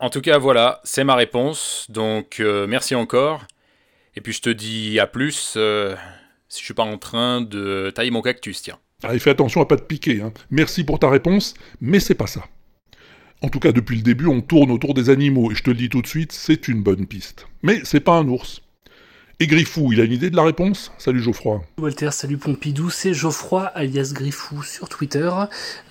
En 0.00 0.10
tout 0.10 0.22
cas, 0.22 0.38
voilà, 0.38 0.80
c'est 0.82 1.04
ma 1.04 1.14
réponse, 1.14 1.86
donc 1.90 2.40
euh, 2.40 2.66
merci 2.66 2.94
encore. 2.94 3.46
Et 4.16 4.20
puis 4.20 4.32
je 4.32 4.40
te 4.40 4.50
dis 4.50 4.98
à 4.98 5.06
plus, 5.06 5.56
si 6.48 6.60
je 6.60 6.64
suis 6.64 6.74
pas 6.74 6.84
en 6.84 6.96
train 6.96 7.42
de 7.42 7.92
tailler 7.94 8.10
mon 8.10 8.22
cactus, 8.22 8.62
tiens. 8.62 8.78
Allez, 9.02 9.18
fais 9.20 9.30
attention 9.30 9.60
à 9.60 9.66
pas 9.66 9.76
te 9.76 9.82
piquer. 9.82 10.22
Hein. 10.22 10.32
Merci 10.50 10.82
pour 10.82 10.98
ta 10.98 11.08
réponse, 11.08 11.54
mais 11.80 12.00
c'est 12.00 12.16
pas 12.16 12.26
ça. 12.26 12.42
En 13.40 13.48
tout 13.48 13.60
cas, 13.60 13.72
depuis 13.72 13.96
le 13.96 14.02
début, 14.02 14.26
on 14.26 14.40
tourne 14.40 14.70
autour 14.70 14.94
des 14.94 15.10
animaux, 15.10 15.52
et 15.52 15.54
je 15.54 15.62
te 15.62 15.70
le 15.70 15.76
dis 15.76 15.88
tout 15.88 16.02
de 16.02 16.06
suite, 16.08 16.32
c'est 16.32 16.66
une 16.66 16.82
bonne 16.82 17.06
piste. 17.06 17.46
Mais 17.62 17.80
c'est 17.84 18.00
pas 18.00 18.16
un 18.16 18.26
ours. 18.26 18.62
Et 19.40 19.46
Griffou, 19.46 19.92
il 19.92 20.00
a 20.00 20.04
une 20.04 20.10
idée 20.10 20.30
de 20.30 20.36
la 20.36 20.42
réponse? 20.42 20.90
Salut 20.98 21.22
Geoffroy. 21.22 21.62
Walter, 21.78 22.10
salut 22.10 22.38
Pompidou, 22.38 22.90
c'est 22.90 23.14
Geoffroy 23.14 23.66
alias 23.66 24.10
Griffou 24.12 24.64
sur 24.64 24.88
Twitter. 24.88 25.30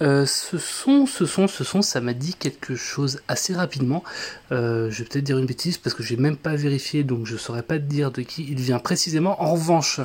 Euh, 0.01 0.25
ce 0.25 0.57
son, 0.57 1.05
ce 1.05 1.25
son, 1.25 1.47
ce 1.47 1.63
son, 1.63 1.81
ça 1.81 2.01
m'a 2.01 2.11
dit 2.11 2.33
quelque 2.33 2.75
chose 2.75 3.21
assez 3.29 3.53
rapidement. 3.53 4.03
Euh, 4.51 4.91
je 4.91 4.97
vais 5.01 5.07
peut-être 5.07 5.23
dire 5.23 5.37
une 5.37 5.45
bêtise 5.45 5.77
parce 5.77 5.95
que 5.95 6.03
j'ai 6.03 6.17
même 6.17 6.35
pas 6.35 6.57
vérifié, 6.57 7.05
donc 7.05 7.25
je 7.25 7.37
saurais 7.37 7.63
pas 7.63 7.79
dire 7.79 8.11
de 8.11 8.21
qui 8.21 8.45
il 8.49 8.59
vient 8.59 8.79
précisément. 8.79 9.41
En 9.41 9.53
revanche, 9.53 10.01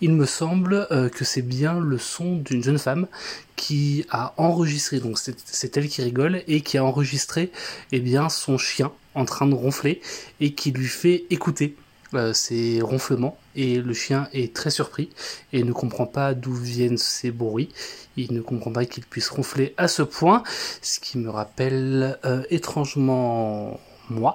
il 0.00 0.12
me 0.12 0.24
semble 0.24 0.86
euh, 0.92 1.08
que 1.08 1.24
c'est 1.24 1.42
bien 1.42 1.80
le 1.80 1.98
son 1.98 2.36
d'une 2.36 2.62
jeune 2.62 2.78
femme 2.78 3.08
qui 3.56 4.06
a 4.10 4.34
enregistré, 4.36 5.00
donc 5.00 5.18
c'est 5.18 5.34
c'est 5.44 5.76
elle 5.76 5.88
qui 5.88 6.00
rigole, 6.00 6.44
et 6.46 6.60
qui 6.60 6.78
a 6.78 6.84
enregistré 6.84 7.50
eh 7.90 7.98
bien, 7.98 8.28
son 8.28 8.56
chien 8.56 8.92
en 9.16 9.24
train 9.24 9.46
de 9.46 9.54
ronfler 9.54 10.00
et 10.40 10.54
qui 10.54 10.70
lui 10.70 10.86
fait 10.86 11.24
écouter 11.30 11.74
euh, 12.14 12.32
ces 12.32 12.80
ronflements 12.80 13.36
et 13.56 13.78
le 13.80 13.94
chien 13.94 14.28
est 14.32 14.54
très 14.54 14.70
surpris 14.70 15.10
et 15.52 15.62
ne 15.62 15.72
comprend 15.72 16.06
pas 16.06 16.34
d'où 16.34 16.54
viennent 16.54 16.98
ces 16.98 17.30
bruits. 17.30 17.70
Il 18.16 18.32
ne 18.32 18.40
comprend 18.40 18.72
pas 18.72 18.84
qu'il 18.84 19.04
puisse 19.04 19.28
ronfler 19.28 19.74
à 19.76 19.88
ce 19.88 20.02
point, 20.02 20.42
ce 20.82 21.00
qui 21.00 21.18
me 21.18 21.30
rappelle 21.30 22.18
euh, 22.24 22.42
étrangement 22.50 23.80
moi. 24.10 24.34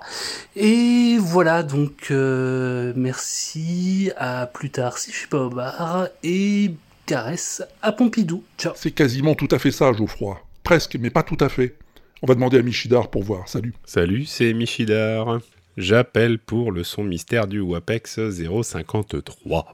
Et 0.56 1.18
voilà, 1.20 1.64
donc 1.64 2.08
euh, 2.12 2.94
merci, 2.96 4.12
à 4.18 4.48
plus 4.48 4.70
tard 4.70 4.98
si 4.98 5.12
je 5.12 5.18
suis 5.18 5.28
pas 5.28 5.40
au 5.40 5.50
bar, 5.50 6.08
et 6.24 6.72
caresse 7.06 7.64
à 7.82 7.92
Pompidou. 7.92 8.44
Ciao. 8.58 8.74
C'est 8.76 8.92
quasiment 8.92 9.36
tout 9.36 9.48
à 9.52 9.60
fait 9.60 9.72
ça, 9.72 9.92
Geoffroy. 9.94 10.40
Presque, 10.64 10.98
mais 11.00 11.10
pas 11.10 11.24
tout 11.24 11.38
à 11.40 11.50
fait. 11.50 11.76
On 12.22 12.28
va 12.28 12.36
demander 12.36 12.58
à 12.58 12.62
Michidar 12.62 13.10
pour 13.10 13.24
voir. 13.24 13.48
Salut. 13.48 13.74
Salut, 13.86 14.26
c'est 14.26 14.54
Michidar. 14.54 15.40
J'appelle 15.78 16.40
pour 16.40 16.72
le 16.72 16.84
son 16.84 17.04
mystère 17.04 17.48
du 17.48 17.60
WAPEX 17.62 18.20
053. 18.32 19.74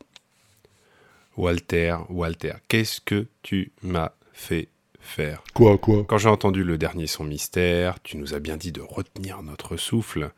Walter, 1.38 1.98
Walter, 2.10 2.54
qu'est-ce 2.68 3.02
que 3.02 3.26
tu 3.44 3.72
m'as 3.82 4.12
fait 4.34 4.70
faire? 5.02 5.44
Quoi, 5.54 5.78
quoi? 5.78 6.06
Quand 6.08 6.18
j'ai 6.18 6.30
entendu 6.30 6.64
le 6.64 6.78
dernier 6.78 7.08
son 7.08 7.24
mystère, 7.26 8.02
tu 8.04 8.18
nous 8.18 8.34
as 8.34 8.40
bien 8.40 8.56
dit 8.58 8.72
de 8.72 8.82
retenir 8.82 9.42
notre 9.44 9.76
souffle. 9.78 10.32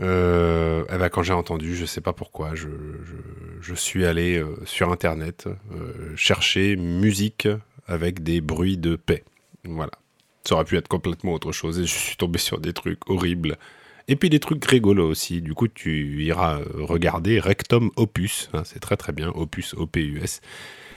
Euh, 0.00 0.84
eh 0.90 0.96
ben 0.96 1.08
quand 1.10 1.22
j'ai 1.22 1.34
entendu, 1.34 1.76
je 1.76 1.84
sais 1.84 2.00
pas 2.00 2.14
pourquoi, 2.14 2.54
je, 2.54 2.68
je- 2.68 3.60
je 3.60 3.74
suis 3.74 4.06
allé 4.06 4.38
euh, 4.38 4.56
sur 4.64 4.90
internet 4.92 5.46
euh, 5.72 6.16
chercher 6.16 6.76
musique 6.76 7.48
avec 7.86 8.22
des 8.22 8.40
bruits 8.40 8.78
de 8.78 8.96
paix. 8.96 9.24
Voilà. 9.64 9.90
Ça 10.44 10.54
aurait 10.54 10.64
pu 10.64 10.78
être 10.78 10.88
complètement 10.88 11.34
autre 11.34 11.52
chose 11.52 11.78
et 11.80 11.82
je 11.86 11.98
suis 11.98 12.16
tombé 12.16 12.38
sur 12.38 12.60
des 12.60 12.72
trucs 12.72 13.10
horribles. 13.10 13.58
Et 14.10 14.16
puis 14.16 14.28
des 14.28 14.40
trucs 14.40 14.64
rigolos 14.64 15.08
aussi. 15.08 15.40
Du 15.40 15.54
coup, 15.54 15.68
tu 15.68 16.24
iras 16.24 16.58
euh, 16.58 16.64
regarder 16.80 17.38
Rectum 17.38 17.92
Opus. 17.94 18.50
hein, 18.52 18.62
c'est 18.64 18.80
très 18.80 18.96
très 18.96 19.12
bien. 19.12 19.30
Opus, 19.36 19.72
O-P-U-S. 19.74 20.40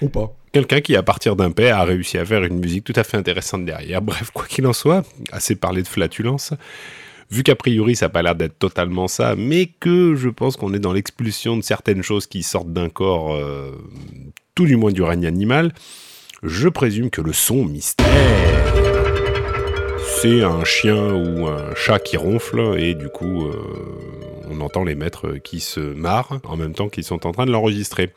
Ou 0.02 0.10
pas. 0.10 0.36
Quelqu'un 0.52 0.82
qui, 0.82 0.96
à 0.96 1.04
partir 1.04 1.36
d'un 1.36 1.52
paix, 1.52 1.70
a 1.70 1.84
réussi 1.84 2.18
à 2.18 2.26
faire 2.26 2.44
une 2.44 2.58
musique 2.58 2.84
tout 2.84 2.94
à 2.96 3.04
fait 3.04 3.16
intéressante 3.16 3.66
derrière. 3.66 4.02
Bref, 4.02 4.32
quoi 4.34 4.48
qu'il 4.48 4.66
en 4.66 4.74
soit, 4.74 5.06
assez 5.32 5.56
parlé 5.56 5.84
de 5.84 5.88
flatulence. 5.88 6.56
Vu 7.30 7.44
qu'a 7.44 7.56
priori, 7.56 7.96
ça 7.96 8.08
n'a 8.08 8.10
pas 8.10 8.24
l'air 8.24 8.34
d'être 8.34 8.58
totalement 8.58 9.08
ça, 9.08 9.36
mais 9.36 9.68
que 9.68 10.16
je 10.16 10.30
pense 10.30 10.56
qu'on 10.58 10.74
est 10.74 10.80
dans 10.80 10.94
l'expulsion 10.94 11.56
de 11.56 11.62
certaines 11.62 12.02
choses 12.02 12.26
qui 12.26 12.42
sortent 12.42 12.74
d'un 12.74 12.90
corps, 12.90 13.36
euh, 13.36 13.78
tout 14.56 14.66
du 14.66 14.76
moins 14.76 14.92
du 14.92 15.04
règne 15.04 15.28
animal, 15.28 15.72
je 16.42 16.68
présume 16.68 17.12
que 17.12 17.22
le 17.22 17.32
son 17.32 17.64
mystère 17.64 18.93
c'est 20.24 20.42
un 20.42 20.64
chien 20.64 21.14
ou 21.14 21.48
un 21.48 21.76
chat 21.76 22.00
qui 22.00 22.16
ronfle 22.16 22.80
et 22.80 22.96
du 22.96 23.10
coup, 23.10 23.46
euh, 23.46 23.62
on 24.50 24.62
entend 24.62 24.86
les 24.86 24.96
maîtres 24.96 25.34
qui 25.34 25.60
se 25.60 25.82
marrent 25.82 26.40
en 26.46 26.56
même 26.56 26.74
temps 26.74 26.88
qu'ils 26.88 27.04
sont 27.04 27.28
en 27.28 27.34
train 27.34 27.46
de 27.46 27.52
l'enregistrer. 27.52 28.14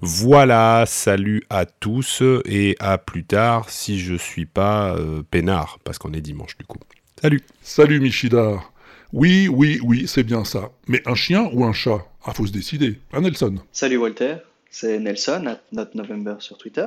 Voilà, 0.00 0.82
salut 0.84 1.44
à 1.48 1.64
tous 1.64 2.24
et 2.44 2.74
à 2.80 2.98
plus 2.98 3.22
tard 3.22 3.70
si 3.70 4.00
je 4.00 4.16
suis 4.16 4.46
pas 4.46 4.96
euh, 4.96 5.22
peinard, 5.22 5.78
parce 5.84 5.96
qu'on 5.98 6.12
est 6.12 6.20
dimanche 6.20 6.58
du 6.58 6.64
coup. 6.64 6.80
Salut. 7.20 7.40
Salut 7.62 8.00
Michidar. 8.00 8.72
Oui, 9.12 9.46
oui, 9.46 9.78
oui, 9.84 10.08
c'est 10.08 10.24
bien 10.24 10.42
ça. 10.44 10.70
Mais 10.88 11.02
un 11.06 11.14
chien 11.14 11.48
ou 11.52 11.64
un 11.64 11.72
chat? 11.72 12.04
Ah, 12.24 12.34
faut 12.34 12.46
se 12.46 12.52
décider. 12.52 12.98
Un 13.12 13.20
Nelson. 13.20 13.58
Salut 13.70 13.98
Walter, 13.98 14.38
c'est 14.70 14.98
Nelson, 14.98 15.44
at 15.46 15.60
Not 15.70 15.90
November 15.94 16.34
sur 16.40 16.58
Twitter. 16.58 16.86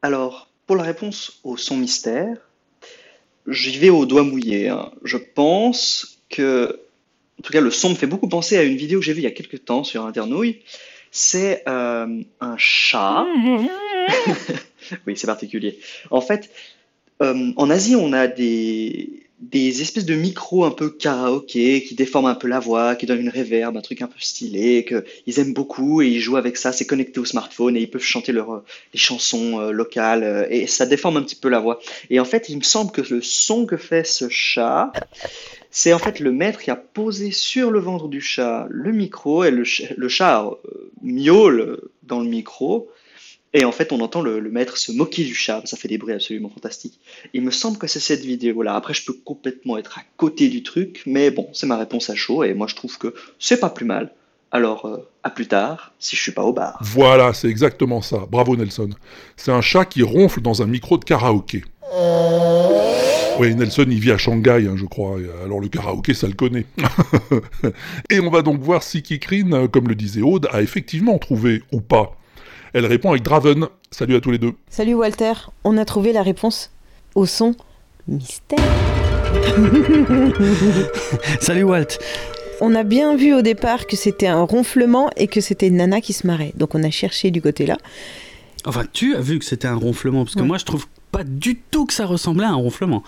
Alors, 0.00 0.48
pour 0.66 0.76
la 0.76 0.84
réponse 0.84 1.40
au 1.44 1.58
son 1.58 1.76
mystère, 1.76 2.38
j'y 3.48 3.78
vais 3.78 3.90
au 3.90 4.06
doigt 4.06 4.22
mouillé. 4.22 4.68
hein. 4.68 4.90
Je 5.04 5.16
pense 5.16 6.18
que, 6.30 6.80
en 7.38 7.42
tout 7.42 7.52
cas, 7.52 7.60
le 7.60 7.70
son 7.70 7.90
me 7.90 7.94
fait 7.94 8.06
beaucoup 8.06 8.28
penser 8.28 8.56
à 8.56 8.62
une 8.62 8.76
vidéo 8.76 9.00
que 9.00 9.04
j'ai 9.04 9.12
vue 9.12 9.20
il 9.20 9.24
y 9.24 9.28
a 9.28 9.32
quelques 9.32 9.64
temps 9.64 9.84
sur 9.84 10.04
Internouille. 10.06 10.60
C'est 11.10 11.62
euh, 11.68 12.22
un 12.40 12.56
chat. 12.58 13.26
oui, 15.06 15.16
c'est 15.16 15.26
particulier. 15.26 15.78
En 16.10 16.20
fait, 16.20 16.50
euh, 17.22 17.52
en 17.56 17.70
Asie, 17.70 17.96
on 17.96 18.12
a 18.12 18.26
des, 18.26 19.23
des 19.40 19.82
espèces 19.82 20.06
de 20.06 20.14
micros 20.14 20.64
un 20.64 20.70
peu 20.70 20.90
karaoké 20.90 21.82
qui 21.82 21.94
déforment 21.94 22.26
un 22.26 22.34
peu 22.34 22.46
la 22.46 22.60
voix, 22.60 22.94
qui 22.94 23.06
donnent 23.06 23.20
une 23.20 23.28
réverb, 23.28 23.76
un 23.76 23.80
truc 23.80 24.00
un 24.00 24.06
peu 24.06 24.18
stylé, 24.18 24.84
qu'ils 24.84 25.40
aiment 25.40 25.52
beaucoup 25.52 26.02
et 26.02 26.08
ils 26.08 26.20
jouent 26.20 26.36
avec 26.36 26.56
ça. 26.56 26.72
C'est 26.72 26.86
connecté 26.86 27.20
au 27.20 27.24
smartphone 27.24 27.76
et 27.76 27.80
ils 27.80 27.90
peuvent 27.90 28.02
chanter 28.02 28.32
leurs 28.32 28.62
les 28.92 28.98
chansons 28.98 29.60
euh, 29.60 29.70
locales 29.72 30.22
euh, 30.22 30.46
et 30.50 30.66
ça 30.66 30.86
déforme 30.86 31.16
un 31.16 31.22
petit 31.22 31.36
peu 31.36 31.48
la 31.48 31.58
voix. 31.58 31.80
Et 32.10 32.20
en 32.20 32.24
fait, 32.24 32.48
il 32.48 32.58
me 32.58 32.62
semble 32.62 32.92
que 32.92 33.02
le 33.02 33.20
son 33.20 33.66
que 33.66 33.76
fait 33.76 34.06
ce 34.06 34.28
chat, 34.28 34.92
c'est 35.70 35.92
en 35.92 35.98
fait 35.98 36.20
le 36.20 36.30
maître 36.30 36.60
qui 36.60 36.70
a 36.70 36.76
posé 36.76 37.32
sur 37.32 37.70
le 37.70 37.80
ventre 37.80 38.08
du 38.08 38.20
chat 38.20 38.66
le 38.70 38.92
micro 38.92 39.44
et 39.44 39.50
le, 39.50 39.64
le 39.96 40.08
chat 40.08 40.48
miaule 41.02 41.80
dans 42.04 42.20
le 42.20 42.28
micro. 42.28 42.88
Et 43.56 43.64
en 43.64 43.70
fait, 43.70 43.92
on 43.92 44.00
entend 44.00 44.20
le, 44.20 44.40
maître 44.50 44.76
se 44.76 44.90
moquer 44.90 45.22
du 45.22 45.34
chat. 45.34 45.62
Ça 45.64 45.76
fait 45.76 45.86
des 45.86 45.96
bruits 45.96 46.12
absolument 46.12 46.50
fantastiques. 46.50 46.98
Il 47.32 47.42
me 47.42 47.52
semble 47.52 47.78
que 47.78 47.86
c'est 47.86 48.00
cette 48.00 48.24
vidéo-là. 48.24 48.74
Après, 48.74 48.94
je 48.94 49.04
peux 49.04 49.12
complètement 49.12 49.78
être 49.78 49.98
à 49.98 50.02
côté 50.16 50.48
du 50.48 50.64
truc, 50.64 51.02
mais 51.06 51.30
bon, 51.30 51.48
c'est 51.52 51.66
ma 51.66 51.78
réponse 51.78 52.10
à 52.10 52.16
chaud 52.16 52.42
et 52.42 52.52
moi 52.52 52.66
je 52.66 52.74
trouve 52.74 52.98
que 52.98 53.14
c'est 53.38 53.60
pas 53.60 53.70
plus 53.70 53.86
mal. 53.86 54.12
Alors, 54.50 54.86
euh, 54.86 55.08
à 55.22 55.30
plus 55.30 55.46
tard, 55.46 55.92
si 55.98 56.16
je 56.16 56.22
suis 56.22 56.32
pas 56.32 56.42
au 56.42 56.52
bar. 56.52 56.78
Voilà, 56.80 57.32
c'est 57.32 57.48
exactement 57.48 58.02
ça. 58.02 58.26
Bravo 58.30 58.56
Nelson. 58.56 58.90
C'est 59.36 59.52
un 59.52 59.60
chat 59.60 59.84
qui 59.84 60.02
ronfle 60.02 60.40
dans 60.40 60.62
un 60.62 60.66
micro 60.66 60.98
de 60.98 61.04
karaoké. 61.04 61.64
Oui, 63.40 63.52
Nelson, 63.54 63.86
il 63.88 63.98
vit 63.98 64.12
à 64.12 64.18
Shanghai, 64.18 64.66
hein, 64.68 64.76
je 64.76 64.84
crois. 64.84 65.18
Alors 65.44 65.60
le 65.60 65.68
karaoké, 65.68 66.14
ça 66.14 66.26
le 66.26 66.34
connaît. 66.34 66.66
et 68.10 68.20
on 68.20 68.30
va 68.30 68.42
donc 68.42 68.60
voir 68.60 68.82
si 68.82 69.02
Kikrine, 69.02 69.54
euh, 69.54 69.68
comme 69.68 69.88
le 69.88 69.94
disait 69.94 70.22
Aude, 70.22 70.48
a 70.52 70.62
effectivement 70.62 71.18
trouvé 71.18 71.62
ou 71.72 71.80
pas. 71.80 72.16
Elle 72.74 72.86
répond 72.86 73.10
avec 73.10 73.22
Draven. 73.22 73.68
Salut 73.92 74.16
à 74.16 74.20
tous 74.20 74.32
les 74.32 74.38
deux. 74.38 74.52
Salut 74.68 74.94
Walter, 74.94 75.32
on 75.62 75.78
a 75.78 75.84
trouvé 75.84 76.12
la 76.12 76.22
réponse 76.22 76.72
au 77.14 77.24
son 77.24 77.54
mystère. 78.08 78.58
Salut 81.40 81.62
Walt. 81.62 81.98
On 82.60 82.74
a 82.74 82.82
bien 82.82 83.16
vu 83.16 83.32
au 83.32 83.42
départ 83.42 83.86
que 83.86 83.94
c'était 83.96 84.26
un 84.26 84.42
ronflement 84.42 85.08
et 85.16 85.28
que 85.28 85.40
c'était 85.40 85.70
Nana 85.70 86.00
qui 86.00 86.12
se 86.12 86.26
marrait. 86.26 86.52
Donc 86.56 86.74
on 86.74 86.82
a 86.82 86.90
cherché 86.90 87.30
du 87.30 87.40
côté 87.40 87.64
là. 87.64 87.78
Enfin, 88.64 88.84
tu 88.92 89.14
as 89.14 89.20
vu 89.20 89.38
que 89.38 89.44
c'était 89.44 89.68
un 89.68 89.76
ronflement, 89.76 90.24
parce 90.24 90.34
que 90.34 90.40
Ouais. 90.40 90.46
moi 90.46 90.58
je 90.58 90.64
trouve 90.64 90.86
pas 91.12 91.22
du 91.22 91.56
tout 91.70 91.86
que 91.86 91.92
ça 91.92 92.06
ressemblait 92.06 92.46
à 92.46 92.50
un 92.50 92.54
ronflement. 92.56 93.04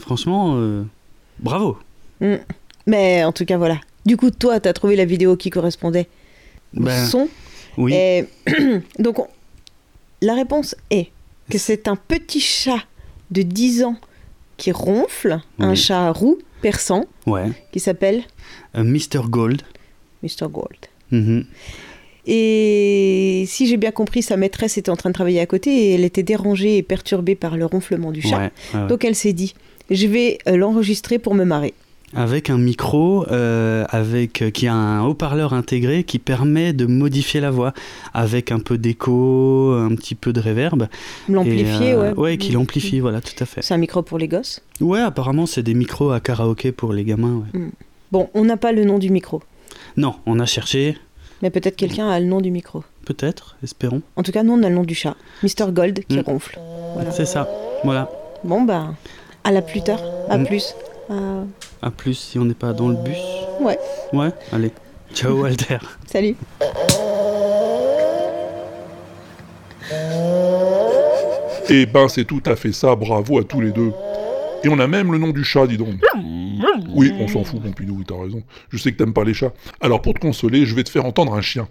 Franchement, 0.00 0.54
euh, 0.56 0.82
bravo. 1.38 1.78
Mm. 2.20 2.34
Mais 2.86 3.22
en 3.24 3.30
tout 3.32 3.44
cas 3.44 3.58
voilà. 3.58 3.78
Du 4.06 4.16
coup 4.16 4.30
toi 4.32 4.58
t'as 4.58 4.72
trouvé 4.72 4.96
la 4.96 5.04
vidéo 5.04 5.36
qui 5.36 5.50
correspondait 5.50 6.08
au 6.76 6.80
Ben, 6.82 7.06
son. 7.06 7.28
Oui. 7.76 7.92
Et 7.94 8.24
donc 8.98 9.18
on- 9.18 9.28
la 10.22 10.34
réponse 10.34 10.74
est 10.90 11.08
que 11.50 11.58
c'est 11.58 11.88
un 11.88 11.96
petit 11.96 12.40
chat 12.40 12.78
de 13.30 13.42
10 13.42 13.84
ans 13.84 13.96
qui 14.56 14.72
ronfle, 14.72 15.40
un 15.58 15.74
chat 15.74 16.10
roux 16.12 16.38
persan 16.62 17.04
Ouais. 17.26 17.50
qui 17.72 17.80
s'appelle 17.80 18.22
Euh, 18.76 18.84
Mr. 18.84 19.22
Gold. 19.28 19.62
Mr. 20.22 20.48
Gold. 20.50 20.78
Mhm. 21.10 21.44
Et 22.26 23.44
si 23.46 23.66
j'ai 23.66 23.76
bien 23.76 23.90
compris, 23.90 24.22
sa 24.22 24.36
maîtresse 24.36 24.78
était 24.78 24.90
en 24.90 24.96
train 24.96 25.10
de 25.10 25.14
travailler 25.14 25.40
à 25.40 25.46
côté 25.46 25.70
et 25.70 25.94
elle 25.94 26.04
était 26.04 26.22
dérangée 26.22 26.78
et 26.78 26.82
perturbée 26.82 27.34
par 27.34 27.56
le 27.56 27.66
ronflement 27.66 28.12
du 28.12 28.22
chat. 28.22 28.38
Ouais, 28.38 28.50
ouais, 28.74 28.80
ouais. 28.80 28.86
Donc 28.88 29.04
elle 29.04 29.14
s'est 29.14 29.32
dit, 29.34 29.54
je 29.90 30.06
vais 30.06 30.38
euh, 30.48 30.56
l'enregistrer 30.56 31.18
pour 31.18 31.34
me 31.34 31.44
marrer. 31.44 31.74
Avec 32.16 32.50
un 32.50 32.58
micro 32.58 33.26
euh, 33.30 33.84
avec, 33.88 34.42
euh, 34.42 34.50
qui 34.50 34.66
a 34.66 34.74
un 34.74 35.04
haut-parleur 35.04 35.52
intégré 35.52 36.04
qui 36.04 36.18
permet 36.18 36.72
de 36.72 36.86
modifier 36.86 37.40
la 37.40 37.50
voix 37.50 37.72
avec 38.12 38.52
un 38.52 38.58
peu 38.60 38.78
d'écho, 38.78 39.72
un 39.72 39.94
petit 39.94 40.14
peu 40.14 40.32
de 40.32 40.40
réverb. 40.40 40.86
L'amplifier, 41.28 41.92
euh, 41.92 42.12
ouais. 42.12 42.18
Ouais, 42.18 42.38
qui 42.38 42.52
l'amplifie, 42.52 43.00
voilà, 43.00 43.20
tout 43.20 43.34
à 43.40 43.46
fait. 43.46 43.62
C'est 43.62 43.74
un 43.74 43.78
micro 43.78 44.02
pour 44.02 44.18
les 44.18 44.28
gosses? 44.28 44.62
Ouais, 44.80 45.00
apparemment, 45.00 45.46
c'est 45.46 45.62
des 45.62 45.74
micros 45.74 46.10
à 46.10 46.20
karaoké 46.20 46.72
pour 46.72 46.92
les 46.92 47.04
gamins. 47.04 47.42
ouais. 47.52 47.58
Hmm. 47.60 47.70
Bon, 48.12 48.28
on 48.34 48.44
n'a 48.44 48.56
pas 48.56 48.70
le 48.72 48.84
nom 48.84 48.98
du 48.98 49.10
micro, 49.10 49.42
Non, 49.96 50.14
on 50.26 50.38
a 50.38 50.46
cherché, 50.46 50.96
mais 51.42 51.50
peut-être 51.50 51.74
quelqu'un 51.76 52.08
a 52.08 52.20
le 52.20 52.26
nom 52.26 52.40
du 52.40 52.50
micro. 52.52 52.84
peut-être, 53.06 53.56
espérons. 53.64 54.02
En 54.16 54.22
tout 54.22 54.30
cas, 54.30 54.42
nous, 54.44 54.52
on 54.52 54.62
a 54.62 54.68
le 54.68 54.74
nom 54.76 54.84
du 54.84 54.94
chat, 54.94 55.16
Mr. 55.42 55.72
Gold, 55.72 56.04
qui 56.08 56.18
Mm. 56.18 56.22
ronfle. 56.26 56.58
Voilà. 56.94 57.10
C'est 57.10 57.26
ça, 57.26 57.48
voilà. 57.82 58.08
Bon, 58.44 58.62
bah, 58.62 58.94
à 59.42 59.50
la 59.50 59.62
plus 59.62 59.82
tard, 59.82 60.00
à 60.30 60.38
Mm. 60.38 60.46
plus. 60.46 60.74
Euh, 61.10 61.42
À 61.84 61.90
plus 61.90 62.14
si 62.14 62.38
on 62.38 62.46
n'est 62.46 62.54
pas 62.54 62.72
dans 62.72 62.88
le 62.88 62.96
bus. 62.96 63.14
ouais, 63.60 63.78
Ouais, 64.14 64.30
allez. 64.52 64.72
Ciao 65.12 65.42
Walter. 65.42 65.76
salut. 66.06 66.34
Eh 71.68 71.84
ben, 71.84 72.08
c'est 72.08 72.24
tout 72.24 72.42
à 72.46 72.56
fait 72.56 72.72
ça, 72.72 72.96
bravo 72.96 73.38
à 73.38 73.44
tous 73.44 73.60
les 73.60 73.70
deux. 73.70 73.92
Et 74.62 74.68
on 74.70 74.78
a 74.78 74.86
même 74.86 75.12
le 75.12 75.18
nom 75.18 75.28
du 75.28 75.44
chat, 75.44 75.66
dis 75.66 75.76
donc. 75.76 75.96
Oui, 76.94 77.12
on 77.20 77.28
s'en 77.28 77.44
fout, 77.44 77.62
Pompidou, 77.62 77.96
oui, 77.98 78.04
t'as 78.08 78.18
raison. 78.18 78.42
Je 78.70 78.78
sais 78.78 78.90
que 78.90 78.96
t'aimes 78.96 79.12
pas 79.12 79.24
les 79.24 79.34
chats. 79.34 79.52
Alors 79.82 80.00
pour 80.00 80.14
te 80.14 80.20
consoler, 80.20 80.64
je 80.64 80.74
vais 80.74 80.84
te 80.84 80.90
faire 80.90 81.04
entendre 81.04 81.34
un 81.34 81.42
chien. 81.42 81.68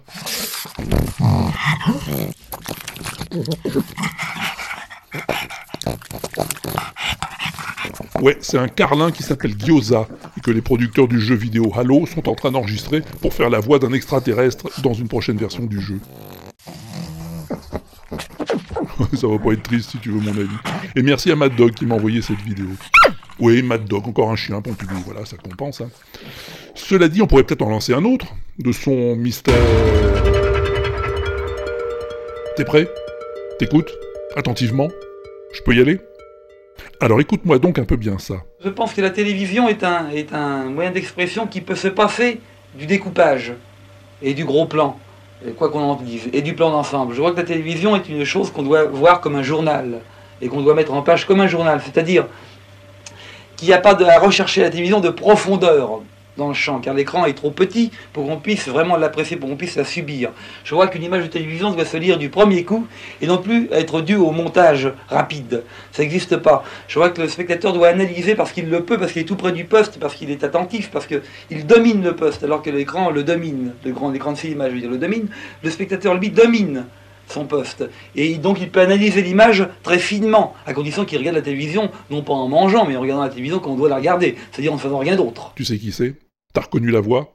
Ouais, 8.20 8.38
c'est 8.40 8.58
un 8.58 8.68
carlin 8.68 9.10
qui 9.10 9.22
s'appelle 9.22 9.54
Gyoza, 9.58 10.08
et 10.36 10.40
que 10.40 10.50
les 10.50 10.62
producteurs 10.62 11.08
du 11.08 11.20
jeu 11.20 11.34
vidéo 11.34 11.70
Halo 11.76 12.06
sont 12.06 12.28
en 12.28 12.34
train 12.34 12.50
d'enregistrer 12.50 13.02
pour 13.20 13.34
faire 13.34 13.50
la 13.50 13.60
voix 13.60 13.78
d'un 13.78 13.92
extraterrestre 13.92 14.68
dans 14.82 14.94
une 14.94 15.08
prochaine 15.08 15.36
version 15.36 15.64
du 15.64 15.80
jeu. 15.80 16.00
Ça 19.14 19.26
va 19.26 19.38
pas 19.38 19.52
être 19.52 19.62
triste 19.62 19.90
si 19.90 19.98
tu 19.98 20.10
veux 20.10 20.20
mon 20.20 20.30
avis. 20.30 20.56
Et 20.96 21.02
merci 21.02 21.30
à 21.30 21.36
Mad 21.36 21.54
Dog 21.56 21.72
qui 21.72 21.84
m'a 21.84 21.96
envoyé 21.96 22.22
cette 22.22 22.40
vidéo. 22.40 22.68
Oui, 23.40 23.62
Mad 23.62 23.84
Dog, 23.84 24.06
encore 24.06 24.30
un 24.30 24.36
chien, 24.36 24.62
Pompidou, 24.62 24.94
voilà, 25.04 25.24
ça 25.26 25.36
compense. 25.36 25.80
hein. 25.80 25.90
Cela 26.74 27.08
dit, 27.08 27.20
on 27.20 27.26
pourrait 27.26 27.42
peut-être 27.42 27.62
en 27.62 27.70
lancer 27.70 27.92
un 27.92 28.04
autre, 28.04 28.26
de 28.58 28.72
son 28.72 29.16
mystère... 29.16 29.54
T'es 32.56 32.64
prêt? 32.64 32.88
T'écoutes? 33.58 33.90
Attentivement? 34.36 34.88
Je 35.54 35.62
peux 35.62 35.74
y 35.74 35.80
aller? 35.80 36.00
Alors 37.00 37.20
écoute-moi 37.20 37.58
donc 37.58 37.78
un 37.78 37.84
peu 37.84 37.96
bien 37.96 38.18
ça. 38.18 38.42
Je 38.62 38.68
pense 38.68 38.92
que 38.92 39.00
la 39.00 39.10
télévision 39.10 39.68
est 39.68 39.84
un, 39.84 40.64
moyen 40.64 40.90
d'expression 40.90 41.46
qui 41.46 41.60
peut 41.60 41.76
se 41.76 41.88
passer 41.88 42.40
du 42.74 42.86
découpage 42.86 43.52
et 44.20 44.34
du 44.34 44.44
gros 44.44 44.66
plan, 44.66 44.98
et 45.46 45.52
quoi 45.52 45.70
qu'on 45.70 45.80
en 45.80 45.94
dise, 45.94 46.28
et 46.32 46.42
du 46.42 46.54
plan 46.54 46.70
d'ensemble. 46.70 47.14
Je 47.14 47.20
vois 47.20 47.30
que 47.30 47.36
la 47.36 47.44
télévision 47.44 47.94
est 47.94 48.08
une 48.08 48.24
chose 48.24 48.50
qu'on 48.50 48.62
doit 48.64 48.84
voir 48.84 49.20
comme 49.20 49.36
un 49.36 49.42
journal, 49.42 50.00
et 50.42 50.48
qu'on 50.48 50.60
doit 50.60 50.74
mettre 50.74 50.92
en 50.92 51.02
page 51.02 51.24
comme 51.24 51.40
un 51.40 51.46
journal, 51.46 51.80
c'est-à-dire 51.84 52.26
qu'il 53.56 53.68
n'y 53.68 53.74
a 53.74 53.78
pas 53.78 53.94
de, 53.94 54.04
à 54.04 54.18
rechercher 54.18 54.62
à 54.62 54.64
la 54.64 54.70
télévision 54.70 55.00
de 55.00 55.10
profondeur 55.10 56.00
dans 56.36 56.48
le 56.48 56.54
champ, 56.54 56.80
car 56.80 56.94
l'écran 56.94 57.24
est 57.26 57.34
trop 57.34 57.50
petit 57.50 57.90
pour 58.12 58.26
qu'on 58.26 58.36
puisse 58.36 58.68
vraiment 58.68 58.96
l'apprécier, 58.96 59.36
pour 59.36 59.48
qu'on 59.48 59.56
puisse 59.56 59.76
la 59.76 59.84
subir. 59.84 60.30
Je 60.64 60.74
vois 60.74 60.88
qu'une 60.88 61.02
image 61.02 61.24
de 61.24 61.28
télévision 61.28 61.70
doit 61.70 61.84
se 61.84 61.96
lire 61.96 62.18
du 62.18 62.28
premier 62.28 62.64
coup 62.64 62.86
et 63.20 63.26
non 63.26 63.38
plus 63.38 63.68
être 63.72 64.00
due 64.00 64.16
au 64.16 64.30
montage 64.30 64.92
rapide. 65.08 65.62
Ça 65.92 66.02
n'existe 66.02 66.36
pas. 66.36 66.64
Je 66.88 66.98
vois 66.98 67.10
que 67.10 67.20
le 67.20 67.28
spectateur 67.28 67.72
doit 67.72 67.88
analyser 67.88 68.34
parce 68.34 68.52
qu'il 68.52 68.68
le 68.68 68.84
peut, 68.84 68.98
parce 68.98 69.12
qu'il 69.12 69.22
est 69.22 69.26
tout 69.26 69.36
près 69.36 69.52
du 69.52 69.64
poste, 69.64 69.98
parce 69.98 70.14
qu'il 70.14 70.30
est 70.30 70.44
attentif, 70.44 70.90
parce 70.90 71.06
qu'il 71.06 71.66
domine 71.66 72.02
le 72.02 72.16
poste, 72.16 72.42
alors 72.42 72.62
que 72.62 72.70
l'écran 72.70 73.10
le 73.10 73.22
domine, 73.22 73.72
le 73.84 73.92
grand 73.92 74.12
écran 74.12 74.32
de 74.32 74.38
cinéma, 74.38 74.68
je 74.68 74.74
veux 74.74 74.80
dire, 74.80 74.90
le 74.90 74.98
domine. 74.98 75.28
Le 75.62 75.70
spectateur, 75.70 76.14
lui, 76.14 76.30
domine 76.30 76.84
son 77.26 77.46
poste. 77.46 77.88
Et 78.16 78.34
donc 78.34 78.60
il 78.60 78.70
peut 78.70 78.80
analyser 78.80 79.22
l'image 79.22 79.66
très 79.82 79.98
finement, 79.98 80.54
à 80.66 80.74
condition 80.74 81.04
qu'il 81.04 81.18
regarde 81.18 81.36
la 81.36 81.42
télévision, 81.42 81.90
non 82.10 82.22
pas 82.22 82.34
en 82.34 82.48
mangeant, 82.48 82.84
mais 82.86 82.96
en 82.96 83.00
regardant 83.00 83.22
la 83.22 83.30
télévision 83.30 83.60
comme 83.60 83.72
on 83.72 83.76
doit 83.76 83.88
la 83.88 83.96
regarder, 83.96 84.36
c'est-à-dire 84.52 84.72
en 84.72 84.76
ne 84.76 84.80
faisant 84.80 84.98
rien 84.98 85.16
d'autre. 85.16 85.52
Tu 85.56 85.64
sais 85.64 85.78
qui 85.78 85.92
c'est? 85.92 86.14
T'as 86.54 86.62
reconnu 86.62 86.90
la 86.92 87.00
voix? 87.00 87.34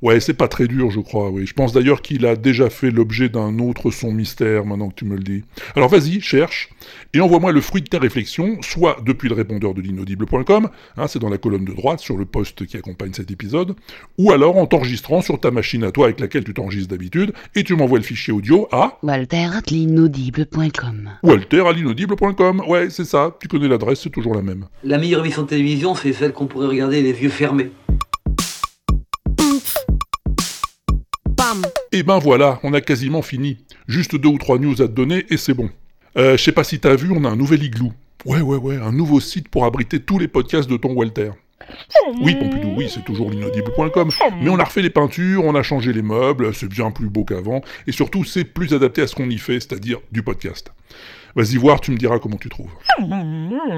Ouais, 0.00 0.18
c'est 0.20 0.34
pas 0.34 0.48
très 0.48 0.66
dur, 0.66 0.90
je 0.90 1.00
crois, 1.00 1.30
oui. 1.30 1.46
Je 1.46 1.54
pense 1.54 1.72
d'ailleurs 1.72 2.02
qu'il 2.02 2.26
a 2.26 2.34
déjà 2.34 2.70
fait 2.70 2.90
l'objet 2.90 3.28
d'un 3.28 3.58
autre 3.60 3.90
son 3.90 4.12
mystère, 4.12 4.64
maintenant 4.64 4.88
que 4.88 4.96
tu 4.96 5.04
me 5.04 5.16
le 5.16 5.22
dis. 5.22 5.44
Alors 5.76 5.88
vas-y, 5.88 6.20
cherche, 6.20 6.70
et 7.14 7.20
envoie-moi 7.20 7.52
le 7.52 7.60
fruit 7.60 7.82
de 7.82 7.88
tes 7.88 7.98
réflexions, 7.98 8.58
soit 8.62 8.98
depuis 9.04 9.28
le 9.28 9.34
répondeur 9.34 9.74
de 9.74 9.80
l'inaudible.com, 9.80 10.70
hein, 10.96 11.06
c'est 11.06 11.18
dans 11.20 11.28
la 11.28 11.38
colonne 11.38 11.64
de 11.64 11.72
droite, 11.72 12.00
sur 12.00 12.16
le 12.16 12.24
post 12.24 12.66
qui 12.66 12.76
accompagne 12.76 13.12
cet 13.12 13.30
épisode, 13.30 13.76
ou 14.18 14.32
alors 14.32 14.56
en 14.56 14.66
t'enregistrant 14.66 15.20
sur 15.20 15.38
ta 15.38 15.50
machine 15.50 15.84
à 15.84 15.92
toi 15.92 16.06
avec 16.06 16.20
laquelle 16.20 16.44
tu 16.44 16.54
t'enregistres 16.54 16.90
d'habitude, 16.90 17.32
et 17.54 17.62
tu 17.62 17.76
m'envoies 17.76 17.98
le 17.98 18.04
fichier 18.04 18.32
audio 18.32 18.68
à... 18.72 18.98
Walter 19.02 19.48
at 19.54 19.70
l'inaudible.com. 19.70 21.10
Walter 21.22 21.66
à 21.66 21.72
l'inaudible.com. 21.72 22.62
Ouais, 22.66 22.90
c'est 22.90 23.04
ça, 23.04 23.36
tu 23.40 23.46
connais 23.46 23.68
l'adresse, 23.68 24.00
c'est 24.00 24.10
toujours 24.10 24.34
la 24.34 24.42
même. 24.42 24.66
La 24.84 24.98
meilleure 24.98 25.20
émission 25.24 25.42
de 25.42 25.48
télévision, 25.48 25.94
c'est 25.94 26.12
celle 26.12 26.32
qu'on 26.32 26.46
pourrait 26.46 26.66
regarder 26.66 27.02
les 27.02 27.22
yeux 27.22 27.28
fermés. 27.28 27.70
Et 31.94 32.02
ben 32.02 32.18
voilà, 32.18 32.58
on 32.62 32.72
a 32.72 32.80
quasiment 32.80 33.20
fini. 33.20 33.58
Juste 33.86 34.16
deux 34.16 34.30
ou 34.30 34.38
trois 34.38 34.58
news 34.58 34.80
à 34.80 34.88
te 34.88 34.92
donner 34.92 35.26
et 35.28 35.36
c'est 35.36 35.52
bon. 35.52 35.68
Euh, 36.16 36.38
je 36.38 36.42
sais 36.42 36.52
pas 36.52 36.64
si 36.64 36.80
t'as 36.80 36.96
vu, 36.96 37.10
on 37.14 37.24
a 37.24 37.28
un 37.28 37.36
nouvel 37.36 37.62
igloo. 37.62 37.92
Ouais, 38.24 38.40
ouais, 38.40 38.56
ouais, 38.56 38.76
un 38.76 38.92
nouveau 38.92 39.20
site 39.20 39.48
pour 39.48 39.66
abriter 39.66 40.00
tous 40.00 40.18
les 40.18 40.28
podcasts 40.28 40.70
de 40.70 40.78
ton 40.78 40.92
Walter. 40.92 41.32
Oui, 42.22 42.34
Pompidou, 42.34 42.74
oui, 42.76 42.88
c'est 42.92 43.04
toujours 43.04 43.30
l'inaudible.com. 43.30 44.10
Mais 44.42 44.48
on 44.48 44.58
a 44.58 44.64
refait 44.64 44.82
les 44.82 44.90
peintures, 44.90 45.44
on 45.44 45.54
a 45.54 45.62
changé 45.62 45.92
les 45.92 46.02
meubles, 46.02 46.54
c'est 46.54 46.68
bien 46.68 46.90
plus 46.90 47.08
beau 47.08 47.24
qu'avant, 47.24 47.60
et 47.86 47.92
surtout, 47.92 48.24
c'est 48.24 48.44
plus 48.44 48.74
adapté 48.74 49.02
à 49.02 49.06
ce 49.06 49.14
qu'on 49.14 49.28
y 49.28 49.38
fait, 49.38 49.60
c'est-à-dire 49.60 49.98
du 50.10 50.22
podcast. 50.22 50.72
Vas-y 51.36 51.56
voir, 51.56 51.80
tu 51.80 51.90
me 51.90 51.96
diras 51.96 52.18
comment 52.18 52.36
tu 52.36 52.48
trouves. 52.48 52.70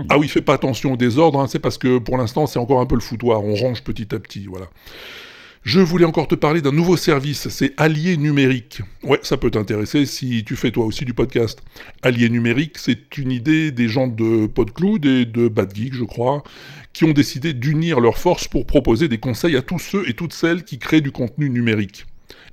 Ah 0.08 0.18
oui, 0.18 0.28
fais 0.28 0.40
pas 0.40 0.54
attention 0.54 0.92
au 0.94 0.96
désordre, 0.96 1.40
hein, 1.40 1.46
c'est 1.46 1.58
parce 1.58 1.78
que 1.78 1.98
pour 1.98 2.16
l'instant, 2.16 2.46
c'est 2.46 2.58
encore 2.58 2.80
un 2.80 2.86
peu 2.86 2.94
le 2.94 3.00
foutoir, 3.00 3.44
on 3.44 3.54
range 3.54 3.82
petit 3.82 4.14
à 4.14 4.18
petit, 4.18 4.46
voilà. 4.46 4.66
Je 5.64 5.80
voulais 5.80 6.04
encore 6.04 6.28
te 6.28 6.34
parler 6.34 6.60
d'un 6.60 6.72
nouveau 6.72 6.98
service, 6.98 7.48
c'est 7.48 7.72
Allier 7.78 8.18
Numérique. 8.18 8.82
Ouais, 9.02 9.18
ça 9.22 9.38
peut 9.38 9.50
t'intéresser 9.50 10.04
si 10.04 10.44
tu 10.44 10.56
fais 10.56 10.70
toi 10.70 10.84
aussi 10.84 11.06
du 11.06 11.14
podcast. 11.14 11.62
Allier 12.02 12.28
Numérique, 12.28 12.76
c'est 12.76 13.16
une 13.16 13.32
idée 13.32 13.72
des 13.72 13.88
gens 13.88 14.06
de 14.06 14.46
PodCloud 14.46 15.06
et 15.06 15.24
de 15.24 15.48
Bad 15.48 15.74
Geek, 15.74 15.94
je 15.94 16.04
crois, 16.04 16.44
qui 16.92 17.04
ont 17.04 17.12
décidé 17.12 17.54
d'unir 17.54 18.00
leurs 18.00 18.18
forces 18.18 18.46
pour 18.46 18.66
proposer 18.66 19.08
des 19.08 19.16
conseils 19.16 19.56
à 19.56 19.62
tous 19.62 19.78
ceux 19.78 20.06
et 20.06 20.12
toutes 20.12 20.34
celles 20.34 20.64
qui 20.64 20.78
créent 20.78 21.00
du 21.00 21.12
contenu 21.12 21.48
numérique. 21.48 22.04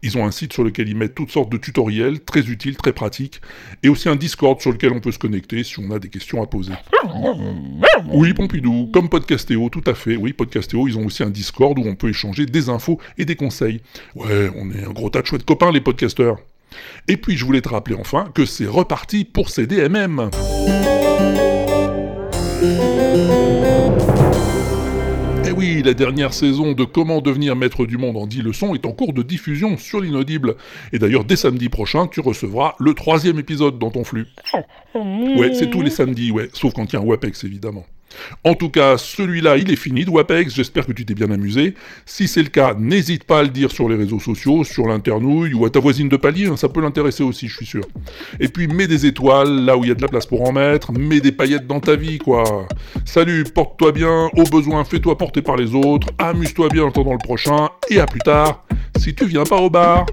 Ils 0.04 0.18
ont 0.18 0.26
un 0.26 0.32
site 0.32 0.54
sur 0.54 0.64
lequel 0.64 0.90
ils 0.90 0.96
mettent 0.96 1.16
toutes 1.16 1.32
sortes 1.32 1.52
de 1.52 1.58
tutoriels, 1.58 2.22
très 2.22 2.42
utiles, 2.50 2.76
très 2.76 2.94
pratiques, 2.94 3.42
et 3.84 3.90
aussi 3.90 4.10
un 4.10 4.16
Discord 4.16 4.60
sur 4.60 4.72
lequel 4.72 4.94
on 4.94 5.00
peut 5.00 5.12
se 5.12 5.20
connecter 5.20 5.64
si 5.64 5.80
on 5.80 5.92
a 5.92 6.00
des 6.00 6.10
questions 6.10 6.42
à 6.42 6.48
poser. 6.48 6.74
Oui, 8.12 8.34
Pompidou, 8.34 8.90
comme 8.92 9.10
Podcastéo, 9.10 9.70
tout 9.70 9.84
à 9.86 9.94
fait. 9.94 10.16
Oui, 10.16 10.34
Podcastéo, 10.34 10.88
ils 10.88 10.98
ont 10.98 11.06
aussi 11.06 11.24
un 11.24 11.30
Discord 11.30 11.78
où 11.78 11.84
on 11.86 11.96
peut 11.96 12.10
échanger 12.10 12.46
des 12.46 12.70
infos 12.70 13.00
et 13.18 13.26
des 13.26 13.36
conseils. 13.36 13.82
Ouais, 14.16 14.50
on 14.56 14.72
est 14.72 14.84
un 14.84 14.92
gros 14.92 15.10
tas 15.10 15.22
de 15.22 15.28
chouettes 15.28 15.46
copains, 15.46 15.72
les 15.72 15.82
podcasteurs. 15.82 16.38
Et 17.08 17.18
puis, 17.18 17.38
je 17.38 17.46
voulais 17.46 17.62
te 17.62 17.70
rappeler 17.70 17.96
enfin 18.00 18.32
que 18.34 18.46
c'est 18.46 18.68
reparti 18.68 19.26
pour 19.26 19.50
CDMM. 19.50 20.30
Oui, 25.62 25.84
la 25.84 25.94
dernière 25.94 26.34
saison 26.34 26.72
de 26.72 26.84
Comment 26.84 27.22
devenir 27.22 27.56
maître 27.56 27.86
du 27.86 28.00
monde 28.00 28.18
en 28.18 28.26
10 28.26 28.42
leçons 28.42 28.74
est 28.74 28.84
en 28.88 28.94
cours 28.94 29.14
de 29.14 29.22
diffusion 29.22 29.78
sur 29.78 30.02
l'inaudible. 30.02 30.56
Et 30.92 30.98
d'ailleurs, 30.98 31.24
dès 31.24 31.36
samedi 31.36 31.70
prochain, 31.70 32.08
tu 32.08 32.20
recevras 32.20 32.74
le 32.80 32.96
troisième 32.96 33.38
épisode 33.38 33.78
dans 33.78 33.92
ton 33.92 34.04
flux. 34.04 34.26
Ouais, 34.96 35.54
c'est 35.54 35.70
tous 35.70 35.84
les 35.84 35.92
samedis, 35.92 36.32
ouais, 36.32 36.50
sauf 36.52 36.74
quand 36.74 36.92
il 36.92 36.94
y 36.94 36.96
a 36.98 37.02
un 37.02 37.06
WAPEX 37.06 37.44
évidemment. 37.44 37.86
En 38.44 38.56
tout 38.56 38.70
cas, 38.70 38.98
celui-là, 38.98 39.58
il 39.58 39.72
est 39.72 39.76
fini 39.76 40.06
de 40.06 40.10
WAPEX, 40.10 40.54
j'espère 40.54 40.86
que 40.86 40.92
tu 40.92 41.06
t'es 41.06 41.14
bien 41.14 41.32
amusé. 41.32 41.76
Si 42.06 42.28
c'est 42.28 42.44
le 42.44 42.50
cas, 42.50 42.74
n'hésite 42.74 43.24
pas 43.24 43.40
à 43.40 43.44
le 43.44 43.50
dire 43.50 43.72
sur 43.72 43.90
les 43.90 43.96
réseaux 43.96 44.20
sociaux, 44.20 44.64
sur 44.64 44.88
l'internouille 44.88 45.54
ou 45.54 45.66
à 45.66 45.70
ta 45.70 45.80
voisine 45.80 46.10
de 46.10 46.18
palier, 46.18 46.48
hein, 46.48 46.58
ça 46.58 46.70
peut 46.70 46.82
l'intéresser 46.82 47.24
aussi, 47.24 47.48
je 47.48 47.56
suis 47.56 47.66
sûr. 47.66 47.84
Et 48.40 48.48
puis 48.48 48.68
mets 48.68 48.88
des 48.88 49.06
étoiles 49.06 49.66
là 49.66 49.78
où 49.78 49.84
il 49.84 49.90
y 49.90 49.92
a 49.92 49.96
de 49.96 50.02
la 50.02 50.08
place 50.08 50.26
pour 50.26 50.48
en 50.48 50.52
mettre, 50.52 50.92
mets 50.92 51.22
des 51.22 51.32
paillettes 51.32 51.68
dans 51.68 51.80
ta 51.80 51.96
vie, 51.96 52.18
quoi. 52.18 52.68
Salut, 53.06 53.44
porte-toi 53.44 53.92
bien, 53.92 54.30
au 54.36 54.44
besoin, 54.44 54.84
fais-toi 54.84 55.18
porter 55.18 55.42
par 55.42 55.58
les 55.58 55.76
autres, 55.76 56.08
amuse-toi 56.18 56.70
bien 56.70 56.84
en 56.84 56.90
attendant 56.90 57.14
le 57.14 57.18
prochain, 57.18 57.70
et 57.90 58.00
à 58.00 58.06
plus 58.06 58.20
tard, 58.20 58.66
si 58.98 59.14
tu 59.16 59.26
viens 59.26 59.44
pas 59.44 59.58
au 59.58 59.70
bar. 59.70 60.06